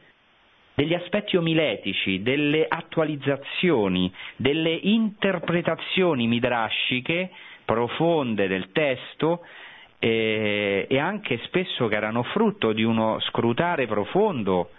degli 0.74 0.94
aspetti 0.94 1.36
omiletici, 1.36 2.22
delle 2.22 2.66
attualizzazioni, 2.68 4.12
delle 4.36 4.70
interpretazioni 4.70 6.28
midrasciche 6.28 7.30
profonde 7.68 8.48
del 8.48 8.72
testo 8.72 9.44
eh, 9.98 10.86
e 10.88 10.98
anche 10.98 11.38
spesso 11.44 11.86
che 11.86 11.96
erano 11.96 12.22
frutto 12.22 12.72
di 12.72 12.82
uno 12.82 13.20
scrutare 13.20 13.86
profondo 13.86 14.70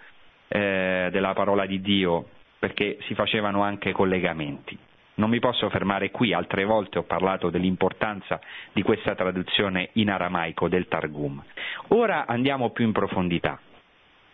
eh, 0.48 1.08
della 1.12 1.32
parola 1.32 1.66
di 1.66 1.80
Dio, 1.80 2.26
perché 2.58 2.98
si 3.02 3.14
facevano 3.14 3.62
anche 3.62 3.92
collegamenti. 3.92 4.76
Non 5.14 5.30
mi 5.30 5.38
posso 5.38 5.70
fermare 5.70 6.10
qui, 6.10 6.32
altre 6.32 6.64
volte 6.64 6.98
ho 6.98 7.04
parlato 7.04 7.48
dell'importanza 7.48 8.40
di 8.72 8.82
questa 8.82 9.14
traduzione 9.14 9.90
in 9.92 10.10
aramaico 10.10 10.68
del 10.68 10.88
Targum. 10.88 11.40
Ora 11.88 12.26
andiamo 12.26 12.70
più 12.70 12.86
in 12.86 12.92
profondità. 12.92 13.60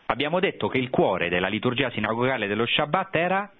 Abbiamo 0.07 0.41
detto 0.41 0.69
che 0.69 0.79
il 0.79 0.89
cuore 0.89 1.29
della 1.29 1.49
liturgia 1.49 1.91
sinagogale 1.91 2.47
dello 2.47 2.65
Shabbat 2.65 3.15
era 3.17 3.51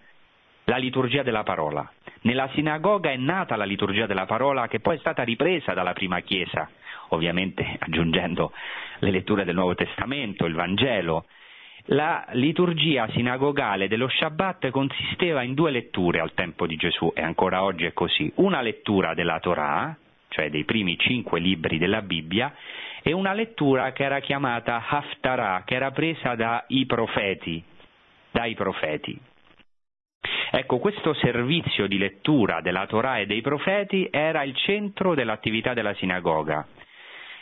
la 0.67 0.77
liturgia 0.77 1.23
della 1.23 1.43
parola. 1.43 1.89
Nella 2.23 2.49
sinagoga 2.55 3.11
è 3.11 3.17
nata 3.17 3.57
la 3.57 3.65
liturgia 3.65 4.07
della 4.07 4.27
parola 4.27 4.67
che 4.67 4.81
poi 4.81 4.97
è 4.97 4.99
stata 4.99 5.23
ripresa 5.23 5.75
dalla 5.75 5.93
prima 5.93 6.21
Chiesa, 6.21 6.69
ovviamente 7.09 7.77
aggiungendo 7.79 8.53
le 8.99 9.11
letture 9.11 9.45
del 9.45 9.55
Nuovo 9.55 9.75
Testamento, 9.75 10.45
il 10.45 10.55
Vangelo, 10.55 11.27
la 11.91 12.27
liturgia 12.33 13.09
sinagogale 13.11 13.87
dello 13.87 14.09
Shabbat 14.09 14.71
consisteva 14.71 15.43
in 15.43 15.55
due 15.55 15.71
letture 15.71 16.19
al 16.19 16.35
tempo 16.35 16.67
di 16.67 16.75
Gesù 16.75 17.13
e 17.15 17.23
ancora 17.23 17.63
oggi 17.63 17.85
è 17.85 17.93
così. 17.93 18.33
Una 18.37 18.61
lettura 18.61 19.15
della 19.15 19.39
Torah, 19.39 19.97
cioè 20.29 20.51
dei 20.51 20.65
primi 20.65 20.99
cinque 20.99 21.39
libri 21.39 21.79
della 21.79 22.03
Bibbia, 22.03 22.53
e 23.03 23.13
una 23.13 23.33
lettura 23.33 23.93
che 23.93 24.03
era 24.03 24.19
chiamata 24.19 24.83
Haftarah, 24.85 25.63
che 25.65 25.77
era 25.77 25.93
presa 25.93 26.35
dai 26.35 26.87
profeti, 26.87 27.63
dai 28.33 28.55
profeti. 28.57 29.17
Ecco, 30.51 30.79
questo 30.79 31.13
servizio 31.15 31.87
di 31.87 31.99
lettura 31.99 32.61
della 32.61 32.87
Torah 32.87 33.19
e 33.19 33.27
dei 33.27 33.41
profeti 33.41 34.09
era 34.11 34.43
il 34.43 34.55
centro 34.57 35.15
dell'attività 35.15 35.75
della 35.75 35.95
sinagoga. 35.95 36.67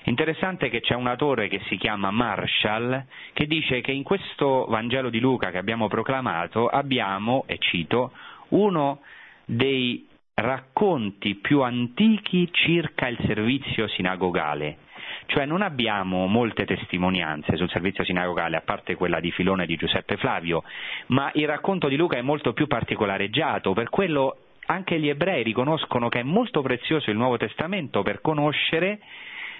Interessante 0.06 0.68
che 0.68 0.80
c'è 0.80 0.94
un 0.94 1.06
autore 1.06 1.48
che 1.48 1.60
si 1.68 1.76
chiama 1.76 2.10
Marshall 2.10 3.04
che 3.32 3.46
dice 3.46 3.80
che 3.80 3.90
in 3.92 4.02
questo 4.02 4.66
Vangelo 4.68 5.08
di 5.08 5.18
Luca 5.18 5.50
che 5.50 5.56
abbiamo 5.58 5.88
proclamato 5.88 6.68
abbiamo, 6.68 7.44
e 7.46 7.56
cito, 7.58 8.12
uno 8.48 9.00
dei 9.46 10.06
racconti 10.34 11.36
più 11.36 11.62
antichi 11.62 12.48
circa 12.52 13.08
il 13.08 13.18
servizio 13.24 13.86
sinagogale. 13.88 14.78
Cioè 15.26 15.46
non 15.46 15.62
abbiamo 15.62 16.26
molte 16.26 16.64
testimonianze 16.64 17.56
sul 17.56 17.70
servizio 17.70 18.04
sinagogale, 18.04 18.56
a 18.56 18.62
parte 18.62 18.94
quella 18.94 19.20
di 19.20 19.30
Filone 19.30 19.64
e 19.64 19.66
di 19.66 19.76
Giuseppe 19.76 20.16
Flavio, 20.16 20.62
ma 21.08 21.30
il 21.34 21.46
racconto 21.46 21.88
di 21.88 21.96
Luca 21.96 22.16
è 22.16 22.22
molto 22.22 22.52
più 22.52 22.66
particolareggiato, 22.66 23.72
per 23.72 23.88
quello 23.88 24.36
anche 24.66 24.98
gli 24.98 25.08
ebrei 25.08 25.42
riconoscono 25.42 26.08
che 26.08 26.20
è 26.20 26.22
molto 26.22 26.62
prezioso 26.62 27.10
il 27.10 27.16
Nuovo 27.16 27.36
Testamento 27.36 28.02
per 28.02 28.20
conoscere 28.20 29.00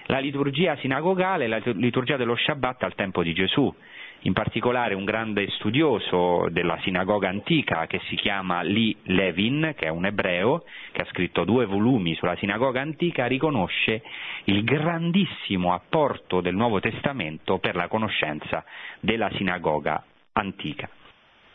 la 0.07 0.19
liturgia 0.19 0.75
sinagogale, 0.77 1.47
la 1.47 1.57
liturgia 1.57 2.17
dello 2.17 2.35
Shabbat 2.35 2.83
al 2.83 2.95
tempo 2.95 3.23
di 3.23 3.33
Gesù. 3.33 3.73
In 4.25 4.33
particolare 4.33 4.95
un 4.95 5.05
grande 5.05 5.47
studioso 5.51 6.47
della 6.49 6.79
sinagoga 6.81 7.29
antica 7.29 7.85
che 7.85 7.99
si 8.07 8.15
chiama 8.15 8.63
Lee 8.63 8.95
Levin, 9.03 9.73
che 9.77 9.85
è 9.85 9.89
un 9.89 10.07
ebreo, 10.07 10.63
che 10.91 11.03
ha 11.03 11.05
scritto 11.05 11.43
due 11.43 11.67
volumi 11.67 12.15
sulla 12.15 12.35
sinagoga 12.37 12.81
antica, 12.81 13.27
riconosce 13.27 14.01
il 14.45 14.63
grandissimo 14.63 15.75
apporto 15.75 16.41
del 16.41 16.55
Nuovo 16.55 16.79
Testamento 16.79 17.59
per 17.59 17.75
la 17.75 17.87
conoscenza 17.87 18.65
della 18.99 19.29
sinagoga 19.35 20.03
antica. 20.33 20.89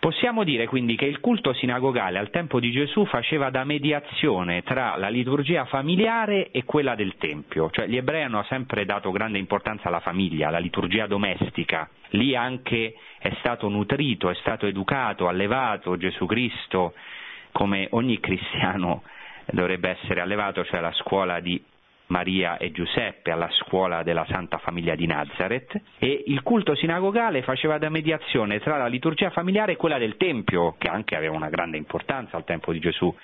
Possiamo 0.01 0.45
dire 0.45 0.67
quindi 0.67 0.97
che 0.97 1.05
il 1.05 1.21
culto 1.21 1.53
sinagogale 1.53 2.19
al 2.19 2.31
tempo 2.31 2.59
di 2.59 2.71
Gesù 2.71 3.05
faceva 3.05 3.51
da 3.51 3.65
mediazione 3.65 4.63
tra 4.63 4.97
la 4.97 5.11
liturgia 5.11 5.67
familiare 5.67 6.51
e 6.53 6.65
quella 6.65 6.95
del 6.95 7.17
Tempio, 7.19 7.69
cioè 7.71 7.87
gli 7.87 7.99
ebrei 7.99 8.23
hanno 8.23 8.43
sempre 8.45 8.87
dato 8.87 9.11
grande 9.11 9.37
importanza 9.37 9.89
alla 9.89 10.01
famiglia, 10.01 10.49
alla 10.49 10.59
liturgia 10.59 11.07
domestica, 11.07 11.87
lì 12.13 12.35
anche 12.35 12.95
è 13.19 13.31
stato 13.41 13.69
nutrito, 13.69 14.31
è 14.31 14.35
stato 14.37 14.65
educato, 14.65 15.29
allevato 15.29 15.99
Gesù 15.99 16.25
Cristo 16.25 16.95
come 17.53 17.87
ogni 17.91 18.21
cristiano 18.25 19.03
dovrebbe 19.51 19.91
essere 19.91 20.23
allevato, 20.23 20.65
cioè 20.65 20.81
la 20.81 20.93
scuola 20.95 21.41
di 21.41 21.63
Maria 22.11 22.59
e 22.59 22.73
Giuseppe 22.73 23.31
alla 23.31 23.49
scuola 23.51 24.03
della 24.03 24.27
Santa 24.29 24.59
Famiglia 24.59 24.95
di 24.95 25.07
Nazareth 25.07 25.81
e 25.99 26.25
il 26.27 26.43
culto 26.43 26.75
sinagogale 26.75 27.43
faceva 27.43 27.79
da 27.79 27.89
mediazione 27.89 28.59
tra 28.61 28.77
la 28.77 28.87
liturgia 28.87 29.31
familiare 29.31 29.73
e 29.73 29.77
quella 29.77 29.99
del 29.99 30.17
Tempio, 30.17 30.75
che 30.77 30.89
anche 30.89 31.17
aveva 31.17 31.35
una 31.35 31.49
grande 31.49 31.77
importanza 31.77 32.37
al 32.37 32.45
tempo 32.45 32.73
di 32.73 32.81
Gesù. 32.81 33.15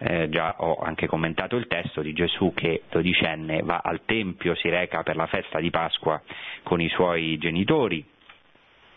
Eh, 0.00 0.28
già 0.28 0.54
ho 0.58 0.76
anche 0.76 1.06
commentato 1.06 1.56
il 1.56 1.66
testo 1.66 2.02
di 2.02 2.12
Gesù 2.12 2.52
che 2.54 2.82
dodicenne 2.90 3.62
va 3.62 3.80
al 3.82 4.02
Tempio, 4.04 4.54
si 4.54 4.68
reca 4.68 5.02
per 5.02 5.16
la 5.16 5.26
festa 5.26 5.58
di 5.58 5.70
Pasqua 5.70 6.20
con 6.62 6.80
i 6.80 6.88
suoi 6.88 7.38
genitori. 7.38 8.04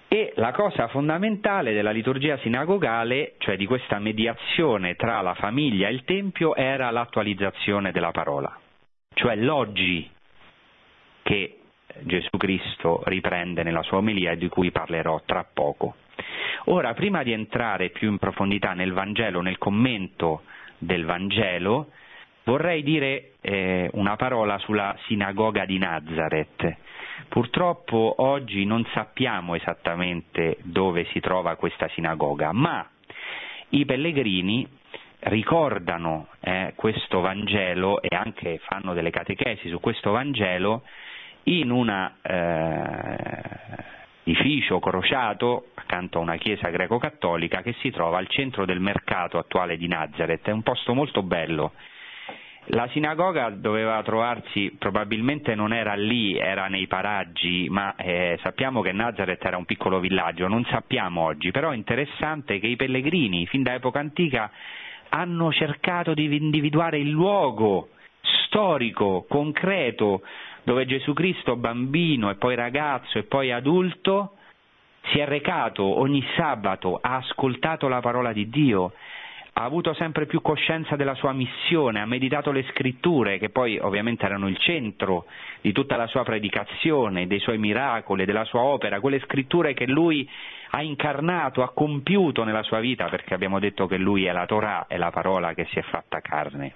E 0.09 0.33
la 0.35 0.51
cosa 0.51 0.89
fondamentale 0.89 1.71
della 1.71 1.91
liturgia 1.91 2.37
sinagogale, 2.39 3.35
cioè 3.37 3.55
di 3.55 3.65
questa 3.65 3.97
mediazione 3.97 4.95
tra 4.95 5.21
la 5.21 5.35
famiglia 5.35 5.87
e 5.87 5.93
il 5.93 6.03
Tempio, 6.03 6.53
era 6.53 6.91
l'attualizzazione 6.91 7.93
della 7.93 8.11
parola 8.11 8.60
cioè 9.13 9.35
l'oggi 9.35 10.09
che 11.23 11.59
Gesù 12.01 12.37
Cristo 12.37 13.01
riprende 13.05 13.63
nella 13.63 13.83
sua 13.83 13.97
omelia 13.97 14.31
e 14.31 14.37
di 14.37 14.47
cui 14.47 14.71
parlerò 14.71 15.21
tra 15.25 15.43
poco. 15.43 15.95
Ora, 16.65 16.93
prima 16.93 17.23
di 17.23 17.31
entrare 17.31 17.89
più 17.89 18.09
in 18.09 18.17
profondità 18.17 18.73
nel 18.73 18.93
Vangelo, 18.93 19.41
nel 19.41 19.57
commento 19.57 20.43
del 20.77 21.05
Vangelo, 21.05 21.89
vorrei 22.43 22.83
dire 22.83 23.33
eh, 23.41 23.89
una 23.93 24.15
parola 24.15 24.57
sulla 24.59 24.95
sinagoga 25.07 25.65
di 25.65 25.77
Nazareth. 25.77 26.77
Purtroppo 27.27 28.15
oggi 28.17 28.65
non 28.65 28.85
sappiamo 28.93 29.55
esattamente 29.55 30.57
dove 30.63 31.05
si 31.11 31.19
trova 31.19 31.55
questa 31.55 31.87
sinagoga, 31.89 32.51
ma 32.51 32.87
i 33.69 33.85
pellegrini 33.85 34.67
ricordano 35.23 36.27
eh, 36.39 36.73
questo 36.75 37.19
Vangelo 37.19 38.01
e 38.01 38.15
anche 38.15 38.59
fanno 38.63 38.93
delle 38.93 39.11
catechesi 39.11 39.69
su 39.69 39.79
questo 39.79 40.11
Vangelo 40.11 40.83
in 41.43 41.71
un 41.71 41.89
eh, 41.89 43.89
edificio 44.23 44.79
crociato 44.79 45.67
accanto 45.75 46.19
a 46.19 46.21
una 46.21 46.37
chiesa 46.37 46.69
greco-cattolica 46.69 47.61
che 47.61 47.73
si 47.79 47.91
trova 47.91 48.17
al 48.17 48.27
centro 48.27 48.65
del 48.65 48.79
mercato 48.79 49.37
attuale 49.37 49.77
di 49.77 49.87
Nazareth. 49.87 50.47
È 50.47 50.51
un 50.51 50.63
posto 50.63 50.93
molto 50.93 51.23
bello. 51.23 51.73
La 52.65 52.87
sinagoga 52.89 53.49
doveva 53.49 54.01
trovarsi, 54.03 54.75
probabilmente 54.77 55.55
non 55.55 55.73
era 55.73 55.95
lì, 55.95 56.37
era 56.37 56.67
nei 56.67 56.85
paraggi, 56.85 57.67
ma 57.69 57.95
eh, 57.95 58.37
sappiamo 58.43 58.81
che 58.81 58.91
Nazareth 58.91 59.43
era 59.43 59.57
un 59.57 59.65
piccolo 59.65 59.99
villaggio, 59.99 60.47
non 60.47 60.63
sappiamo 60.65 61.21
oggi, 61.21 61.49
però 61.49 61.71
è 61.71 61.75
interessante 61.75 62.59
che 62.59 62.67
i 62.67 62.75
pellegrini, 62.75 63.47
fin 63.47 63.63
da 63.63 63.73
epoca 63.73 63.99
antica, 63.99 64.51
hanno 65.13 65.51
cercato 65.51 66.13
di 66.13 66.35
individuare 66.35 66.97
il 66.97 67.09
luogo 67.09 67.89
storico, 68.45 69.25
concreto, 69.27 70.21
dove 70.63 70.85
Gesù 70.85 71.13
Cristo, 71.13 71.55
bambino 71.55 72.29
e 72.29 72.35
poi 72.35 72.55
ragazzo 72.55 73.17
e 73.17 73.23
poi 73.23 73.51
adulto, 73.51 74.35
si 75.05 75.19
è 75.19 75.25
recato 75.25 75.83
ogni 75.83 76.23
sabato, 76.35 76.99
ha 77.01 77.15
ascoltato 77.17 77.87
la 77.87 77.99
parola 77.99 78.31
di 78.31 78.49
Dio, 78.49 78.93
ha 79.53 79.63
avuto 79.63 79.93
sempre 79.93 80.27
più 80.27 80.41
coscienza 80.41 80.95
della 80.95 81.15
sua 81.15 81.33
missione, 81.33 81.99
ha 81.99 82.05
meditato 82.05 82.51
le 82.51 82.63
scritture, 82.71 83.37
che 83.37 83.49
poi 83.49 83.77
ovviamente 83.79 84.25
erano 84.25 84.47
il 84.47 84.57
centro 84.57 85.25
di 85.59 85.73
tutta 85.73 85.97
la 85.97 86.07
sua 86.07 86.23
predicazione, 86.23 87.27
dei 87.27 87.39
suoi 87.39 87.57
miracoli, 87.57 88.25
della 88.25 88.45
sua 88.45 88.61
opera, 88.61 89.01
quelle 89.01 89.19
scritture 89.19 89.73
che 89.73 89.87
lui 89.87 90.27
ha 90.71 90.81
incarnato, 90.81 91.63
ha 91.63 91.73
compiuto 91.73 92.43
nella 92.43 92.63
sua 92.63 92.79
vita, 92.79 93.07
perché 93.09 93.33
abbiamo 93.33 93.59
detto 93.59 93.87
che 93.87 93.97
lui 93.97 94.25
è 94.25 94.31
la 94.31 94.45
Torah, 94.45 94.85
è 94.87 94.97
la 94.97 95.11
parola 95.11 95.53
che 95.53 95.65
si 95.71 95.79
è 95.79 95.81
fatta 95.81 96.21
carne. 96.21 96.73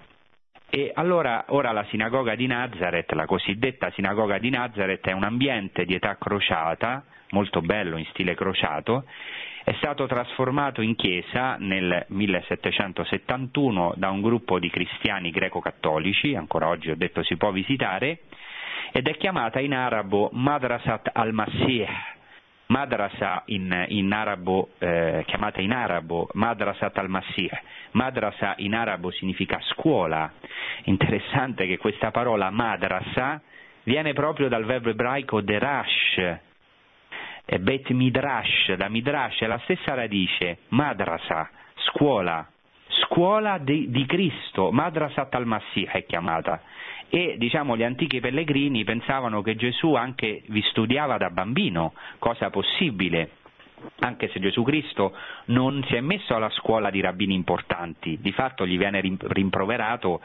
E 0.69 0.91
allora 0.93 1.45
ora 1.49 1.71
la 1.71 1.85
sinagoga 1.89 2.35
di 2.35 2.47
Nazareth, 2.47 3.11
la 3.13 3.25
cosiddetta 3.25 3.91
sinagoga 3.91 4.37
di 4.37 4.49
Nazareth, 4.49 5.07
è 5.07 5.13
un 5.13 5.23
ambiente 5.23 5.85
di 5.85 5.93
età 5.93 6.17
crociata, 6.17 7.05
molto 7.29 7.61
bello 7.61 7.97
in 7.97 8.05
stile 8.07 8.35
crociato, 8.35 9.05
è 9.63 9.73
stato 9.77 10.05
trasformato 10.05 10.81
in 10.81 10.95
chiesa 10.95 11.55
nel 11.57 12.05
1771 12.09 13.93
da 13.95 14.09
un 14.09 14.21
gruppo 14.21 14.59
di 14.59 14.69
cristiani 14.69 15.31
greco-cattolici, 15.31 16.35
ancora 16.35 16.67
oggi 16.67 16.91
ho 16.91 16.95
detto 16.95 17.23
si 17.23 17.37
può 17.37 17.51
visitare, 17.51 18.23
ed 18.91 19.07
è 19.07 19.15
chiamata 19.15 19.59
in 19.59 19.73
arabo 19.73 20.29
Madrasat 20.33 21.09
al-Masih, 21.13 21.87
madrasa 22.67 23.43
in, 23.47 23.85
in 23.89 24.11
arabo, 24.11 24.69
eh, 24.79 25.23
chiamata 25.27 25.61
in 25.61 25.71
arabo 25.71 26.29
Madrasat 26.33 26.97
al-Masih. 26.97 27.51
Madrasa 27.91 28.55
in 28.57 28.73
arabo 28.73 29.11
significa 29.11 29.59
scuola. 29.61 30.31
Interessante 30.83 31.67
che 31.67 31.77
questa 31.77 32.11
parola 32.11 32.49
madrasa 32.49 33.41
viene 33.83 34.13
proprio 34.13 34.47
dal 34.47 34.65
verbo 34.65 34.89
ebraico 34.89 35.41
derash, 35.41 36.39
e 37.47 37.59
Bet 37.59 37.89
Midrash, 37.91 38.73
da 38.73 38.89
Midrash 38.89 39.41
è 39.41 39.45
la 39.45 39.59
stessa 39.59 39.93
radice, 39.93 40.59
madrasa, 40.69 41.47
scuola, 41.75 42.49
scuola 42.87 43.59
di, 43.59 43.91
di 43.91 44.05
Cristo, 44.07 44.71
Madrasat 44.71 45.33
al-Masih 45.35 45.87
è 45.91 46.05
chiamata 46.05 46.61
e 47.15 47.37
diciamo, 47.37 47.77
gli 47.77 47.83
antichi 47.83 48.19
pellegrini 48.19 48.83
pensavano 48.83 49.41
che 49.41 49.55
Gesù 49.55 49.93
anche 49.93 50.41
vi 50.47 50.61
studiava 50.63 51.15
da 51.15 51.29
bambino, 51.29 51.93
cosa 52.19 52.49
possibile, 52.49 53.29
anche 53.99 54.27
se 54.33 54.41
Gesù 54.41 54.63
Cristo 54.63 55.15
non 55.45 55.81
si 55.87 55.95
è 55.95 56.01
messo 56.01 56.35
alla 56.35 56.49
scuola 56.49 56.89
di 56.89 56.99
rabbini 56.99 57.33
importanti, 57.33 58.17
di 58.19 58.33
fatto 58.33 58.67
gli 58.67 58.77
viene 58.77 58.99
rimproverato 58.99 60.19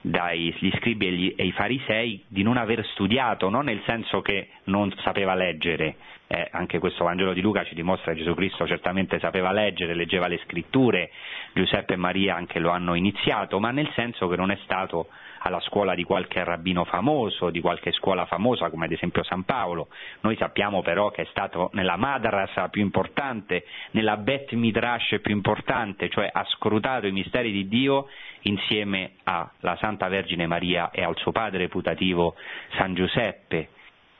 dagli 0.00 0.72
scribi 0.74 1.06
e, 1.06 1.12
gli, 1.12 1.34
e 1.36 1.44
i 1.46 1.52
farisei 1.52 2.24
di 2.26 2.42
non 2.42 2.56
aver 2.56 2.84
studiato, 2.86 3.48
non 3.48 3.66
nel 3.66 3.82
senso 3.86 4.20
che 4.20 4.48
non 4.64 4.92
sapeva 5.04 5.36
leggere, 5.36 5.94
eh, 6.34 6.48
anche 6.50 6.80
questo 6.80 7.04
Vangelo 7.04 7.32
di 7.32 7.40
Luca 7.40 7.64
ci 7.64 7.74
dimostra 7.74 8.12
che 8.12 8.18
Gesù 8.18 8.34
Cristo 8.34 8.66
certamente 8.66 9.20
sapeva 9.20 9.52
leggere, 9.52 9.94
leggeva 9.94 10.26
le 10.26 10.40
scritture, 10.44 11.10
Giuseppe 11.52 11.94
e 11.94 11.96
Maria 11.96 12.34
anche 12.34 12.58
lo 12.58 12.70
hanno 12.70 12.94
iniziato, 12.94 13.60
ma 13.60 13.70
nel 13.70 13.88
senso 13.94 14.26
che 14.26 14.36
non 14.36 14.50
è 14.50 14.58
stato 14.64 15.08
alla 15.46 15.60
scuola 15.60 15.94
di 15.94 16.04
qualche 16.04 16.42
rabbino 16.42 16.84
famoso, 16.84 17.50
di 17.50 17.60
qualche 17.60 17.92
scuola 17.92 18.24
famosa 18.24 18.70
come 18.70 18.86
ad 18.86 18.92
esempio 18.92 19.22
San 19.22 19.44
Paolo. 19.44 19.88
Noi 20.20 20.36
sappiamo 20.36 20.82
però 20.82 21.10
che 21.10 21.22
è 21.22 21.26
stato 21.30 21.70
nella 21.74 21.96
madrasa 21.96 22.68
più 22.68 22.82
importante, 22.82 23.64
nella 23.92 24.16
Bet 24.16 24.52
Midrash 24.52 25.20
più 25.20 25.34
importante, 25.34 26.08
cioè 26.08 26.28
ha 26.32 26.44
scrutato 26.44 27.06
i 27.06 27.12
misteri 27.12 27.52
di 27.52 27.68
Dio 27.68 28.06
insieme 28.42 29.12
alla 29.24 29.76
Santa 29.78 30.08
Vergine 30.08 30.46
Maria 30.46 30.90
e 30.90 31.02
al 31.04 31.16
suo 31.16 31.30
padre 31.30 31.68
putativo 31.68 32.34
San 32.76 32.94
Giuseppe, 32.94 33.68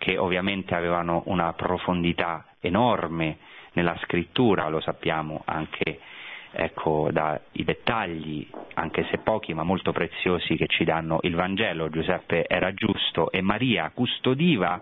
che 0.05 0.19
ovviamente 0.19 0.75
avevano 0.75 1.23
una 1.27 1.55
profondità 1.55 2.45
enorme 2.61 3.39
nella 3.73 3.97
scrittura, 4.03 4.69
lo 4.69 4.81
sappiamo 4.81 5.41
anche 5.47 5.99
ecco, 6.53 7.09
dai 7.11 7.41
dettagli, 7.53 8.47
anche 8.75 9.07
se 9.11 9.17
pochi 9.19 9.55
ma 9.55 9.63
molto 9.63 9.93
preziosi, 9.93 10.57
che 10.57 10.67
ci 10.67 10.85
danno 10.85 11.21
il 11.23 11.35
Vangelo. 11.35 11.89
Giuseppe 11.89 12.45
era 12.47 12.75
giusto 12.75 13.33
e 13.33 13.41
Maria 13.41 13.91
custodiva 13.95 14.79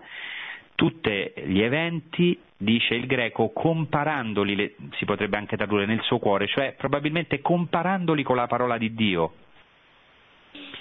tutti 0.75 1.31
gli 1.45 1.61
eventi, 1.61 2.37
dice 2.57 2.93
il 2.95 3.05
greco, 3.05 3.51
comparandoli, 3.53 4.75
si 4.97 5.05
potrebbe 5.05 5.37
anche 5.37 5.55
tradurre 5.55 5.85
nel 5.85 6.01
suo 6.01 6.19
cuore, 6.19 6.47
cioè 6.47 6.73
probabilmente 6.77 7.39
comparandoli 7.39 8.23
con 8.23 8.35
la 8.35 8.47
parola 8.47 8.77
di 8.77 8.93
Dio. 8.93 9.35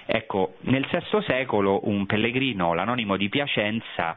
Ecco, 0.05 0.57
nel 0.63 0.85
VI 0.91 1.23
secolo 1.23 1.89
un 1.89 2.07
pellegrino, 2.07 2.75
l'anonimo 2.75 3.17
di 3.17 3.29
Piacenza, 3.29 4.17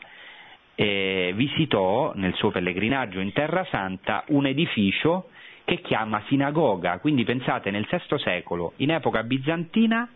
eh, 0.75 1.31
visitò 1.35 2.13
nel 2.15 2.35
suo 2.35 2.51
pellegrinaggio 2.51 3.19
in 3.19 3.31
Terra 3.31 3.65
Santa 3.71 4.23
un 4.27 4.45
edificio 4.45 5.29
che 5.63 5.81
chiama 5.81 6.21
sinagoga, 6.27 6.99
quindi 6.99 7.23
pensate 7.23 7.71
nel 7.71 7.87
VI 7.89 8.19
secolo, 8.19 8.73
in 8.77 8.91
epoca 8.91 9.23
bizantina, 9.23 10.07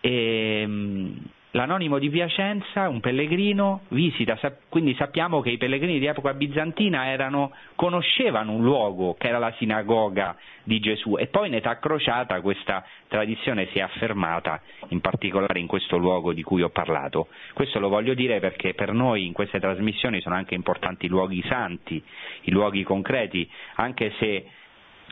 ehm, 0.00 1.16
l'anonimo 1.52 1.98
di 1.98 2.10
Piacenza, 2.10 2.88
un 2.88 3.00
pellegrino, 3.00 3.82
visita, 3.88 4.38
quindi 4.68 4.94
sappiamo 4.94 5.40
che 5.40 5.50
i 5.50 5.58
pellegrini 5.58 5.98
di 5.98 6.06
epoca 6.06 6.32
bizantina 6.34 7.08
erano, 7.08 7.52
conoscevano 7.74 8.52
un 8.52 8.62
luogo 8.62 9.14
che 9.14 9.28
era 9.28 9.38
la 9.38 9.52
sinagoga 9.56 10.36
di 10.62 10.78
Gesù 10.78 11.16
e 11.16 11.26
poi 11.26 11.48
in 11.48 11.54
età 11.54 11.78
crociata 11.78 12.40
questa 12.40 12.84
tradizione 13.08 13.66
si 13.72 13.78
è 13.78 13.82
affermata, 13.82 14.60
in 14.88 15.00
particolare 15.00 15.58
in 15.58 15.66
questo 15.66 15.96
luogo 15.96 16.32
di 16.32 16.42
cui 16.42 16.62
ho 16.62 16.70
parlato. 16.70 17.28
Questo 17.52 17.80
lo 17.80 17.88
voglio 17.88 18.14
dire 18.14 18.38
perché 18.38 18.74
per 18.74 18.92
noi 18.92 19.26
in 19.26 19.32
queste 19.32 19.58
trasmissioni 19.58 20.20
sono 20.20 20.36
anche 20.36 20.54
importanti 20.54 21.06
i 21.06 21.08
luoghi 21.08 21.42
santi, 21.48 22.02
i 22.42 22.50
luoghi 22.50 22.84
concreti, 22.84 23.48
anche 23.76 24.12
se 24.18 24.46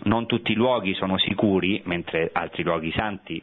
non 0.04 0.26
tutti 0.26 0.52
i 0.52 0.54
luoghi 0.54 0.94
sono 0.94 1.18
sicuri, 1.18 1.82
mentre 1.84 2.30
altri 2.32 2.62
luoghi 2.62 2.92
santi 2.92 3.42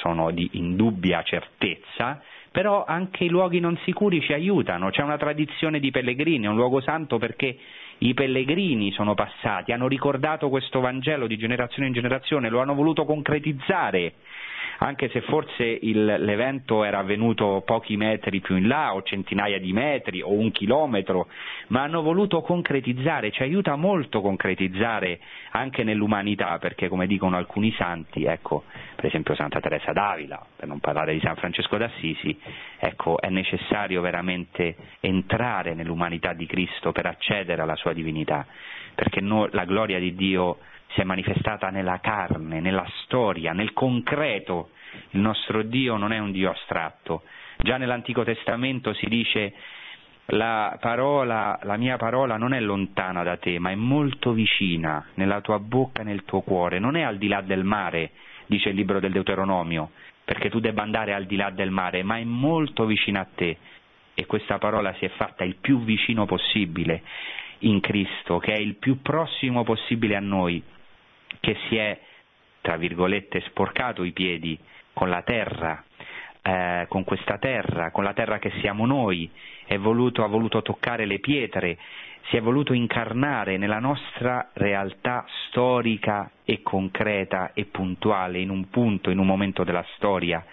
sono 0.00 0.30
di 0.30 0.48
indubbia 0.52 1.22
certezza, 1.22 2.22
però 2.50 2.84
anche 2.84 3.24
i 3.24 3.28
luoghi 3.28 3.60
non 3.60 3.78
sicuri 3.84 4.20
ci 4.20 4.32
aiutano, 4.32 4.90
c'è 4.90 5.02
una 5.02 5.18
tradizione 5.18 5.78
di 5.78 5.90
pellegrini, 5.90 6.46
è 6.46 6.48
un 6.48 6.56
luogo 6.56 6.80
santo 6.80 7.18
perché 7.18 7.56
i 7.98 8.14
pellegrini 8.14 8.92
sono 8.92 9.14
passati, 9.14 9.72
hanno 9.72 9.88
ricordato 9.88 10.48
questo 10.48 10.80
Vangelo 10.80 11.26
di 11.26 11.36
generazione 11.36 11.88
in 11.88 11.94
generazione, 11.94 12.48
lo 12.48 12.60
hanno 12.60 12.74
voluto 12.74 13.04
concretizzare 13.04 14.14
anche 14.78 15.08
se 15.10 15.20
forse 15.22 15.64
il, 15.64 16.04
l'evento 16.04 16.84
era 16.84 16.98
avvenuto 16.98 17.62
pochi 17.64 17.96
metri 17.96 18.40
più 18.40 18.56
in 18.56 18.68
là 18.68 18.94
o 18.94 19.02
centinaia 19.02 19.58
di 19.58 19.72
metri 19.72 20.22
o 20.22 20.32
un 20.32 20.50
chilometro, 20.52 21.28
ma 21.68 21.82
hanno 21.82 22.02
voluto 22.02 22.42
concretizzare, 22.42 23.30
ci 23.30 23.42
aiuta 23.42 23.76
molto 23.76 24.20
concretizzare 24.20 25.20
anche 25.50 25.84
nell'umanità, 25.84 26.58
perché 26.58 26.88
come 26.88 27.06
dicono 27.06 27.36
alcuni 27.36 27.72
santi, 27.72 28.24
ecco, 28.24 28.64
per 28.94 29.06
esempio 29.06 29.34
Santa 29.34 29.60
Teresa 29.60 29.92
d'Avila, 29.92 30.44
per 30.56 30.68
non 30.68 30.80
parlare 30.80 31.12
di 31.12 31.20
San 31.20 31.36
Francesco 31.36 31.76
d'Assisi, 31.76 32.38
ecco, 32.78 33.20
è 33.20 33.28
necessario 33.28 34.00
veramente 34.00 34.76
entrare 35.00 35.74
nell'umanità 35.74 36.32
di 36.32 36.46
Cristo 36.46 36.92
per 36.92 37.06
accedere 37.06 37.62
alla 37.62 37.76
sua 37.76 37.92
divinità, 37.92 38.46
perché 38.94 39.20
no, 39.20 39.48
la 39.52 39.64
gloria 39.64 39.98
di 39.98 40.14
Dio 40.14 40.58
si 40.96 41.02
è 41.02 41.04
manifestata 41.04 41.68
nella 41.68 42.00
carne, 42.00 42.60
nella 42.60 42.86
storia, 43.02 43.52
nel 43.52 43.74
concreto. 43.74 44.70
Il 45.10 45.20
nostro 45.20 45.62
Dio 45.62 45.98
non 45.98 46.10
è 46.10 46.18
un 46.18 46.32
Dio 46.32 46.50
astratto. 46.50 47.22
Già 47.58 47.76
nell'Antico 47.76 48.24
Testamento 48.24 48.94
si 48.94 49.06
dice 49.06 49.52
la, 50.26 50.78
parola, 50.80 51.58
la 51.64 51.76
mia 51.76 51.98
parola 51.98 52.38
non 52.38 52.54
è 52.54 52.60
lontana 52.60 53.22
da 53.22 53.36
te, 53.36 53.58
ma 53.58 53.70
è 53.70 53.74
molto 53.74 54.32
vicina, 54.32 55.04
nella 55.14 55.42
tua 55.42 55.58
bocca 55.58 56.00
e 56.00 56.04
nel 56.04 56.24
tuo 56.24 56.40
cuore, 56.40 56.78
non 56.78 56.96
è 56.96 57.02
al 57.02 57.18
di 57.18 57.28
là 57.28 57.42
del 57.42 57.62
mare, 57.62 58.12
dice 58.46 58.70
il 58.70 58.74
libro 58.74 58.98
del 58.98 59.12
Deuteronomio, 59.12 59.90
perché 60.24 60.48
tu 60.48 60.60
debba 60.60 60.82
andare 60.82 61.12
al 61.12 61.26
di 61.26 61.36
là 61.36 61.50
del 61.50 61.70
mare, 61.70 62.02
ma 62.02 62.16
è 62.16 62.24
molto 62.24 62.86
vicino 62.86 63.20
a 63.20 63.26
te 63.32 63.58
e 64.14 64.24
questa 64.24 64.56
parola 64.56 64.94
si 64.94 65.04
è 65.04 65.10
fatta 65.10 65.44
il 65.44 65.56
più 65.60 65.84
vicino 65.84 66.24
possibile 66.24 67.02
in 67.60 67.80
Cristo, 67.80 68.38
che 68.38 68.54
è 68.54 68.58
il 68.58 68.76
più 68.76 69.02
prossimo 69.02 69.62
possibile 69.62 70.16
a 70.16 70.20
noi, 70.20 70.62
che 71.46 71.56
si 71.68 71.76
è, 71.76 71.96
tra 72.60 72.76
virgolette, 72.76 73.40
sporcato 73.42 74.02
i 74.02 74.10
piedi 74.10 74.58
con 74.92 75.08
la 75.08 75.22
terra, 75.22 75.84
eh, 76.42 76.86
con 76.88 77.04
questa 77.04 77.38
terra, 77.38 77.92
con 77.92 78.02
la 78.02 78.14
terra 78.14 78.40
che 78.40 78.50
siamo 78.60 78.84
noi, 78.84 79.30
voluto, 79.78 80.24
ha 80.24 80.26
voluto 80.26 80.60
toccare 80.62 81.06
le 81.06 81.20
pietre, 81.20 81.78
si 82.30 82.36
è 82.36 82.40
voluto 82.40 82.72
incarnare 82.72 83.58
nella 83.58 83.78
nostra 83.78 84.50
realtà 84.54 85.24
storica 85.46 86.32
e 86.44 86.62
concreta 86.62 87.52
e 87.54 87.66
puntuale, 87.66 88.40
in 88.40 88.50
un 88.50 88.68
punto, 88.68 89.10
in 89.10 89.18
un 89.20 89.26
momento 89.26 89.62
della 89.62 89.86
storia, 89.94 90.44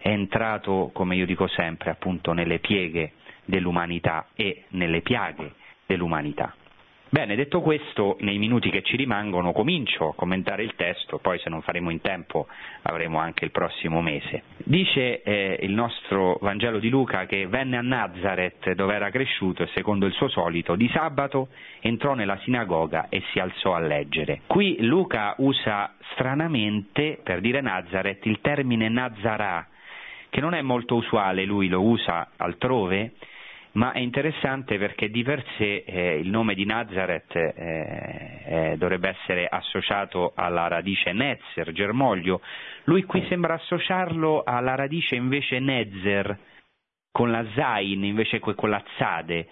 è 0.00 0.08
entrato, 0.08 0.88
come 0.94 1.16
io 1.16 1.26
dico 1.26 1.48
sempre, 1.48 1.90
appunto 1.90 2.32
nelle 2.32 2.60
pieghe 2.60 3.12
dell'umanità 3.44 4.28
e 4.34 4.64
nelle 4.68 5.02
piaghe 5.02 5.52
dell'umanità. 5.84 6.54
Bene, 7.12 7.34
detto 7.34 7.60
questo, 7.60 8.16
nei 8.20 8.38
minuti 8.38 8.70
che 8.70 8.82
ci 8.82 8.94
rimangono 8.94 9.50
comincio 9.50 10.10
a 10.10 10.14
commentare 10.14 10.62
il 10.62 10.76
testo, 10.76 11.18
poi 11.18 11.40
se 11.40 11.50
non 11.50 11.60
faremo 11.60 11.90
in 11.90 12.00
tempo 12.00 12.46
avremo 12.82 13.18
anche 13.18 13.44
il 13.44 13.50
prossimo 13.50 14.00
mese. 14.00 14.44
Dice 14.58 15.20
eh, 15.20 15.58
il 15.62 15.72
nostro 15.72 16.38
Vangelo 16.40 16.78
di 16.78 16.88
Luca 16.88 17.26
che 17.26 17.48
venne 17.48 17.78
a 17.78 17.82
Nazareth 17.82 18.74
dove 18.74 18.94
era 18.94 19.10
cresciuto 19.10 19.64
e 19.64 19.70
secondo 19.74 20.06
il 20.06 20.12
suo 20.12 20.28
solito 20.28 20.76
di 20.76 20.88
sabato 20.94 21.48
entrò 21.80 22.14
nella 22.14 22.38
sinagoga 22.44 23.08
e 23.08 23.24
si 23.32 23.40
alzò 23.40 23.74
a 23.74 23.80
leggere. 23.80 24.42
Qui 24.46 24.76
Luca 24.84 25.34
usa 25.38 25.96
stranamente, 26.12 27.18
per 27.24 27.40
dire 27.40 27.60
Nazareth, 27.60 28.24
il 28.26 28.40
termine 28.40 28.88
Nazarà, 28.88 29.66
che 30.28 30.40
non 30.40 30.54
è 30.54 30.62
molto 30.62 30.94
usuale, 30.94 31.44
lui 31.44 31.66
lo 31.66 31.82
usa 31.82 32.28
altrove, 32.36 33.14
ma 33.72 33.92
è 33.92 33.98
interessante 33.98 34.78
perché 34.78 35.10
di 35.10 35.22
per 35.22 35.44
sé 35.56 35.84
eh, 35.86 36.18
il 36.18 36.28
nome 36.28 36.54
di 36.54 36.64
Nazareth 36.64 37.36
eh, 37.36 37.52
eh, 38.44 38.74
dovrebbe 38.76 39.10
essere 39.10 39.46
associato 39.46 40.32
alla 40.34 40.66
radice 40.66 41.12
Netzer, 41.12 41.70
germoglio, 41.72 42.40
lui 42.84 43.04
qui 43.04 43.24
sembra 43.28 43.54
associarlo 43.54 44.42
alla 44.44 44.74
radice 44.74 45.14
invece 45.14 45.60
Nezer, 45.60 46.38
con 47.12 47.30
la 47.30 47.44
Zain 47.54 48.04
invece 48.04 48.40
che 48.40 48.54
con 48.54 48.70
la 48.70 48.82
Zade, 48.96 49.46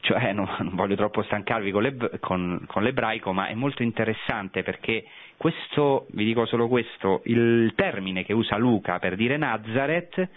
cioè 0.00 0.32
non, 0.34 0.48
non 0.58 0.74
voglio 0.74 0.96
troppo 0.96 1.22
stancarvi 1.22 1.70
con, 1.70 1.82
le, 1.82 1.96
con, 2.18 2.64
con, 2.66 2.82
l'ebraico, 2.82 3.32
ma 3.32 3.46
è 3.46 3.54
molto 3.54 3.82
interessante 3.82 4.62
perché 4.62 5.04
questo, 5.36 6.06
vi 6.10 6.24
dico 6.24 6.44
solo 6.46 6.66
questo, 6.66 7.22
il 7.24 7.72
termine 7.76 8.24
che 8.24 8.32
usa 8.32 8.56
Luca 8.56 8.98
per 8.98 9.14
dire 9.14 9.36
Nazareth 9.36 10.28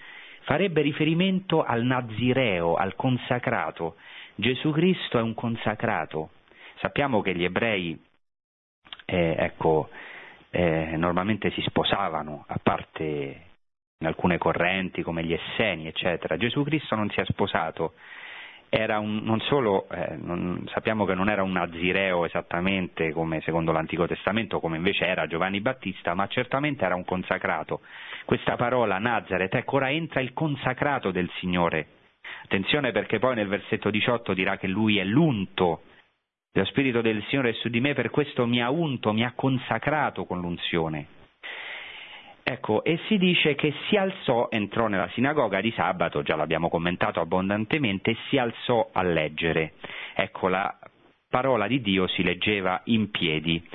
farebbe 0.43 0.81
riferimento 0.81 1.63
al 1.63 1.83
nazireo, 1.83 2.75
al 2.75 2.95
consacrato. 2.95 3.95
Gesù 4.35 4.71
Cristo 4.71 5.17
è 5.17 5.21
un 5.21 5.33
consacrato. 5.33 6.31
Sappiamo 6.79 7.21
che 7.21 7.35
gli 7.35 7.43
ebrei, 7.43 7.99
eh, 9.05 9.35
ecco, 9.37 9.89
eh, 10.49 10.95
normalmente 10.97 11.51
si 11.51 11.61
sposavano, 11.61 12.45
a 12.47 12.59
parte 12.61 13.51
in 13.97 14.07
alcune 14.07 14.37
correnti 14.37 15.01
come 15.01 15.23
gli 15.23 15.33
Esseni, 15.33 15.87
eccetera. 15.87 16.37
Gesù 16.37 16.63
Cristo 16.63 16.95
non 16.95 17.09
si 17.09 17.19
è 17.19 17.25
sposato, 17.25 17.93
era 18.75 18.97
un, 18.97 19.17
non 19.17 19.39
solo, 19.41 19.87
eh, 19.91 20.17
non, 20.19 20.67
sappiamo 20.71 21.05
che 21.05 21.13
non 21.13 21.29
era 21.29 21.43
un 21.43 21.51
nazireo 21.51 22.25
esattamente 22.25 23.11
come 23.11 23.39
secondo 23.41 23.71
l'Antico 23.71 24.07
Testamento, 24.07 24.59
come 24.59 24.77
invece 24.77 25.05
era 25.05 25.27
Giovanni 25.27 25.61
Battista, 25.61 26.15
ma 26.15 26.25
certamente 26.25 26.83
era 26.83 26.95
un 26.95 27.05
consacrato. 27.05 27.81
Questa 28.25 28.55
parola 28.55 28.97
Nazareth, 28.97 29.53
ecco 29.53 29.75
ora 29.75 29.91
entra 29.91 30.21
il 30.21 30.33
consacrato 30.33 31.11
del 31.11 31.29
Signore. 31.35 31.85
Attenzione 32.45 32.91
perché 32.91 33.19
poi 33.19 33.35
nel 33.35 33.47
versetto 33.47 33.91
18 33.91 34.33
dirà 34.33 34.57
che 34.57 34.67
lui 34.67 34.97
è 34.97 35.03
l'unto. 35.03 35.83
Lo 36.53 36.65
Spirito 36.65 37.01
del 37.01 37.23
Signore 37.27 37.49
è 37.49 37.53
su 37.53 37.69
di 37.69 37.79
me, 37.79 37.93
per 37.93 38.09
questo 38.09 38.47
mi 38.47 38.59
ha 38.59 38.71
unto, 38.71 39.13
mi 39.13 39.23
ha 39.23 39.33
consacrato 39.35 40.25
con 40.25 40.39
l'unzione. 40.39 41.21
Ecco, 42.45 42.83
e 42.83 42.99
si 43.07 43.17
dice 43.17 43.55
che 43.55 43.73
si 43.87 43.95
alzò, 43.95 44.49
entrò 44.51 44.87
nella 44.87 45.07
sinagoga 45.13 45.61
di 45.61 45.71
sabato, 45.71 46.23
già 46.23 46.35
l'abbiamo 46.35 46.67
commentato 46.67 47.21
abbondantemente, 47.21 48.17
si 48.27 48.37
alzò 48.37 48.89
a 48.91 49.01
leggere. 49.01 49.73
Ecco, 50.13 50.49
la 50.49 50.77
parola 51.29 51.67
di 51.67 51.81
Dio 51.81 52.05
si 52.07 52.21
leggeva 52.21 52.81
in 52.85 53.11
piedi. 53.11 53.65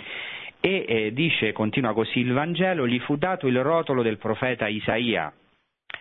E 0.61 0.85
eh, 0.87 1.12
dice, 1.14 1.53
continua 1.53 1.95
così 1.95 2.19
il 2.19 2.33
Vangelo, 2.33 2.87
gli 2.87 2.99
fu 3.01 3.16
dato 3.16 3.47
il 3.47 3.62
rotolo 3.62 4.03
del 4.03 4.19
profeta 4.19 4.69
Isaia. 4.69 5.33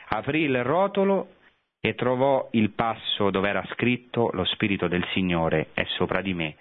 Aprì 0.09 0.41
il 0.41 0.61
rotolo 0.63 1.36
e 1.80 1.95
trovò 1.95 2.49
il 2.51 2.72
passo 2.72 3.30
dove 3.30 3.47
era 3.47 3.63
scritto 3.72 4.30
lo 4.34 4.43
Spirito 4.43 4.88
del 4.88 5.05
Signore 5.13 5.68
è 5.74 5.86
sopra 5.86 6.22
di 6.22 6.34
me 6.34 6.55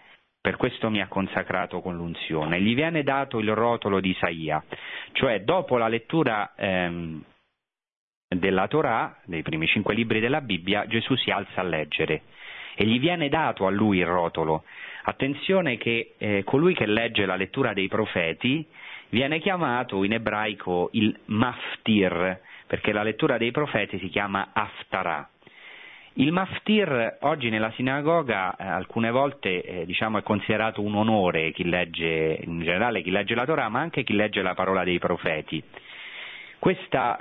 per 0.47 0.55
questo 0.55 0.91
mi 0.91 1.01
ha 1.01 1.09
consacrato 1.09 1.81
con 1.81 1.97
l'unzione. 1.97 2.61
Gli 2.61 2.77
viene 2.77 3.03
dato 3.03 3.41
il 3.41 3.53
rotolo 3.53 3.99
di 3.99 4.11
Isaia, 4.11 4.63
cioè 5.11 5.43
dopo 5.43 5.77
la 5.77 5.89
lettura 5.89 6.53
ehm, 6.55 7.21
della 8.29 8.69
Torah, 8.69 9.19
dei 9.25 9.43
primi 9.43 9.67
cinque 9.67 9.93
libri 9.93 10.21
della 10.21 10.41
Bibbia, 10.41 10.87
Gesù 10.87 11.17
si 11.17 11.33
alza 11.33 11.63
a 11.63 11.65
leggere 11.65 12.23
e 12.77 12.87
gli 12.87 13.01
viene 13.01 13.29
dato 13.29 13.67
a 13.67 13.71
lui 13.71 13.99
il 13.99 14.07
rotolo. 14.07 14.63
Attenzione 15.03 15.79
che 15.79 16.15
eh, 16.17 16.45
colui 16.45 16.75
che 16.75 16.87
legge 16.87 17.27
la 17.27 17.35
lettura 17.35 17.73
dei 17.73 17.89
profeti 17.89 18.65
viene 19.09 19.41
chiamato 19.41 20.05
in 20.05 20.13
ebraico 20.13 20.91
il 20.93 21.13
maftir, 21.25 22.41
perché 22.69 22.93
la 22.93 23.03
lettura 23.03 23.37
dei 23.37 23.51
profeti 23.51 23.99
si 23.99 24.09
chiama 24.11 24.51
aftarah. 24.53 25.29
Il 26.19 26.33
maftir 26.33 27.19
oggi 27.21 27.51
nella 27.51 27.71
sinagoga 27.73 28.57
eh, 28.57 28.65
alcune 28.65 29.11
volte 29.11 29.61
eh, 29.63 29.85
diciamo, 29.85 30.17
è 30.17 30.23
considerato 30.23 30.81
un 30.81 30.95
onore 30.95 31.53
chi 31.53 31.69
legge, 31.69 32.41
in 32.43 32.61
generale 32.61 33.03
chi 33.03 33.11
legge 33.11 33.35
la 33.35 33.45
Torah, 33.45 33.69
ma 33.69 33.81
anche 33.81 34.03
chi 34.03 34.15
legge 34.15 34.41
la 34.41 34.55
parola 34.55 34.83
dei 34.83 34.99
profeti. 34.99 35.63
Questa 36.59 37.17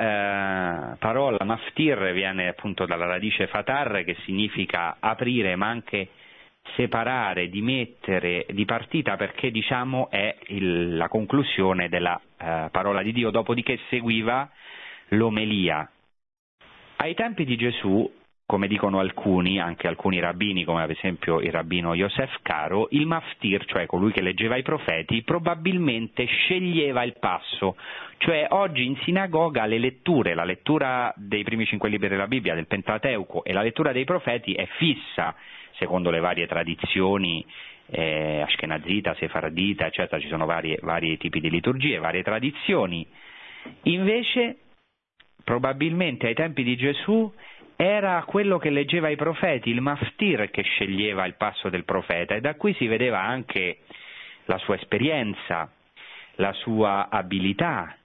eh, 0.93 0.95
parola 0.97 1.43
maftir 1.43 2.13
viene 2.13 2.47
appunto 2.47 2.85
dalla 2.85 3.05
radice 3.05 3.47
fatar 3.47 4.05
che 4.05 4.15
significa 4.23 4.95
aprire 5.01 5.57
ma 5.57 5.67
anche 5.67 6.11
separare, 6.77 7.49
dimettere 7.49 8.45
di 8.51 8.63
partita 8.63 9.17
perché 9.17 9.51
diciamo 9.51 10.09
è 10.09 10.37
il, 10.47 10.95
la 10.95 11.09
conclusione 11.09 11.89
della 11.89 12.17
eh, 12.37 12.69
parola 12.71 13.01
di 13.01 13.11
Dio, 13.11 13.29
dopodiché 13.29 13.77
seguiva 13.89 14.49
l'omelia. 15.09 15.85
Ai 16.95 17.13
tempi 17.13 17.43
di 17.43 17.57
Gesù 17.57 18.09
come 18.45 18.67
dicono 18.67 18.99
alcuni, 18.99 19.59
anche 19.59 19.87
alcuni 19.87 20.19
rabbini, 20.19 20.65
come 20.65 20.83
ad 20.83 20.91
esempio 20.91 21.39
il 21.39 21.51
rabbino 21.51 21.95
Yosef 21.95 22.37
Caro, 22.43 22.87
il 22.91 23.07
maftir, 23.07 23.65
cioè 23.65 23.87
colui 23.87 24.11
che 24.11 24.21
leggeva 24.21 24.55
i 24.55 24.61
profeti, 24.61 25.23
probabilmente 25.23 26.25
sceglieva 26.25 27.03
il 27.03 27.17
passo. 27.19 27.75
Cioè 28.17 28.47
oggi 28.49 28.85
in 28.85 28.97
sinagoga 28.97 29.65
le 29.65 29.79
letture, 29.79 30.35
la 30.35 30.43
lettura 30.43 31.11
dei 31.17 31.43
primi 31.43 31.65
cinque 31.65 31.89
libri 31.89 32.07
della 32.07 32.27
Bibbia, 32.27 32.53
del 32.53 32.67
Pentateuco 32.67 33.43
e 33.43 33.51
la 33.51 33.63
lettura 33.63 33.91
dei 33.91 34.05
profeti 34.05 34.53
è 34.53 34.67
fissa, 34.77 35.35
secondo 35.77 36.11
le 36.11 36.19
varie 36.19 36.45
tradizioni 36.45 37.43
eh, 37.87 38.41
ashkenazita, 38.41 39.15
sefardita, 39.15 39.87
eccetera, 39.87 40.21
ci 40.21 40.27
sono 40.27 40.45
vari, 40.45 40.77
vari 40.81 41.17
tipi 41.17 41.39
di 41.39 41.49
liturgie, 41.49 41.97
varie 41.97 42.21
tradizioni. 42.21 43.05
Invece, 43.83 44.57
probabilmente 45.43 46.27
ai 46.27 46.35
tempi 46.35 46.63
di 46.63 46.75
Gesù 46.75 47.31
era 47.75 48.23
quello 48.25 48.57
che 48.57 48.69
leggeva 48.69 49.09
i 49.09 49.15
profeti, 49.15 49.69
il 49.69 49.81
maftir 49.81 50.49
che 50.49 50.61
sceglieva 50.61 51.25
il 51.25 51.35
passo 51.35 51.69
del 51.69 51.83
profeta 51.83 52.35
e 52.35 52.41
da 52.41 52.55
qui 52.55 52.73
si 52.75 52.87
vedeva 52.87 53.21
anche 53.21 53.79
la 54.45 54.57
sua 54.59 54.75
esperienza, 54.75 55.69
la 56.35 56.53
sua 56.53 57.09
abilità 57.09 57.95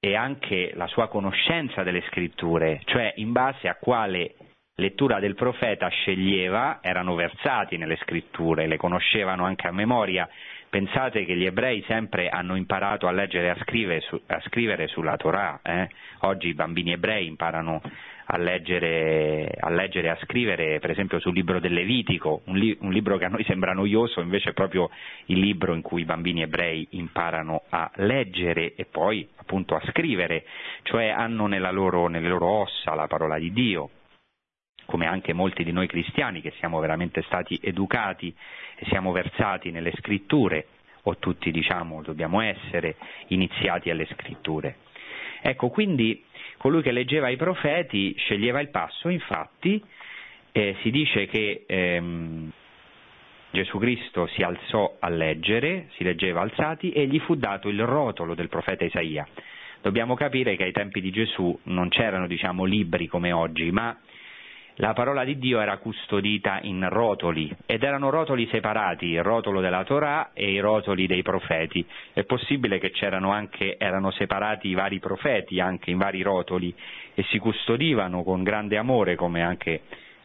e 0.00 0.14
anche 0.14 0.72
la 0.74 0.86
sua 0.86 1.08
conoscenza 1.08 1.82
delle 1.82 2.02
scritture, 2.08 2.80
cioè 2.84 3.12
in 3.16 3.32
base 3.32 3.68
a 3.68 3.76
quale 3.76 4.34
lettura 4.76 5.18
del 5.18 5.34
profeta 5.34 5.88
sceglieva, 5.88 6.78
erano 6.80 7.14
versati 7.14 7.76
nelle 7.76 7.96
scritture, 7.96 8.66
le 8.66 8.76
conoscevano 8.76 9.44
anche 9.44 9.66
a 9.66 9.72
memoria. 9.72 10.28
Pensate 10.70 11.24
che 11.24 11.34
gli 11.34 11.46
ebrei 11.46 11.82
sempre 11.88 12.28
hanno 12.28 12.54
imparato 12.54 13.08
a 13.08 13.10
leggere 13.10 13.46
e 13.46 13.50
a 13.50 13.56
scrivere, 13.62 14.00
su, 14.02 14.20
a 14.26 14.40
scrivere 14.46 14.86
sulla 14.86 15.16
Torah. 15.16 15.60
Eh? 15.62 15.88
Oggi 16.20 16.48
i 16.48 16.54
bambini 16.54 16.92
ebrei 16.92 17.26
imparano 17.26 17.80
a 18.30 18.36
leggere, 18.36 19.50
a 19.58 19.70
leggere 19.70 20.10
a 20.10 20.18
scrivere, 20.22 20.78
per 20.80 20.90
esempio 20.90 21.18
sul 21.18 21.32
libro 21.32 21.60
del 21.60 21.72
Levitico, 21.72 22.42
un, 22.44 22.58
li, 22.58 22.76
un, 22.80 22.92
libro 22.92 23.16
che 23.16 23.24
a 23.24 23.28
noi 23.28 23.42
sembra 23.44 23.72
noioso, 23.72 24.20
invece 24.20 24.50
è 24.50 24.52
proprio 24.52 24.90
il 25.26 25.38
libro 25.38 25.74
in 25.74 25.80
cui 25.80 26.02
i 26.02 26.04
bambini 26.04 26.42
ebrei 26.42 26.86
imparano 26.90 27.62
a 27.70 27.90
leggere 27.96 28.74
e 28.74 28.84
poi 28.84 29.26
appunto 29.36 29.74
a 29.74 29.82
scrivere, 29.88 30.44
cioè 30.82 31.08
hanno 31.08 31.46
loro, 31.70 32.08
nelle 32.08 32.28
loro 32.28 32.46
ossa 32.46 32.94
la 32.94 33.06
parola 33.06 33.38
di 33.38 33.52
Dio 33.52 33.90
come 34.84 35.06
anche 35.06 35.34
molti 35.34 35.64
di 35.64 35.72
noi 35.72 35.86
cristiani 35.86 36.40
che 36.40 36.52
siamo 36.58 36.80
veramente 36.80 37.20
stati 37.22 37.58
educati 37.62 38.34
e 38.74 38.86
siamo 38.86 39.12
versati 39.12 39.70
nelle 39.70 39.92
scritture, 39.98 40.66
o 41.02 41.16
tutti 41.18 41.50
diciamo 41.50 42.02
dobbiamo 42.02 42.40
essere 42.40 42.96
iniziati 43.28 43.90
alle 43.90 44.06
scritture. 44.06 44.76
Ecco, 45.40 45.68
quindi 45.68 46.24
colui 46.58 46.82
che 46.82 46.92
leggeva 46.92 47.28
i 47.28 47.36
profeti 47.36 48.14
sceglieva 48.18 48.60
il 48.60 48.68
passo, 48.68 49.08
infatti 49.08 49.82
eh, 50.52 50.76
si 50.82 50.90
dice 50.90 51.26
che 51.26 51.64
ehm, 51.66 52.50
Gesù 53.50 53.78
Cristo 53.78 54.26
si 54.26 54.42
alzò 54.42 54.96
a 54.98 55.08
leggere, 55.08 55.88
si 55.94 56.04
leggeva 56.04 56.42
alzati 56.42 56.90
e 56.90 57.06
gli 57.06 57.18
fu 57.20 57.36
dato 57.36 57.68
il 57.68 57.82
rotolo 57.84 58.34
del 58.34 58.48
profeta 58.48 58.84
Isaia. 58.84 59.26
Dobbiamo 59.80 60.14
capire 60.14 60.56
che 60.56 60.64
ai 60.64 60.72
tempi 60.72 61.00
di 61.00 61.10
Gesù 61.10 61.58
non 61.64 61.88
c'erano 61.88 62.26
diciamo, 62.26 62.64
libri 62.64 63.06
come 63.06 63.32
oggi, 63.32 63.70
ma 63.70 63.96
la 64.80 64.92
parola 64.92 65.24
di 65.24 65.38
Dio 65.38 65.60
era 65.60 65.78
custodita 65.78 66.60
in 66.62 66.88
rotoli 66.88 67.54
ed 67.66 67.82
erano 67.82 68.10
rotoli 68.10 68.46
separati, 68.50 69.06
il 69.06 69.22
rotolo 69.22 69.60
della 69.60 69.82
Torah 69.84 70.30
e 70.32 70.52
i 70.52 70.60
rotoli 70.60 71.06
dei 71.06 71.22
profeti. 71.22 71.84
È 72.12 72.22
possibile 72.24 72.78
che 72.78 72.92
anche, 73.02 73.76
erano 73.76 74.10
separati 74.12 74.68
i 74.68 74.74
vari 74.74 75.00
profeti 75.00 75.58
anche 75.60 75.90
in 75.90 75.98
vari 75.98 76.22
rotoli 76.22 76.72
e 77.14 77.24
si 77.24 77.38
custodivano 77.38 78.22
con 78.22 78.42
grande 78.42 78.76
amore 78.76 79.16
come 79.16 79.42
anche 79.42 79.82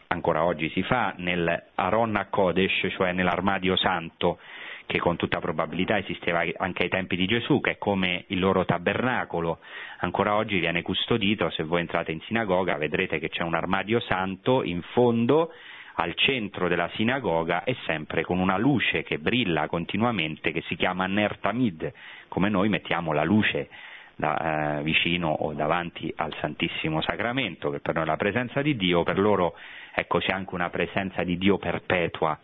ancora 0.07 0.43
oggi 0.43 0.69
si 0.69 0.83
fa 0.83 1.15
nel 1.17 1.63
Aron 1.73 2.27
Kodesh, 2.29 2.87
cioè 2.95 3.11
nell'armadio 3.13 3.75
santo, 3.75 4.37
che 4.85 4.99
con 4.99 5.15
tutta 5.15 5.39
probabilità 5.39 5.97
esisteva 5.97 6.43
anche 6.57 6.83
ai 6.83 6.89
tempi 6.89 7.15
di 7.15 7.25
Gesù, 7.25 7.59
che 7.59 7.71
è 7.71 7.77
come 7.77 8.25
il 8.27 8.39
loro 8.39 8.65
tabernacolo, 8.65 9.59
ancora 9.99 10.35
oggi 10.35 10.59
viene 10.59 10.81
custodito, 10.81 11.49
se 11.49 11.63
voi 11.63 11.81
entrate 11.81 12.11
in 12.11 12.21
sinagoga 12.21 12.77
vedrete 12.77 13.19
che 13.19 13.29
c'è 13.29 13.43
un 13.43 13.55
armadio 13.55 13.99
santo 13.99 14.63
in 14.63 14.81
fondo 14.81 15.51
al 15.95 16.15
centro 16.15 16.67
della 16.67 16.89
sinagoga 16.95 17.63
e 17.63 17.75
sempre 17.85 18.23
con 18.23 18.39
una 18.39 18.57
luce 18.57 19.03
che 19.03 19.19
brilla 19.19 19.67
continuamente 19.67 20.51
che 20.51 20.61
si 20.67 20.75
chiama 20.75 21.05
Ner 21.05 21.37
Tamid, 21.37 21.91
come 22.27 22.49
noi 22.49 22.69
mettiamo 22.69 23.13
la 23.13 23.23
luce 23.23 23.69
da, 24.15 24.79
eh, 24.79 24.83
vicino 24.83 25.29
o 25.29 25.53
davanti 25.53 26.11
al 26.15 26.33
Santissimo 26.39 27.01
Sacramento, 27.01 27.69
che 27.69 27.79
per 27.79 27.95
noi 27.95 28.03
è 28.03 28.07
la 28.07 28.17
presenza 28.17 28.61
di 28.61 28.75
Dio, 28.75 29.03
per 29.03 29.19
loro 29.19 29.55
ecco, 29.93 30.19
c'è 30.19 30.31
anche 30.31 30.53
una 30.53 30.69
presenza 30.69 31.23
di 31.23 31.37
Dio 31.37 31.57
perpetua 31.57 32.37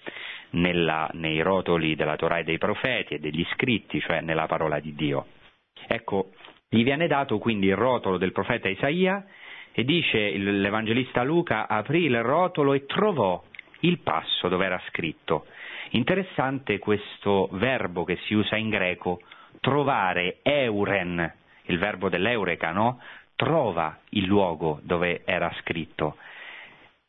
nella, 0.51 1.09
nei 1.13 1.41
rotoli 1.41 1.95
della 1.95 2.15
Torah 2.15 2.39
e 2.39 2.43
dei 2.43 2.57
profeti 2.57 3.15
e 3.15 3.19
degli 3.19 3.45
scritti, 3.53 3.99
cioè 3.99 4.21
nella 4.21 4.47
parola 4.47 4.79
di 4.79 4.93
Dio. 4.95 5.27
Ecco, 5.87 6.31
gli 6.67 6.83
viene 6.83 7.07
dato 7.07 7.37
quindi 7.37 7.67
il 7.67 7.75
rotolo 7.75 8.17
del 8.17 8.31
profeta 8.31 8.67
Isaia 8.67 9.25
e 9.71 9.83
dice 9.83 10.31
l'Evangelista 10.37 11.23
Luca 11.23 11.67
aprì 11.67 12.03
il 12.03 12.21
rotolo 12.21 12.73
e 12.73 12.85
trovò 12.85 13.41
il 13.81 13.99
passo 13.99 14.47
dove 14.49 14.65
era 14.65 14.81
scritto. 14.89 15.45
Interessante 15.91 16.77
questo 16.77 17.49
verbo 17.53 18.03
che 18.03 18.17
si 18.25 18.33
usa 18.33 18.55
in 18.55 18.69
greco, 18.69 19.21
trovare, 19.59 20.39
euren, 20.43 21.33
il 21.63 21.77
verbo 21.79 22.09
dell'eureka, 22.09 22.71
no? 22.71 23.01
Trova 23.35 23.97
il 24.09 24.25
luogo 24.25 24.79
dove 24.83 25.23
era 25.25 25.51
scritto. 25.61 26.17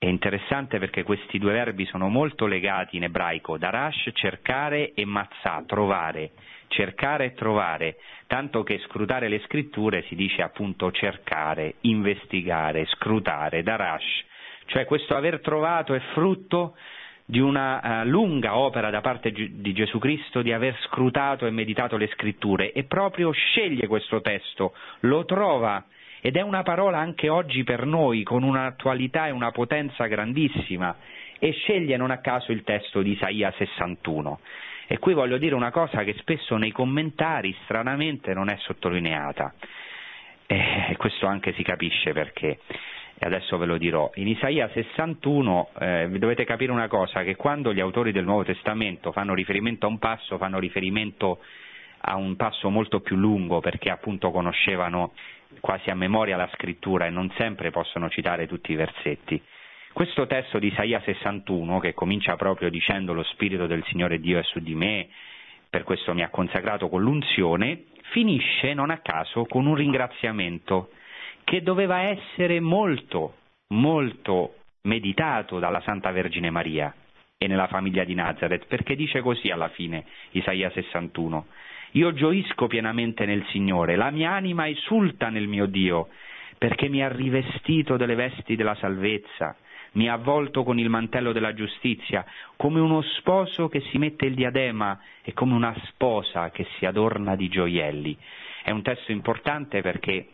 È 0.03 0.07
interessante 0.07 0.79
perché 0.79 1.03
questi 1.03 1.37
due 1.37 1.53
verbi 1.53 1.85
sono 1.85 2.09
molto 2.09 2.47
legati 2.47 2.97
in 2.97 3.03
ebraico, 3.03 3.59
darash, 3.59 4.09
cercare 4.15 4.95
e 4.95 5.05
mazzà, 5.05 5.63
trovare, 5.67 6.31
cercare 6.69 7.27
e 7.27 7.35
trovare, 7.35 7.99
tanto 8.27 8.63
che 8.63 8.79
scrutare 8.87 9.29
le 9.29 9.41
scritture 9.41 10.03
si 10.05 10.15
dice 10.15 10.41
appunto 10.41 10.91
cercare, 10.91 11.75
investigare, 11.83 12.87
scrutare, 12.87 13.63
darash, 13.63 14.25
cioè 14.69 14.87
questo 14.87 15.15
aver 15.15 15.41
trovato 15.41 15.93
è 15.93 16.01
frutto 16.15 16.79
di 17.27 17.39
una 17.39 18.01
uh, 18.01 18.09
lunga 18.09 18.57
opera 18.57 18.89
da 18.89 19.03
parte 19.03 19.31
di 19.33 19.73
Gesù 19.75 19.99
Cristo 19.99 20.41
di 20.41 20.55
aver 20.55 20.79
scrutato 20.87 21.45
e 21.45 21.51
meditato 21.51 21.99
le 21.99 22.09
scritture. 22.15 22.73
E 22.73 22.85
proprio 22.85 23.33
sceglie 23.33 23.87
questo 23.87 24.23
testo, 24.23 24.73
lo 25.01 25.27
trova 25.27 25.85
ed 26.21 26.37
è 26.37 26.41
una 26.41 26.63
parola 26.63 26.99
anche 26.99 27.29
oggi 27.29 27.65
per 27.65 27.87
noi 27.87 28.23
con 28.23 28.43
un'attualità 28.43 29.27
e 29.27 29.31
una 29.31 29.51
potenza 29.51 30.07
grandissima 30.07 30.97
e 31.39 31.53
sceglie 31.53 31.97
non 31.97 32.11
a 32.11 32.19
caso 32.19 32.53
il 32.53 32.63
testo 32.63 33.01
di 33.03 33.13
Isaia 33.13 33.53
61. 33.57 34.41
E 34.87 34.99
qui 34.99 35.15
voglio 35.15 35.39
dire 35.39 35.55
una 35.55 35.71
cosa 35.71 36.03
che 36.03 36.15
spesso 36.19 36.57
nei 36.57 36.73
commentari 36.73 37.57
stranamente 37.65 38.35
non 38.35 38.51
è 38.51 38.57
sottolineata. 38.59 39.55
E 40.47 40.97
questo 40.99 41.27
anche 41.27 41.53
si 41.55 41.63
capisce 41.63 42.13
perché. 42.13 42.59
E 43.17 43.27
adesso 43.27 43.57
ve 43.57 43.67
lo 43.67 43.79
dirò. 43.79 44.11
In 44.17 44.27
Isaia 44.29 44.69
61 44.69 45.69
eh, 45.79 46.09
dovete 46.19 46.45
capire 46.45 46.73
una 46.73 46.89
cosa, 46.89 47.23
che 47.23 47.37
quando 47.37 47.73
gli 47.73 47.81
autori 47.81 48.13
del 48.13 48.25
Nuovo 48.25 48.45
Testamento 48.45 49.13
fanno 49.13 49.33
riferimento 49.33 49.87
a 49.87 49.91
un 49.91 49.99
passo, 49.99 50.39
fanno 50.39 50.59
riferimento 50.59 51.39
a 52.03 52.17
un 52.17 52.35
passo 52.37 52.69
molto 52.69 53.01
più 53.01 53.17
lungo 53.17 53.61
perché 53.61 53.91
appunto 53.91 54.31
conoscevano 54.31 55.13
quasi 55.59 55.91
a 55.91 55.95
memoria 55.95 56.37
la 56.37 56.49
scrittura 56.55 57.07
e 57.07 57.11
non 57.11 57.31
sempre 57.37 57.71
possono 57.71 58.09
citare 58.09 58.47
tutti 58.47 58.73
i 58.73 58.77
versetti. 58.77 59.43
Questo 59.93 60.27
testo 60.27 60.59
di 60.59 60.69
Isaia 60.69 61.01
61, 61.01 61.81
che 61.81 61.95
comincia 61.95 62.37
proprio 62.37 62.71
dicendo 62.71 63.13
lo 63.13 63.25
Spirito 63.25 63.67
del 63.67 63.85
Signore 63.87 64.21
Dio 64.21 64.39
è 64.39 64.43
su 64.45 64.61
di 64.61 64.75
me, 64.75 65.09
per 65.69 65.83
questo 65.83 66.15
mi 66.15 66.23
ha 66.23 66.29
consacrato 66.29 66.89
con 66.89 67.03
l'unzione, 67.03 67.85
finisce 68.11 68.73
non 68.75 68.91
a 68.91 68.99
caso 68.99 69.45
con 69.47 69.67
un 69.67 69.75
ringraziamento 69.75 70.91
che 71.45 71.63
doveva 71.63 72.01
essere 72.03 72.61
molto, 72.61 73.35
molto 73.69 74.55
meditato 74.83 75.59
dalla 75.59 75.81
Santa 75.81 76.11
Vergine 76.13 76.51
Maria 76.51 76.95
e 77.37 77.47
nella 77.47 77.67
famiglia 77.67 78.05
di 78.05 78.15
Nazareth, 78.15 78.67
perché 78.67 78.95
dice 78.95 79.21
così 79.21 79.51
alla 79.51 79.69
fine 79.69 80.05
Isaia 80.33 80.71
61. 80.71 81.47
Io 81.93 82.13
gioisco 82.13 82.67
pienamente 82.67 83.27
nel 83.27 83.45
Signore, 83.51 83.97
la 83.97 84.11
mia 84.11 84.33
anima 84.33 84.69
esulta 84.69 85.29
nel 85.29 85.49
mio 85.49 85.67
Dio, 85.67 86.09
perché 86.57 86.89
mi 86.89 87.03
ha 87.03 87.09
rivestito 87.09 87.97
delle 87.97 88.15
vesti 88.15 88.55
della 88.55 88.77
salvezza, 88.77 89.57
mi 89.93 90.09
ha 90.09 90.13
avvolto 90.13 90.63
con 90.63 90.79
il 90.79 90.89
mantello 90.89 91.33
della 91.33 91.53
giustizia, 91.53 92.25
come 92.57 92.79
uno 92.79 93.03
sposo 93.03 93.69
che 93.69 93.81
si 93.91 93.99
mette 93.99 94.27
il 94.27 94.35
diadema 94.35 95.01
e 95.23 95.33
come 95.33 95.55
una 95.55 95.75
sposa 95.87 96.51
che 96.51 96.67
si 96.79 96.87
adorna 96.87 97.35
di 97.35 97.49
gioielli. 97.49 98.17
È 98.63 98.71
un 98.71 98.83
testo 98.83 99.11
importante 99.11 99.81
perché 99.81 100.29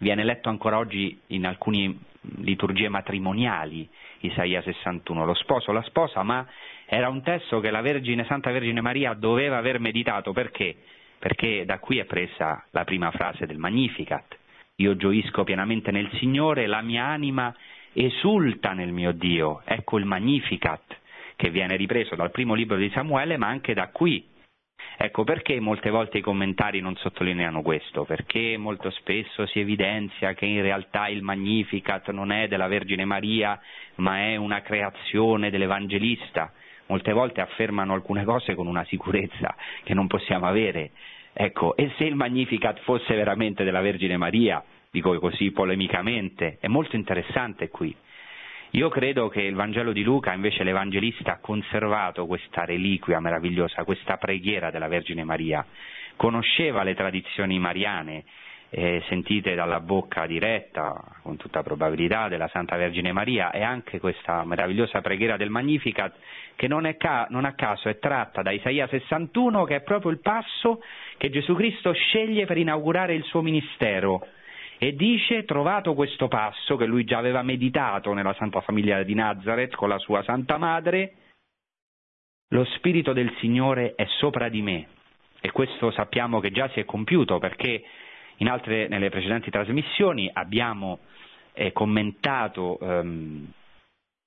viene 0.00 0.24
letto 0.24 0.48
ancora 0.48 0.76
oggi 0.76 1.18
in 1.28 1.46
alcune 1.46 1.96
liturgie 2.38 2.88
matrimoniali, 2.88 3.88
Isaia 4.20 4.62
61, 4.62 5.24
lo 5.24 5.34
sposo, 5.34 5.72
la 5.72 5.82
sposa, 5.82 6.22
ma 6.22 6.46
era 6.86 7.08
un 7.08 7.22
testo 7.22 7.60
che 7.60 7.70
la 7.70 7.80
Vergine, 7.80 8.24
Santa 8.24 8.50
Vergine 8.50 8.80
Maria 8.80 9.14
doveva 9.14 9.56
aver 9.56 9.80
meditato 9.80 10.32
perché? 10.32 10.76
Perché 11.18 11.64
da 11.64 11.78
qui 11.78 11.98
è 11.98 12.04
presa 12.04 12.64
la 12.70 12.84
prima 12.84 13.10
frase 13.10 13.46
del 13.46 13.58
Magnificat. 13.58 14.36
Io 14.76 14.96
gioisco 14.96 15.44
pienamente 15.44 15.90
nel 15.90 16.10
Signore, 16.14 16.66
la 16.66 16.80
mia 16.80 17.04
anima 17.04 17.54
esulta 17.92 18.72
nel 18.72 18.92
mio 18.92 19.12
Dio. 19.12 19.62
Ecco 19.64 19.98
il 19.98 20.06
Magnificat 20.06 20.98
che 21.36 21.50
viene 21.50 21.76
ripreso 21.76 22.14
dal 22.14 22.30
primo 22.30 22.54
libro 22.54 22.76
di 22.76 22.90
Samuele, 22.90 23.36
ma 23.36 23.48
anche 23.48 23.74
da 23.74 23.88
qui. 23.88 24.26
Ecco 25.02 25.24
perché 25.24 25.58
molte 25.60 25.88
volte 25.88 26.18
i 26.18 26.20
commentari 26.20 26.80
non 26.80 26.94
sottolineano 26.96 27.62
questo, 27.62 28.04
perché 28.04 28.58
molto 28.58 28.90
spesso 28.90 29.46
si 29.46 29.58
evidenzia 29.58 30.34
che 30.34 30.44
in 30.44 30.60
realtà 30.60 31.08
il 31.08 31.22
Magnificat 31.22 32.10
non 32.10 32.30
è 32.30 32.48
della 32.48 32.66
Vergine 32.66 33.06
Maria, 33.06 33.58
ma 33.94 34.18
è 34.18 34.36
una 34.36 34.60
creazione 34.60 35.48
dell'Evangelista 35.48 36.52
molte 36.88 37.12
volte 37.12 37.40
affermano 37.40 37.94
alcune 37.94 38.24
cose 38.24 38.54
con 38.54 38.66
una 38.66 38.84
sicurezza 38.84 39.54
che 39.84 39.94
non 39.94 40.06
possiamo 40.06 40.46
avere. 40.46 40.90
Ecco, 41.32 41.76
e 41.76 41.92
se 41.96 42.04
il 42.04 42.16
Magnificat 42.16 42.80
fosse 42.80 43.14
veramente 43.14 43.64
della 43.64 43.80
Vergine 43.80 44.16
Maria, 44.16 44.62
dico 44.90 45.18
così 45.18 45.52
polemicamente, 45.52 46.58
è 46.60 46.66
molto 46.66 46.96
interessante 46.96 47.68
qui. 47.68 47.94
Io 48.74 48.88
credo 48.88 49.28
che 49.28 49.42
il 49.42 49.56
Vangelo 49.56 49.92
di 49.92 50.04
Luca, 50.04 50.32
invece 50.32 50.62
l'Evangelista, 50.62 51.32
ha 51.32 51.38
conservato 51.40 52.26
questa 52.26 52.64
reliquia 52.64 53.18
meravigliosa, 53.18 53.82
questa 53.82 54.16
preghiera 54.16 54.70
della 54.70 54.86
Vergine 54.86 55.24
Maria, 55.24 55.66
conosceva 56.14 56.84
le 56.84 56.94
tradizioni 56.94 57.58
mariane, 57.58 58.22
eh, 58.70 59.02
sentite 59.08 59.56
dalla 59.56 59.80
bocca 59.80 60.24
diretta, 60.26 61.02
con 61.22 61.36
tutta 61.36 61.64
probabilità, 61.64 62.28
della 62.28 62.46
Santa 62.46 62.76
Vergine 62.76 63.10
Maria 63.10 63.50
e 63.50 63.62
anche 63.62 63.98
questa 63.98 64.44
meravigliosa 64.44 65.00
preghiera 65.00 65.36
del 65.36 65.50
Magnificat 65.50 66.14
che 66.54 66.68
non, 66.68 66.94
ca- 66.96 67.26
non 67.30 67.44
a 67.46 67.54
caso 67.54 67.88
è 67.88 67.98
tratta 67.98 68.42
da 68.42 68.52
Isaia 68.52 68.86
61 68.86 69.64
che 69.64 69.76
è 69.76 69.80
proprio 69.80 70.12
il 70.12 70.20
passo 70.20 70.80
che 71.16 71.30
Gesù 71.30 71.54
Cristo 71.54 71.90
sceglie 71.92 72.46
per 72.46 72.58
inaugurare 72.58 73.14
il 73.14 73.24
suo 73.24 73.42
ministero 73.42 74.24
e 74.82 74.94
dice, 74.94 75.44
trovato 75.44 75.92
questo 75.92 76.26
passo 76.26 76.76
che 76.76 76.86
lui 76.86 77.04
già 77.04 77.18
aveva 77.18 77.42
meditato 77.42 78.14
nella 78.14 78.32
Santa 78.32 78.62
Famiglia 78.62 79.02
di 79.02 79.12
Nazareth 79.12 79.74
con 79.74 79.90
la 79.90 79.98
sua 79.98 80.22
Santa 80.22 80.56
Madre, 80.56 81.16
lo 82.48 82.64
Spirito 82.64 83.12
del 83.12 83.30
Signore 83.40 83.92
è 83.94 84.06
sopra 84.18 84.48
di 84.48 84.62
me. 84.62 84.88
E 85.38 85.50
questo 85.50 85.90
sappiamo 85.90 86.40
che 86.40 86.50
già 86.50 86.66
si 86.70 86.80
è 86.80 86.86
compiuto 86.86 87.38
perché 87.38 87.84
Altre, 88.38 88.88
nelle 88.88 89.10
precedenti 89.10 89.50
trasmissioni 89.50 90.30
abbiamo 90.32 91.00
eh, 91.52 91.72
commentato 91.72 92.78
ehm, 92.80 93.52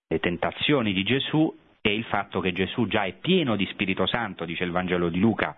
le 0.08 0.20
tentazioni 0.20 0.94
di 0.94 1.02
Gesù 1.02 1.52
e 1.82 1.96
il 1.96 2.04
fatto 2.04 2.40
che 2.42 2.54
Gesù 2.54 2.86
già 2.86 3.06
è 3.06 3.14
pieno 3.14 3.56
di 3.56 3.66
Spirito 3.72 4.06
Santo, 4.06 4.46
dice 4.46 4.66
il 4.66 4.72
Vangelo 4.72 5.10
di 5.10 5.20
Luca, 5.20 5.58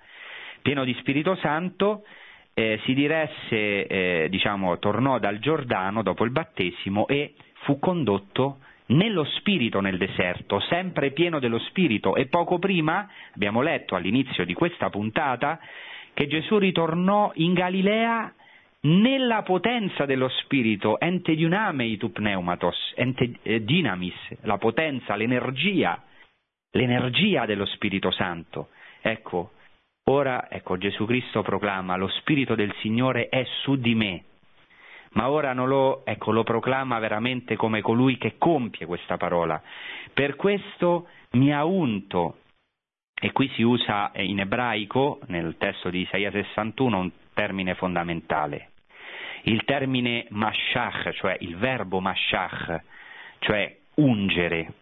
pieno 0.62 0.86
di 0.86 0.94
Spirito 1.00 1.36
Santo, 1.36 2.06
eh, 2.58 2.80
si 2.86 2.94
diresse, 2.94 3.86
eh, 3.86 4.28
diciamo, 4.30 4.80
tornò 4.80 5.20
dal 5.20 5.40
Giordano 5.40 6.02
dopo 6.02 6.24
il 6.24 6.32
battesimo 6.32 7.06
e 7.06 7.34
fu 7.64 7.80
condotto 7.80 8.60
nello 8.88 9.26
spirito 9.26 9.82
nel 9.82 9.98
deserto, 9.98 10.62
sempre 10.62 11.12
pieno 11.12 11.40
dello 11.40 11.60
spirito. 11.60 12.16
E 12.16 12.28
poco 12.28 12.58
prima, 12.58 13.10
abbiamo 13.34 13.62
letto 13.62 13.96
all'inizio 13.96 14.46
di 14.46 14.54
questa 14.54 14.90
puntata, 14.90 15.60
che 16.14 16.28
Gesù 16.28 16.58
ritornò 16.58 17.32
in 17.36 17.54
Galilea 17.54 18.34
nella 18.82 19.42
potenza 19.42 20.06
dello 20.06 20.30
spirito, 20.30 20.98
ente 21.00 21.36
dynamei 21.36 21.98
tu 21.98 22.12
pneumatos, 22.12 22.94
ente 22.96 23.32
eh, 23.42 23.66
dynamis, 23.66 24.14
la 24.44 24.58
potenza, 24.58 25.16
l'energia, 25.16 26.02
l'energia 26.72 27.46
dello 27.46 27.66
Spirito 27.66 28.12
Santo. 28.12 28.70
Ecco, 29.02 29.52
ora 30.06 30.50
ecco, 30.50 30.78
Gesù 30.78 31.06
Cristo 31.06 31.42
proclama 31.42 31.96
lo 31.96 32.08
Spirito 32.08 32.56
del 32.56 32.74
Signore 32.80 33.30
è 33.30 33.44
su 33.62 33.76
di 33.76 33.96
me, 33.96 34.24
ma 35.12 35.30
ora 35.30 35.54
lo, 35.54 36.06
ecco, 36.06 36.32
lo 36.32 36.44
proclama 36.44 37.00
veramente 37.00 37.56
come 37.56 37.82
colui 37.82 38.18
che 38.18 38.38
compie 38.38 38.86
questa 38.86 39.18
parola. 39.18 39.62
Per 40.14 40.36
questo 40.36 41.08
mi 41.32 41.54
ha 41.54 41.64
unto, 41.66 42.40
e 43.20 43.32
qui 43.32 43.50
si 43.56 43.62
usa 43.62 44.12
in 44.16 44.40
ebraico, 44.40 45.20
nel 45.28 45.56
testo 45.58 45.90
di 45.90 46.02
Isaia 46.02 46.32
61, 46.32 47.00
un 47.00 47.12
termine 47.34 47.76
fondamentale. 47.76 48.72
Il 49.44 49.64
termine 49.64 50.26
mashach, 50.30 51.12
cioè 51.14 51.38
il 51.40 51.56
verbo 51.56 52.00
mashach, 52.00 52.82
cioè 53.40 53.78
ungere, 53.96 54.74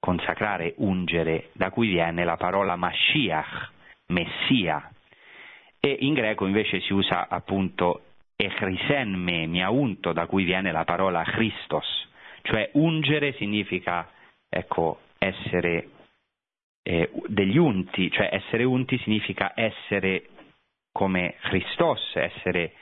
consacrare, 0.00 0.74
ungere, 0.78 1.50
da 1.52 1.70
cui 1.70 1.88
viene 1.88 2.24
la 2.24 2.36
parola 2.36 2.76
Mashiach, 2.76 3.74
Messia. 4.08 4.90
E 5.80 5.96
in 6.00 6.14
greco 6.14 6.46
invece 6.46 6.80
si 6.80 6.92
usa 6.92 7.28
appunto 7.28 8.02
echrisenme, 8.36 9.46
miaunto, 9.46 10.12
da 10.12 10.26
cui 10.26 10.44
viene 10.44 10.70
la 10.72 10.84
parola 10.84 11.22
Christos, 11.22 12.08
cioè 12.42 12.70
ungere 12.74 13.32
significa, 13.34 14.10
ecco, 14.48 15.00
essere 15.18 15.88
eh, 16.82 17.10
degli 17.26 17.56
unti, 17.56 18.10
cioè 18.10 18.28
essere 18.32 18.64
unti 18.64 18.98
significa 18.98 19.52
essere 19.54 20.28
come 20.92 21.34
Christos, 21.42 22.14
essere 22.14 22.72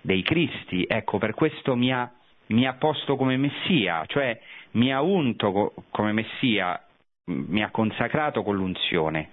dei 0.00 0.22
Cristi, 0.22 0.84
ecco, 0.88 1.18
per 1.18 1.34
questo 1.34 1.74
mi 1.74 1.92
ha, 1.92 2.10
mi 2.46 2.66
ha 2.66 2.74
posto 2.74 3.16
come 3.16 3.36
Messia, 3.36 4.04
cioè 4.06 4.38
mi 4.72 4.92
ha 4.92 5.02
unto 5.02 5.74
come 5.90 6.12
Messia, 6.12 6.82
mi 7.24 7.62
ha 7.62 7.70
consacrato 7.70 8.42
con 8.42 8.56
l'unzione. 8.56 9.30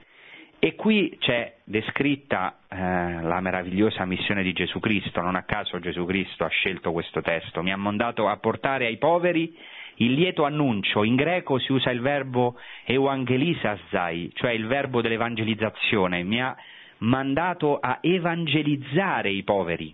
E 0.66 0.74
qui 0.74 1.16
c'è 1.20 1.58
descritta 1.64 2.58
eh, 2.68 2.76
la 3.22 3.40
meravigliosa 3.40 4.04
missione 4.06 4.42
di 4.42 4.52
Gesù 4.52 4.80
Cristo, 4.80 5.22
non 5.22 5.36
a 5.36 5.44
caso 5.44 5.78
Gesù 5.78 6.06
Cristo 6.06 6.44
ha 6.44 6.48
scelto 6.48 6.92
questo 6.92 7.22
testo, 7.22 7.62
mi 7.62 7.72
ha 7.72 7.78
mandato 7.78 8.28
a 8.28 8.38
portare 8.38 8.88
ai 8.88 8.98
poveri 8.98 9.56
il 9.98 10.14
lieto 10.14 10.44
annuncio, 10.44 11.04
in 11.04 11.14
greco 11.14 11.60
si 11.60 11.72
usa 11.72 11.92
il 11.92 12.02
verbo 12.02 12.58
evangelisasai, 12.84 14.32
cioè 14.34 14.54
il 14.54 14.66
verbo 14.66 15.02
dell'evangelizzazione, 15.02 16.24
mi 16.24 16.42
ha 16.42 16.58
mandato 16.98 17.78
a 17.78 18.00
evangelizzare 18.02 19.30
i 19.30 19.44
poveri. 19.44 19.94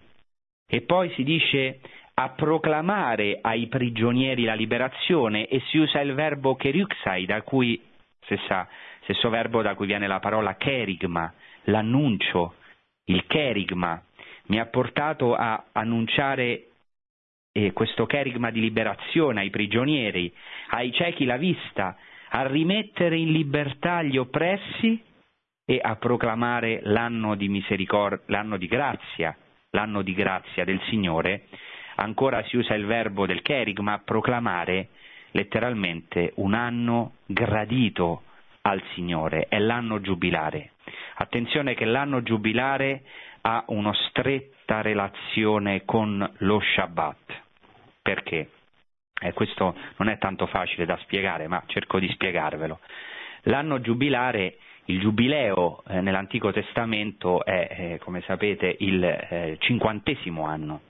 E 0.69 0.82
poi 0.84 1.11
si 1.15 1.24
dice 1.24 1.82
a 2.13 2.30
proclamare 2.30 3.39
ai 3.41 3.67
prigionieri 3.67 4.45
la 4.45 4.53
liberazione 4.53 5.47
e 5.47 5.59
si 5.67 5.80
usa 5.80 5.99
il 5.99 6.13
verbo 6.13 6.55
keryxai, 6.55 7.26
da 7.26 7.41
cui 7.41 7.78
stessa 8.22 8.67
stesso 9.01 9.29
verbo 9.29 9.61
da 9.61 9.75
cui 9.75 9.87
viene 9.87 10.07
la 10.07 10.19
parola 10.19 10.55
kerigma, 10.55 11.31
l'annuncio, 11.63 12.55
il 13.05 13.25
kerigma, 13.27 14.01
mi 14.47 14.59
ha 14.59 14.65
portato 14.65 15.35
a 15.35 15.65
annunciare 15.71 16.67
eh, 17.51 17.73
questo 17.73 18.05
kerigma 18.05 18.49
di 18.51 18.59
liberazione 18.59 19.41
ai 19.41 19.49
prigionieri, 19.49 20.33
ai 20.69 20.91
ciechi 20.91 21.25
la 21.25 21.37
vista, 21.37 21.97
a 22.29 22.47
rimettere 22.47 23.17
in 23.17 23.31
libertà 23.31 24.01
gli 24.03 24.17
oppressi 24.17 25.01
e 25.65 25.79
a 25.81 25.95
proclamare 25.95 26.79
l'anno 26.83 27.35
di 27.35 27.49
misericordia, 27.49 28.23
l'anno 28.27 28.57
di 28.57 28.67
grazia, 28.67 29.35
l'anno 29.71 30.01
di 30.01 30.13
grazia 30.13 30.63
del 30.63 30.81
Signore. 30.89 31.47
Ancora 31.95 32.43
si 32.45 32.57
usa 32.57 32.73
il 32.73 32.85
verbo 32.85 33.25
del 33.25 33.41
kerigma, 33.41 33.99
proclamare 33.99 34.89
letteralmente 35.31 36.31
un 36.35 36.53
anno 36.53 37.15
gradito 37.25 38.23
al 38.62 38.82
Signore, 38.93 39.47
è 39.47 39.59
l'anno 39.59 40.01
giubilare. 40.01 40.72
Attenzione 41.16 41.74
che 41.74 41.86
l'anno 41.86 42.22
giubilare 42.24 43.03
ha 43.41 43.64
una 43.68 43.93
stretta 44.09 44.82
relazione 44.82 45.84
con 45.86 46.30
lo 46.38 46.62
Shabbat. 46.62 47.41
Perché? 48.01 48.49
Eh, 49.22 49.34
questo 49.34 49.76
non 49.97 50.09
è 50.09 50.18
tanto 50.18 50.47
facile 50.47 50.86
da 50.86 50.97
spiegare, 50.97 51.47
ma 51.47 51.64
cerco 51.68 51.99
di 51.99 52.09
spiegarvelo. 52.09 52.80
L'anno 53.43 53.80
giubilare, 53.82 54.57
il 54.86 54.99
giubileo 54.99 55.84
eh, 55.88 56.01
nell'Antico 56.01 56.51
Testamento 56.51 57.43
è, 57.43 57.68
eh, 57.70 57.99
come 57.99 58.22
sapete, 58.22 58.76
il 58.80 59.03
eh, 59.03 59.57
cinquantesimo 59.59 60.45
anno. 60.45 60.82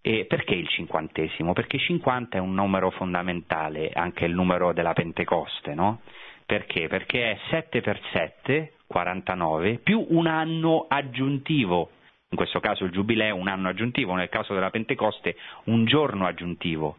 E 0.00 0.26
perché 0.26 0.54
il 0.54 0.68
cinquantesimo? 0.68 1.52
Perché 1.52 1.78
50 1.78 2.36
è 2.36 2.40
un 2.40 2.54
numero 2.54 2.90
fondamentale, 2.90 3.90
anche 3.92 4.24
il 4.24 4.34
numero 4.34 4.72
della 4.72 4.92
Pentecoste, 4.92 5.74
no? 5.74 6.00
Perché? 6.48 6.88
Perché 6.88 7.32
è 7.32 7.38
7 7.50 7.82
per 7.82 8.00
7, 8.10 8.72
49, 8.86 9.80
più 9.80 10.06
un 10.08 10.26
anno 10.26 10.86
aggiuntivo. 10.88 11.90
In 12.30 12.38
questo 12.38 12.58
caso 12.58 12.84
il 12.84 12.90
giubileo 12.90 13.36
è 13.36 13.38
un 13.38 13.48
anno 13.48 13.68
aggiuntivo, 13.68 14.14
nel 14.14 14.30
caso 14.30 14.54
della 14.54 14.70
Pentecoste 14.70 15.36
un 15.64 15.84
giorno 15.84 16.26
aggiuntivo. 16.26 16.96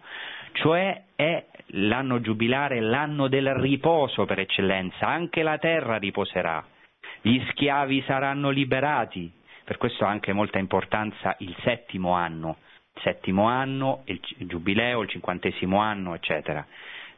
Cioè 0.52 1.02
è 1.16 1.46
l'anno 1.72 2.22
giubilare 2.22 2.80
l'anno 2.80 3.28
del 3.28 3.52
riposo 3.56 4.26
per 4.26 4.38
eccellenza, 4.38 5.08
anche 5.08 5.42
la 5.42 5.58
terra 5.58 5.98
riposerà, 5.98 6.64
gli 7.22 7.44
schiavi 7.50 8.04
saranno 8.06 8.52
liberati, 8.52 9.32
per 9.64 9.78
questo 9.78 10.06
ha 10.06 10.10
anche 10.10 10.32
molta 10.32 10.60
importanza 10.60 11.36
il 11.40 11.56
settimo 11.64 12.12
anno, 12.12 12.58
il 12.94 13.02
settimo 13.02 13.48
anno, 13.48 14.04
il 14.06 14.22
giubileo, 14.46 15.02
il 15.02 15.10
cinquantesimo 15.10 15.80
anno, 15.80 16.14
eccetera, 16.14 16.64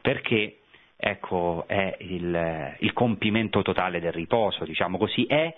perché 0.00 0.56
ecco, 1.04 1.64
è 1.66 1.96
il, 1.98 2.76
il, 2.78 2.92
compimento 2.92 3.62
totale 3.62 3.98
del 3.98 4.12
riposo, 4.12 4.64
diciamo 4.64 4.98
così, 4.98 5.24
è, 5.26 5.52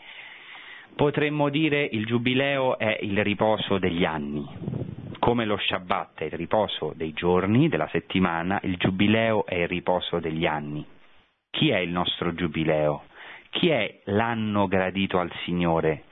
potremmo 0.97 1.51
dire, 1.51 1.87
il 1.93 2.07
giubileo 2.07 2.79
è 2.79 2.99
il 3.03 3.23
riposo 3.23 3.77
degli 3.77 4.07
anni, 4.07 4.47
come 5.19 5.45
lo 5.45 5.59
Shabbat 5.59 6.21
è 6.21 6.25
il 6.25 6.33
riposo 6.33 6.95
dei 6.97 7.13
giorni, 7.13 7.69
della 7.69 7.89
settimana, 7.89 8.59
il 8.63 8.79
giubileo 8.79 9.45
è 9.45 9.57
il 9.57 9.69
riposo 9.69 10.19
degli 10.19 10.47
anni. 10.47 10.83
Chi 11.51 11.69
è 11.69 11.77
il 11.77 11.91
nostro 11.91 12.33
giubileo? 12.33 13.05
Chi 13.51 13.69
è 13.69 14.01
l'anno 14.05 14.67
gradito 14.67 15.19
al 15.19 15.31
Signore? 15.45 16.05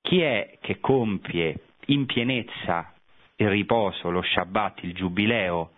Chi 0.00 0.20
è 0.20 0.58
che 0.60 0.78
compie 0.78 1.58
in 1.86 2.06
pienezza 2.06 2.92
il 3.34 3.48
riposo, 3.48 4.10
lo 4.10 4.22
Shabbat, 4.22 4.84
il 4.84 4.94
giubileo? 4.94 5.72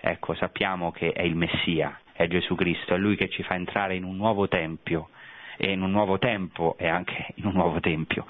Ecco, 0.00 0.34
sappiamo 0.34 0.90
che 0.92 1.12
è 1.12 1.22
il 1.22 1.36
Messia, 1.36 1.98
è 2.14 2.26
Gesù 2.28 2.54
Cristo, 2.54 2.94
è 2.94 2.98
Lui 2.98 3.16
che 3.16 3.28
ci 3.28 3.42
fa 3.42 3.54
entrare 3.54 3.96
in 3.96 4.04
un 4.04 4.16
nuovo 4.16 4.48
tempio, 4.48 5.08
e 5.56 5.72
in 5.72 5.82
un 5.82 5.90
nuovo 5.90 6.18
tempo 6.18 6.76
e 6.78 6.88
anche 6.88 7.26
in 7.36 7.46
un 7.46 7.52
nuovo 7.52 7.80
tempio. 7.80 8.26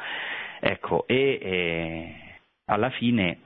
Ecco, 0.61 1.07
e 1.07 1.39
eh, 1.41 2.15
alla 2.67 2.91
fine 2.91 3.41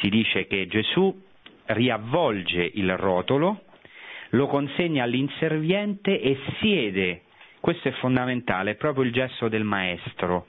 si 0.00 0.08
dice 0.08 0.46
che 0.46 0.66
Gesù 0.66 1.24
riavvolge 1.66 2.70
il 2.74 2.96
rotolo, 2.96 3.62
lo 4.30 4.46
consegna 4.46 5.04
all'inserviente 5.04 6.20
e 6.20 6.38
siede. 6.60 7.22
Questo 7.60 7.88
è 7.88 7.92
fondamentale, 7.92 8.72
è 8.72 8.74
proprio 8.76 9.04
il 9.04 9.12
gesto 9.12 9.48
del 9.48 9.64
maestro 9.64 10.48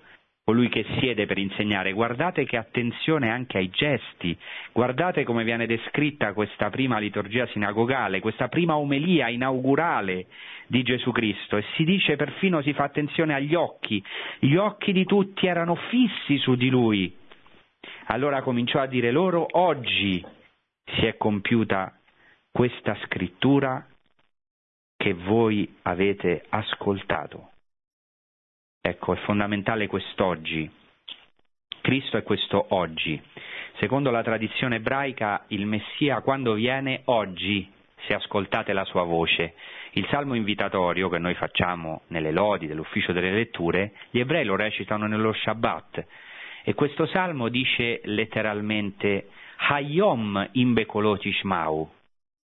colui 0.49 0.67
che 0.69 0.83
siede 0.97 1.27
per 1.27 1.37
insegnare, 1.37 1.91
guardate 1.93 2.43
che 2.43 2.57
attenzione 2.57 3.29
anche 3.29 3.59
ai 3.59 3.69
gesti, 3.69 4.35
guardate 4.71 5.23
come 5.23 5.43
viene 5.43 5.67
descritta 5.67 6.33
questa 6.33 6.71
prima 6.71 6.97
liturgia 6.97 7.45
sinagogale, 7.49 8.19
questa 8.19 8.47
prima 8.47 8.75
omelia 8.75 9.29
inaugurale 9.29 10.25
di 10.65 10.81
Gesù 10.81 11.11
Cristo 11.11 11.55
e 11.55 11.63
si 11.75 11.83
dice 11.83 12.15
perfino 12.15 12.63
si 12.63 12.73
fa 12.73 12.85
attenzione 12.85 13.35
agli 13.35 13.53
occhi, 13.53 14.03
gli 14.39 14.55
occhi 14.55 14.91
di 14.91 15.05
tutti 15.05 15.45
erano 15.45 15.75
fissi 15.75 16.39
su 16.39 16.55
di 16.55 16.69
lui. 16.69 17.15
Allora 18.05 18.41
cominciò 18.41 18.79
a 18.79 18.87
dire 18.87 19.11
loro, 19.11 19.45
oggi 19.51 20.25
si 20.95 21.05
è 21.05 21.15
compiuta 21.15 21.95
questa 22.51 22.97
scrittura 23.05 23.85
che 24.97 25.13
voi 25.13 25.75
avete 25.83 26.43
ascoltato. 26.49 27.48
Ecco, 28.81 29.13
è 29.13 29.17
fondamentale 29.17 29.87
quest'oggi. 29.87 30.69
Cristo 31.81 32.17
è 32.17 32.23
questo 32.23 32.67
oggi. 32.69 33.21
Secondo 33.77 34.11
la 34.11 34.23
tradizione 34.23 34.77
ebraica, 34.77 35.45
il 35.47 35.65
Messia 35.65 36.21
quando 36.21 36.53
viene 36.53 37.01
oggi, 37.05 37.69
se 38.07 38.13
ascoltate 38.13 38.73
la 38.73 38.85
sua 38.85 39.03
voce, 39.03 39.53
Il 39.93 40.05
salmo 40.09 40.35
invitatorio 40.35 41.09
che 41.09 41.17
noi 41.17 41.33
facciamo 41.33 42.03
nelle 42.09 42.31
lodi 42.31 42.67
dell'ufficio 42.67 43.11
delle 43.11 43.31
letture, 43.31 43.93
gli 44.11 44.19
ebrei 44.19 44.45
lo 44.45 44.55
recitano 44.55 45.07
nello 45.07 45.33
Shabbat 45.33 46.05
e 46.63 46.73
questo 46.75 47.07
salmo 47.07 47.49
dice 47.49 47.99
letteralmente 48.03 49.29
Hayom 49.69 50.49
imbekoloti 50.51 51.33
shmau, 51.33 51.89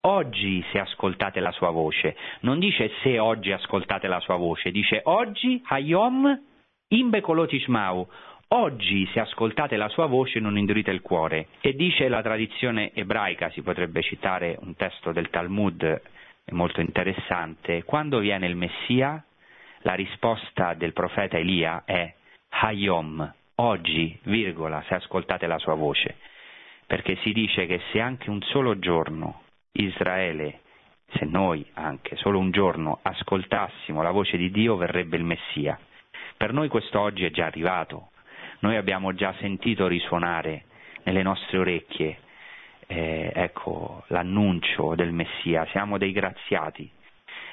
oggi 0.02 0.64
se 0.72 0.78
ascoltate 0.78 1.40
la 1.40 1.52
sua 1.52 1.70
voce, 1.70 2.16
non 2.40 2.58
dice 2.58 2.90
se 3.02 3.18
oggi 3.18 3.52
ascoltate 3.52 4.08
la 4.08 4.20
sua 4.20 4.36
voce, 4.36 4.70
dice 4.70 5.00
oggi 5.04 5.60
Hayom 5.66 6.42
imbekoloti 6.88 7.60
shmau, 7.60 8.08
Oggi, 8.52 9.08
se 9.12 9.20
ascoltate 9.20 9.76
la 9.76 9.88
sua 9.88 10.06
voce, 10.06 10.40
non 10.40 10.58
indurite 10.58 10.90
il 10.90 11.02
cuore. 11.02 11.46
E 11.60 11.74
dice 11.74 12.08
la 12.08 12.20
tradizione 12.20 12.92
ebraica, 12.94 13.48
si 13.50 13.62
potrebbe 13.62 14.02
citare 14.02 14.58
un 14.62 14.74
testo 14.74 15.12
del 15.12 15.30
Talmud 15.30 16.02
molto 16.50 16.80
interessante, 16.80 17.84
quando 17.84 18.18
viene 18.18 18.48
il 18.48 18.56
Messia, 18.56 19.24
la 19.82 19.94
risposta 19.94 20.74
del 20.74 20.92
profeta 20.92 21.38
Elia 21.38 21.84
è 21.84 22.12
Hayom, 22.48 23.34
oggi, 23.54 24.18
virgola, 24.24 24.82
se 24.88 24.94
ascoltate 24.94 25.46
la 25.46 25.58
sua 25.58 25.74
voce. 25.74 26.16
Perché 26.88 27.18
si 27.22 27.32
dice 27.32 27.66
che 27.66 27.80
se 27.92 28.00
anche 28.00 28.30
un 28.30 28.42
solo 28.42 28.80
giorno 28.80 29.42
Israele, 29.72 30.60
se 31.14 31.24
noi 31.24 31.66
anche 31.74 32.16
solo 32.16 32.38
un 32.38 32.50
giorno 32.50 32.98
ascoltassimo 33.02 34.02
la 34.02 34.10
voce 34.10 34.36
di 34.36 34.50
Dio, 34.50 34.76
verrebbe 34.76 35.16
il 35.16 35.24
Messia. 35.24 35.78
Per 36.36 36.52
noi 36.52 36.68
questo 36.68 37.00
oggi 37.00 37.24
è 37.24 37.30
già 37.30 37.46
arrivato, 37.46 38.10
noi 38.60 38.76
abbiamo 38.76 39.14
già 39.14 39.34
sentito 39.40 39.86
risuonare 39.86 40.64
nelle 41.04 41.22
nostre 41.22 41.58
orecchie 41.58 42.18
eh, 42.90 43.30
ecco, 43.32 44.02
l'annuncio 44.08 44.96
del 44.96 45.12
Messia, 45.12 45.64
siamo 45.70 45.96
dei 45.96 46.10
graziati. 46.10 46.90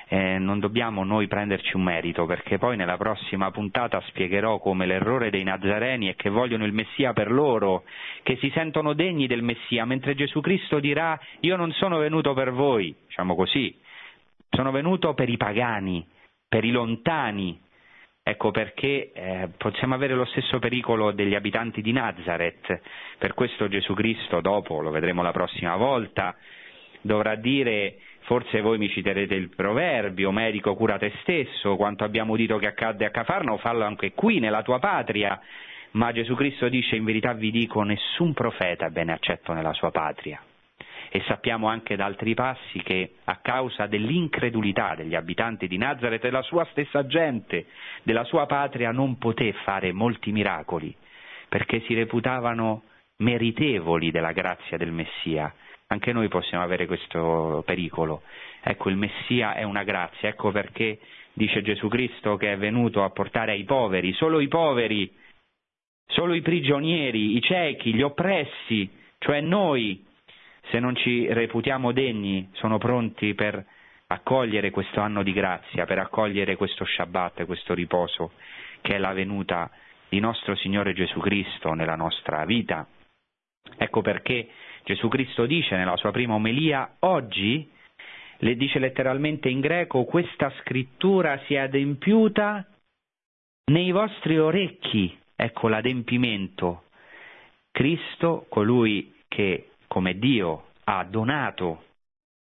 Eh, 0.09 0.37
non 0.37 0.59
dobbiamo 0.59 1.03
noi 1.03 1.27
prenderci 1.27 1.75
un 1.75 1.83
merito 1.83 2.25
perché 2.25 2.57
poi 2.57 2.77
nella 2.77 2.95
prossima 2.95 3.51
puntata 3.51 4.01
spiegherò 4.07 4.57
come 4.59 4.85
l'errore 4.85 5.29
dei 5.29 5.43
Nazareni 5.43 6.07
è 6.07 6.15
che 6.15 6.29
vogliono 6.29 6.65
il 6.65 6.71
Messia 6.71 7.11
per 7.11 7.29
loro, 7.29 7.83
che 8.23 8.37
si 8.37 8.49
sentono 8.53 8.93
degni 8.93 9.27
del 9.27 9.43
Messia, 9.43 9.83
mentre 9.83 10.15
Gesù 10.15 10.39
Cristo 10.39 10.79
dirà 10.79 11.19
io 11.41 11.57
non 11.57 11.73
sono 11.73 11.97
venuto 11.97 12.33
per 12.33 12.53
voi, 12.53 12.95
diciamo 13.05 13.35
così, 13.35 13.77
sono 14.49 14.71
venuto 14.71 15.13
per 15.13 15.27
i 15.27 15.35
pagani, 15.35 16.07
per 16.47 16.63
i 16.63 16.71
lontani, 16.71 17.59
Ecco 18.27 18.51
perché 18.51 19.13
eh, 19.13 19.47
possiamo 19.57 19.95
avere 19.95 20.13
lo 20.13 20.25
stesso 20.25 20.59
pericolo 20.59 21.11
degli 21.11 21.33
abitanti 21.33 21.81
di 21.81 21.93
Nazareth. 21.93 22.81
Per 23.17 23.33
questo 23.33 23.69
Gesù 23.69 23.93
Cristo, 23.93 24.41
dopo, 24.41 24.81
lo 24.81 24.89
vedremo 24.89 25.21
la 25.21 25.31
prossima 25.31 25.77
volta, 25.77 26.35
dovrà 26.99 27.35
dire 27.35 27.95
Forse 28.27 28.59
voi 28.59 28.77
mi 28.77 28.89
citerete 28.89 29.35
il 29.35 29.47
proverbio, 29.55 30.31
medico 30.31 30.75
cura 30.75 30.97
te 30.97 31.13
stesso, 31.21 31.77
quanto 31.77 32.03
abbiamo 32.03 32.33
udito 32.33 32.57
che 32.57 32.67
accadde 32.67 33.05
a 33.05 33.09
Cafarno, 33.09 33.55
fallo 33.55 33.85
anche 33.85 34.11
qui, 34.11 34.39
nella 34.39 34.63
tua 34.63 34.79
patria. 34.79 35.39
Ma 35.91 36.11
Gesù 36.11 36.35
Cristo 36.35 36.67
dice, 36.67 36.97
in 36.97 37.05
verità 37.05 37.31
vi 37.31 37.51
dico, 37.51 37.83
nessun 37.83 38.33
profeta 38.33 38.87
è 38.87 38.89
bene 38.89 39.13
accetto 39.13 39.53
nella 39.53 39.71
sua 39.71 39.91
patria 39.91 40.41
e 41.09 41.23
sappiamo 41.25 41.69
anche 41.69 41.95
da 41.95 42.03
altri 42.03 42.33
passi 42.33 42.81
che 42.83 43.13
a 43.23 43.37
causa 43.37 43.85
dell'incredulità 43.85 44.93
degli 44.95 45.15
abitanti 45.15 45.65
di 45.69 45.77
Nazareth 45.77 46.25
e 46.25 46.27
della 46.29 46.41
sua 46.41 46.67
stessa 46.71 47.05
gente, 47.05 47.67
della 48.03 48.25
sua 48.25 48.45
patria, 48.45 48.91
non 48.91 49.17
poté 49.17 49.53
fare 49.63 49.93
molti 49.93 50.33
miracoli, 50.33 50.93
perché 51.47 51.79
si 51.87 51.93
reputavano 51.93 52.83
meritevoli 53.19 54.11
della 54.11 54.33
grazia 54.33 54.75
del 54.75 54.91
Messia. 54.91 55.53
Anche 55.87 56.11
noi 56.11 56.27
possiamo 56.27 56.63
avere 56.63 56.85
questo 56.85 57.63
pericolo. 57.65 58.23
Ecco, 58.61 58.89
il 58.89 58.97
Messia 58.97 59.53
è 59.53 59.63
una 59.63 59.83
grazia, 59.83 60.29
ecco 60.29 60.51
perché 60.51 60.99
dice 61.33 61.61
Gesù 61.61 61.87
Cristo 61.87 62.35
che 62.35 62.51
è 62.51 62.57
venuto 62.57 63.03
a 63.03 63.09
portare 63.09 63.51
ai 63.51 63.63
poveri, 63.63 64.11
solo 64.13 64.39
i 64.39 64.47
poveri, 64.47 65.09
solo 66.07 66.33
i 66.33 66.41
prigionieri, 66.41 67.37
i 67.37 67.41
ciechi, 67.41 67.93
gli 67.93 68.01
oppressi, 68.01 68.89
cioè 69.19 69.39
noi 69.39 70.05
se 70.69 70.79
non 70.79 70.95
ci 70.95 71.31
reputiamo 71.31 71.91
degni, 71.91 72.49
sono 72.53 72.77
pronti 72.77 73.33
per 73.33 73.63
accogliere 74.07 74.69
questo 74.69 74.99
anno 74.99 75.23
di 75.23 75.33
grazia, 75.33 75.85
per 75.85 75.99
accogliere 75.99 76.55
questo 76.55 76.85
Shabbat, 76.85 77.45
questo 77.45 77.73
riposo 77.73 78.31
che 78.81 78.95
è 78.95 78.97
la 78.97 79.13
venuta 79.13 79.69
di 80.09 80.19
nostro 80.19 80.55
Signore 80.55 80.93
Gesù 80.93 81.19
Cristo 81.19 81.73
nella 81.73 81.95
nostra 81.95 82.45
vita. 82.45 82.87
Ecco 83.77 84.01
perché 84.01 84.49
Gesù 84.87 85.09
Cristo 85.09 85.45
dice 85.45 85.75
nella 85.75 85.97
sua 85.97 86.11
prima 86.11 86.35
omelia, 86.35 86.95
oggi, 86.99 87.69
le 88.37 88.55
dice 88.55 88.79
letteralmente 88.79 89.49
in 89.49 89.59
greco, 89.59 90.05
questa 90.05 90.49
scrittura 90.61 91.37
si 91.39 91.55
è 91.55 91.57
adempiuta 91.57 92.65
nei 93.65 93.91
vostri 93.91 94.39
orecchi, 94.39 95.13
ecco 95.35 95.67
l'adempimento. 95.67 96.83
Cristo, 97.69 98.45
colui 98.47 99.13
che 99.27 99.71
come 99.87 100.17
Dio 100.19 100.67
ha 100.85 101.03
donato 101.03 101.83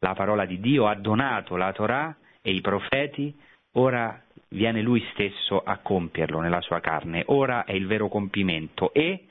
la 0.01 0.15
parola 0.15 0.45
di 0.45 0.59
Dio, 0.59 0.89
ha 0.89 0.95
donato 0.97 1.55
la 1.55 1.73
Torah 1.73 2.17
e 2.43 2.51
i 2.51 2.61
profeti, 2.61 3.33
ora 3.75 4.21
viene 4.49 4.83
lui 4.83 5.07
stesso 5.13 5.61
a 5.61 5.79
compierlo 5.79 6.41
nella 6.41 6.61
sua 6.63 6.81
carne, 6.81 7.23
ora 7.27 7.63
è 7.63 7.75
il 7.75 7.87
vero 7.87 8.09
compimento. 8.09 8.93
E 8.93 9.27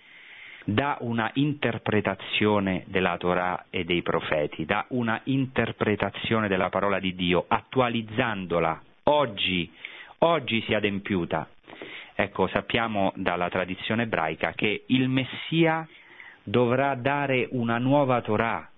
dà 0.65 0.97
una 1.01 1.29
interpretazione 1.35 2.83
della 2.87 3.17
Torah 3.17 3.65
e 3.69 3.83
dei 3.83 4.01
profeti, 4.01 4.65
dà 4.65 4.85
una 4.89 5.19
interpretazione 5.25 6.47
della 6.47 6.69
parola 6.69 6.99
di 6.99 7.15
Dio, 7.15 7.45
attualizzandola. 7.47 8.81
Oggi, 9.03 9.71
oggi 10.19 10.61
si 10.61 10.71
è 10.71 10.75
adempiuta. 10.75 11.47
Ecco, 12.15 12.47
sappiamo 12.47 13.11
dalla 13.15 13.49
tradizione 13.49 14.03
ebraica 14.03 14.53
che 14.53 14.83
il 14.87 15.09
Messia 15.09 15.87
dovrà 16.43 16.95
dare 16.95 17.47
una 17.51 17.77
nuova 17.77 18.21
Torah. 18.21 18.69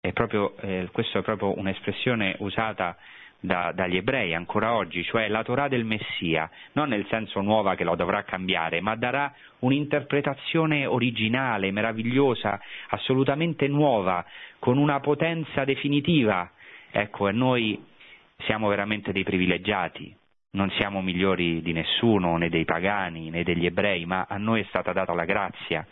È 0.00 0.12
proprio, 0.12 0.56
eh, 0.58 0.88
questa 0.92 1.18
è 1.18 1.22
proprio 1.22 1.58
un'espressione 1.58 2.36
usata 2.38 2.96
da, 3.44 3.72
dagli 3.74 3.96
ebrei 3.96 4.34
ancora 4.34 4.74
oggi, 4.74 5.04
cioè 5.04 5.28
la 5.28 5.42
Torah 5.42 5.68
del 5.68 5.84
Messia, 5.84 6.50
non 6.72 6.88
nel 6.88 7.06
senso 7.08 7.42
nuova 7.42 7.74
che 7.74 7.84
lo 7.84 7.94
dovrà 7.94 8.22
cambiare, 8.22 8.80
ma 8.80 8.96
darà 8.96 9.30
un'interpretazione 9.58 10.86
originale, 10.86 11.70
meravigliosa, 11.70 12.58
assolutamente 12.88 13.68
nuova, 13.68 14.24
con 14.58 14.78
una 14.78 14.98
potenza 15.00 15.64
definitiva. 15.64 16.50
Ecco, 16.90 17.28
e 17.28 17.32
noi 17.32 17.84
siamo 18.44 18.68
veramente 18.68 19.12
dei 19.12 19.24
privilegiati, 19.24 20.16
non 20.52 20.70
siamo 20.78 21.02
migliori 21.02 21.60
di 21.60 21.72
nessuno, 21.72 22.38
né 22.38 22.48
dei 22.48 22.64
pagani, 22.64 23.28
né 23.28 23.42
degli 23.42 23.66
ebrei, 23.66 24.06
ma 24.06 24.24
a 24.26 24.38
noi 24.38 24.62
è 24.62 24.66
stata 24.68 24.94
data 24.94 25.12
la 25.12 25.26
grazia 25.26 25.86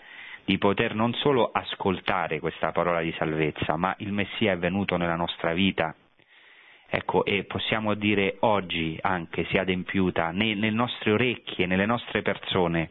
di 0.44 0.56
poter 0.58 0.94
non 0.94 1.12
solo 1.14 1.50
ascoltare 1.52 2.40
questa 2.40 2.72
parola 2.72 3.00
di 3.00 3.14
salvezza, 3.16 3.76
ma 3.76 3.94
il 3.98 4.12
Messia 4.12 4.52
è 4.52 4.58
venuto 4.58 4.96
nella 4.96 5.16
nostra 5.16 5.52
vita. 5.52 5.94
Ecco, 6.94 7.24
e 7.24 7.44
possiamo 7.44 7.94
dire 7.94 8.36
oggi 8.40 8.98
anche 9.00 9.46
si 9.46 9.56
è 9.56 9.60
adempiuta 9.60 10.30
nelle 10.30 10.68
nostre 10.68 11.12
orecchie, 11.12 11.64
nelle 11.64 11.86
nostre 11.86 12.20
persone, 12.20 12.90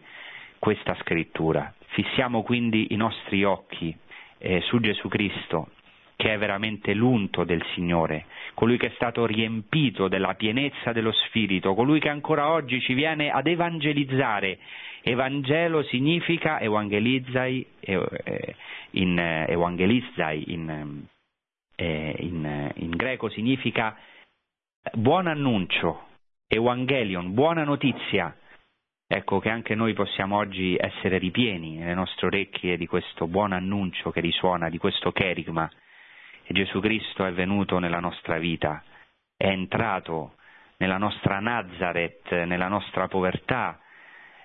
questa 0.57 0.97
scrittura. 1.01 1.71
Fissiamo 1.89 2.41
quindi 2.41 2.93
i 2.93 2.95
nostri 2.95 3.43
occhi 3.43 3.95
eh, 4.39 4.59
su 4.61 4.79
Gesù 4.79 5.07
Cristo, 5.07 5.69
che 6.15 6.33
è 6.33 6.37
veramente 6.39 6.95
l'unto 6.95 7.43
del 7.43 7.63
Signore, 7.75 8.25
colui 8.55 8.77
che 8.77 8.87
è 8.87 8.93
stato 8.95 9.23
riempito 9.27 10.07
della 10.07 10.33
pienezza 10.33 10.93
dello 10.93 11.11
Spirito, 11.11 11.75
colui 11.75 11.99
che 11.99 12.09
ancora 12.09 12.49
oggi 12.49 12.81
ci 12.81 12.95
viene 12.95 13.29
ad 13.29 13.45
evangelizzare 13.45 14.57
Evangelo 15.03 15.81
significa 15.83 16.59
evangelizzai, 16.59 17.65
eh, 17.79 18.55
in, 18.91 19.17
eh, 19.17 19.45
evangelizzai 19.47 20.53
in, 20.53 21.07
eh, 21.81 22.15
in, 22.19 22.71
in 22.75 22.91
greco 22.91 23.29
significa 23.29 23.97
buon 24.93 25.25
annuncio, 25.25 26.09
evangelion, 26.47 27.33
buona 27.33 27.63
notizia. 27.63 28.35
Ecco 29.07 29.39
che 29.39 29.49
anche 29.49 29.73
noi 29.75 29.93
possiamo 29.93 30.37
oggi 30.37 30.77
essere 30.79 31.17
ripieni 31.17 31.77
nelle 31.77 31.95
nostre 31.95 32.27
orecchie 32.27 32.77
di 32.77 32.85
questo 32.85 33.27
buon 33.27 33.51
annuncio 33.51 34.11
che 34.11 34.21
risuona, 34.21 34.69
di 34.69 34.77
questo 34.77 35.11
cherigma. 35.11 35.69
E 36.43 36.53
Gesù 36.53 36.79
Cristo 36.79 37.25
è 37.25 37.33
venuto 37.33 37.79
nella 37.79 37.99
nostra 37.99 38.37
vita, 38.37 38.83
è 39.35 39.47
entrato 39.47 40.35
nella 40.77 40.97
nostra 40.97 41.39
Nazareth, 41.39 42.31
nella 42.31 42.67
nostra 42.67 43.07
povertà, 43.07 43.79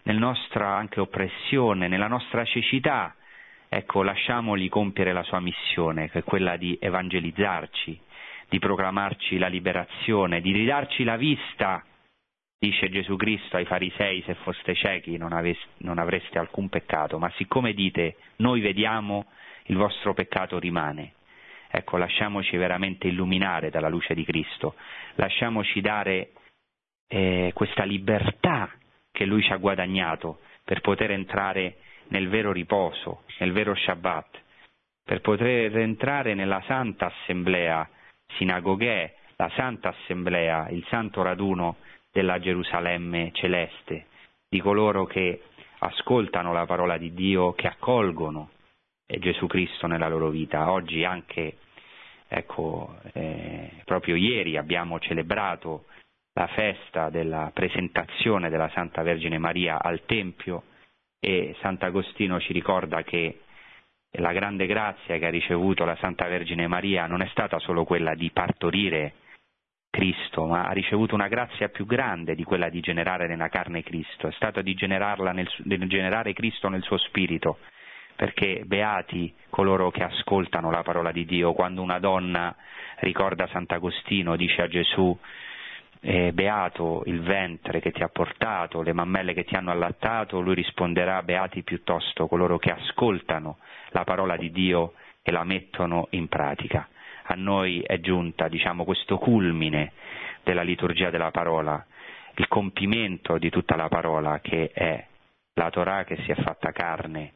nella 0.04 0.18
nostra 0.18 0.74
anche 0.74 1.00
oppressione, 1.00 1.86
nella 1.86 2.08
nostra 2.08 2.44
cecità, 2.44 3.14
ecco, 3.68 4.02
lasciamogli 4.02 4.68
compiere 4.68 5.12
la 5.12 5.22
sua 5.22 5.40
missione, 5.40 6.10
che 6.10 6.20
è 6.20 6.24
quella 6.24 6.56
di 6.56 6.78
evangelizzarci, 6.80 8.00
di 8.48 8.58
proclamarci 8.58 9.38
la 9.38 9.48
liberazione, 9.48 10.40
di 10.40 10.52
ridarci 10.52 11.04
la 11.04 11.16
vista, 11.16 11.84
dice 12.58 12.88
Gesù 12.88 13.16
Cristo 13.16 13.56
ai 13.56 13.64
farisei, 13.64 14.22
se 14.22 14.34
foste 14.34 14.74
ciechi 14.74 15.16
non, 15.16 15.32
aveste, 15.32 15.66
non 15.78 15.98
avreste 15.98 16.38
alcun 16.38 16.68
peccato, 16.68 17.18
ma 17.18 17.30
siccome 17.36 17.72
dite 17.72 18.16
noi 18.36 18.60
vediamo, 18.60 19.26
il 19.66 19.76
vostro 19.76 20.14
peccato 20.14 20.58
rimane. 20.58 21.14
Ecco, 21.68 21.96
lasciamoci 21.96 22.56
veramente 22.56 23.08
illuminare 23.08 23.70
dalla 23.70 23.88
luce 23.88 24.14
di 24.14 24.24
Cristo, 24.24 24.76
lasciamoci 25.16 25.80
dare 25.80 26.30
eh, 27.08 27.50
questa 27.54 27.84
libertà 27.84 28.70
che 29.10 29.24
Lui 29.24 29.42
ci 29.42 29.52
ha 29.52 29.56
guadagnato 29.56 30.40
per 30.64 30.80
poter 30.80 31.10
entrare 31.10 31.76
nel 32.08 32.28
vero 32.28 32.52
riposo, 32.52 33.22
nel 33.38 33.52
vero 33.52 33.74
Shabbat, 33.74 34.42
per 35.04 35.20
poter 35.20 35.76
entrare 35.78 36.34
nella 36.34 36.62
santa 36.66 37.06
assemblea 37.06 37.88
sinagoghe, 38.34 39.14
la 39.36 39.50
santa 39.54 39.90
assemblea, 39.90 40.68
il 40.70 40.84
santo 40.88 41.22
raduno 41.22 41.76
della 42.10 42.38
Gerusalemme 42.38 43.30
celeste, 43.32 44.06
di 44.48 44.60
coloro 44.60 45.04
che 45.04 45.42
ascoltano 45.78 46.52
la 46.52 46.66
parola 46.66 46.96
di 46.96 47.12
Dio, 47.12 47.52
che 47.52 47.66
accolgono 47.66 48.50
Gesù 49.06 49.46
Cristo 49.46 49.86
nella 49.86 50.08
loro 50.08 50.30
vita. 50.30 50.70
Oggi 50.72 51.04
anche, 51.04 51.58
ecco, 52.26 52.96
eh, 53.12 53.82
proprio 53.84 54.16
ieri 54.16 54.56
abbiamo 54.56 54.98
celebrato 54.98 55.84
la 56.32 56.46
festa 56.48 57.08
della 57.10 57.50
presentazione 57.54 58.50
della 58.50 58.68
Santa 58.70 59.02
Vergine 59.02 59.38
Maria 59.38 59.80
al 59.80 60.04
Tempio 60.04 60.64
e 61.20 61.56
Sant'Agostino 61.60 62.40
ci 62.40 62.52
ricorda 62.52 63.02
che 63.02 63.40
la 64.18 64.32
grande 64.32 64.66
grazia 64.66 65.18
che 65.18 65.26
ha 65.26 65.30
ricevuto 65.30 65.84
la 65.84 65.96
Santa 65.96 66.26
Vergine 66.26 66.66
Maria 66.66 67.06
non 67.06 67.22
è 67.22 67.28
stata 67.28 67.58
solo 67.58 67.84
quella 67.84 68.14
di 68.14 68.30
partorire 68.30 69.14
Cristo, 69.90 70.44
ma 70.44 70.66
ha 70.66 70.72
ricevuto 70.72 71.14
una 71.14 71.28
grazia 71.28 71.68
più 71.68 71.86
grande 71.86 72.34
di 72.34 72.44
quella 72.44 72.68
di 72.68 72.80
generare 72.80 73.26
nella 73.26 73.48
carne 73.48 73.82
Cristo, 73.82 74.28
è 74.28 74.32
stato 74.32 74.60
di, 74.60 74.76
nel, 74.80 75.50
di 75.56 75.86
generare 75.86 76.34
Cristo 76.34 76.68
nel 76.68 76.82
suo 76.82 76.98
spirito, 76.98 77.58
perché 78.14 78.62
beati 78.66 79.34
coloro 79.48 79.90
che 79.90 80.02
ascoltano 80.02 80.70
la 80.70 80.82
parola 80.82 81.12
di 81.12 81.24
Dio, 81.24 81.54
quando 81.54 81.80
una 81.80 81.98
donna 81.98 82.54
ricorda 82.98 83.46
Sant'Agostino, 83.46 84.36
dice 84.36 84.62
a 84.62 84.68
Gesù, 84.68 85.18
eh, 86.08 86.32
beato 86.32 87.02
il 87.06 87.20
ventre 87.20 87.80
che 87.80 87.90
ti 87.90 88.00
ha 88.04 88.08
portato, 88.08 88.80
le 88.82 88.92
mammelle 88.92 89.34
che 89.34 89.42
ti 89.42 89.56
hanno 89.56 89.72
allattato, 89.72 90.40
lui 90.40 90.54
risponderà, 90.54 91.20
beati 91.24 91.64
piuttosto 91.64 92.28
coloro 92.28 92.58
che 92.58 92.70
ascoltano 92.70 93.58
la 93.88 94.04
parola 94.04 94.36
di 94.36 94.52
Dio 94.52 94.92
e 95.20 95.32
la 95.32 95.42
mettono 95.42 96.06
in 96.10 96.28
pratica. 96.28 96.88
A 97.24 97.34
noi 97.34 97.80
è 97.80 97.98
giunta, 97.98 98.46
diciamo, 98.46 98.84
questo 98.84 99.18
culmine 99.18 99.92
della 100.44 100.62
liturgia 100.62 101.10
della 101.10 101.32
parola, 101.32 101.84
il 102.36 102.46
compimento 102.46 103.36
di 103.36 103.50
tutta 103.50 103.74
la 103.74 103.88
parola 103.88 104.38
che 104.38 104.70
è 104.72 105.04
la 105.54 105.70
Torah 105.70 106.04
che 106.04 106.18
si 106.22 106.30
è 106.30 106.36
fatta 106.36 106.70
carne, 106.70 107.32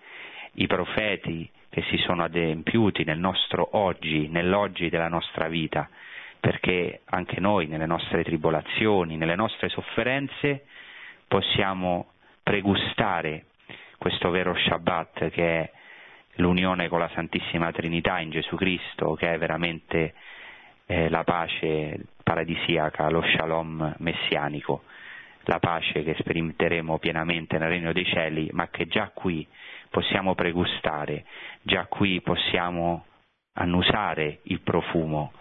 i 0.54 0.68
profeti 0.68 1.50
che 1.70 1.82
si 1.90 1.96
sono 1.96 2.22
adempiuti 2.22 3.02
nel 3.02 3.18
nostro 3.18 3.70
oggi, 3.72 4.28
nell'oggi 4.28 4.88
della 4.90 5.08
nostra 5.08 5.48
vita, 5.48 5.88
perché 6.40 7.02
anche 7.04 7.38
noi 7.38 7.66
nelle 7.66 7.86
nostre 7.86 8.24
tribolazioni, 8.24 9.16
nelle 9.16 9.34
nostre 9.36 9.68
sofferenze 9.68 10.64
possiamo 11.28 12.12
pregustare 12.42 13.44
questo 13.98 14.30
vero 14.30 14.54
Shabbat 14.56 15.28
che 15.28 15.58
è 15.60 15.70
l'unione 16.36 16.88
con 16.88 16.98
la 16.98 17.10
Santissima 17.14 17.70
Trinità 17.70 18.18
in 18.18 18.30
Gesù 18.30 18.56
Cristo, 18.56 19.14
che 19.14 19.32
è 19.34 19.38
veramente 19.38 20.14
eh, 20.86 21.08
la 21.10 21.22
pace 21.22 22.06
paradisiaca, 22.24 23.10
lo 23.10 23.22
shalom 23.22 23.94
messianico, 23.98 24.84
la 25.44 25.58
pace 25.58 26.02
che 26.02 26.16
sperimenteremo 26.18 26.98
pienamente 26.98 27.58
nel 27.58 27.68
Regno 27.68 27.92
dei 27.92 28.06
Cieli, 28.06 28.48
ma 28.52 28.68
che 28.68 28.86
già 28.86 29.10
qui 29.12 29.46
possiamo 29.90 30.34
pregustare, 30.34 31.24
già 31.62 31.84
qui 31.86 32.20
possiamo 32.22 33.04
annusare 33.54 34.38
il 34.44 34.60
profumo 34.60 35.32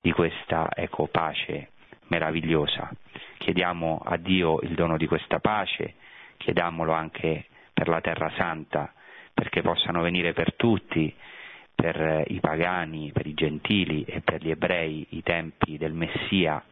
di 0.00 0.12
questa 0.12 0.68
ecco, 0.74 1.06
pace 1.08 1.70
meravigliosa. 2.08 2.90
Chiediamo 3.38 4.00
a 4.04 4.16
Dio 4.16 4.60
il 4.62 4.74
dono 4.74 4.96
di 4.96 5.06
questa 5.06 5.38
pace, 5.38 5.94
chiediamolo 6.38 6.92
anche 6.92 7.46
per 7.72 7.88
la 7.88 8.00
Terra 8.00 8.30
Santa, 8.36 8.92
perché 9.32 9.62
possano 9.62 10.02
venire 10.02 10.32
per 10.32 10.54
tutti, 10.54 11.14
per 11.74 12.24
i 12.26 12.40
pagani, 12.40 13.12
per 13.12 13.26
i 13.26 13.34
gentili 13.34 14.04
e 14.04 14.20
per 14.20 14.42
gli 14.42 14.50
ebrei 14.50 15.06
i 15.10 15.22
tempi 15.22 15.78
del 15.78 15.92
Messia, 15.92 16.62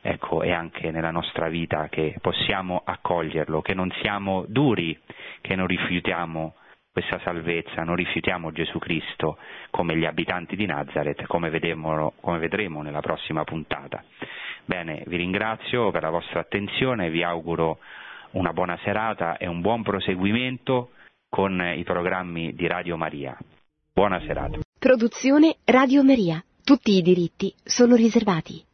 ecco, 0.00 0.42
e 0.42 0.52
anche 0.52 0.90
nella 0.90 1.10
nostra 1.10 1.48
vita 1.48 1.88
che 1.88 2.16
possiamo 2.20 2.82
accoglierlo, 2.84 3.60
che 3.60 3.74
non 3.74 3.90
siamo 4.00 4.44
duri, 4.48 4.98
che 5.40 5.54
non 5.54 5.66
rifiutiamo 5.66 6.54
questa 6.98 7.20
salvezza, 7.20 7.84
non 7.84 7.94
rifiutiamo 7.94 8.50
Gesù 8.50 8.80
Cristo 8.80 9.38
come 9.70 9.96
gli 9.96 10.04
abitanti 10.04 10.56
di 10.56 10.66
Nazareth, 10.66 11.26
come, 11.26 11.48
vedremo, 11.48 12.14
come 12.20 12.38
vedremo 12.38 12.82
nella 12.82 13.00
prossima 13.00 13.44
puntata. 13.44 14.02
Bene, 14.64 15.04
vi 15.06 15.16
ringrazio 15.16 15.92
per 15.92 16.02
la 16.02 16.10
vostra 16.10 16.40
attenzione, 16.40 17.08
vi 17.08 17.22
auguro 17.22 17.78
una 18.32 18.52
buona 18.52 18.76
serata 18.82 19.36
e 19.36 19.46
un 19.46 19.60
buon 19.60 19.84
proseguimento 19.84 20.90
con 21.28 21.60
i 21.76 21.84
programmi 21.84 22.52
di 22.54 22.66
Radio 22.66 22.96
Maria. 22.96 23.38
Buona 23.92 24.20
serata. 24.26 24.58
Produzione 24.76 25.56
Radio 25.66 26.02
Maria. 26.02 26.42
Tutti 26.64 26.96
i 26.96 27.02
diritti 27.02 27.54
sono 27.62 27.94
riservati. 27.94 28.67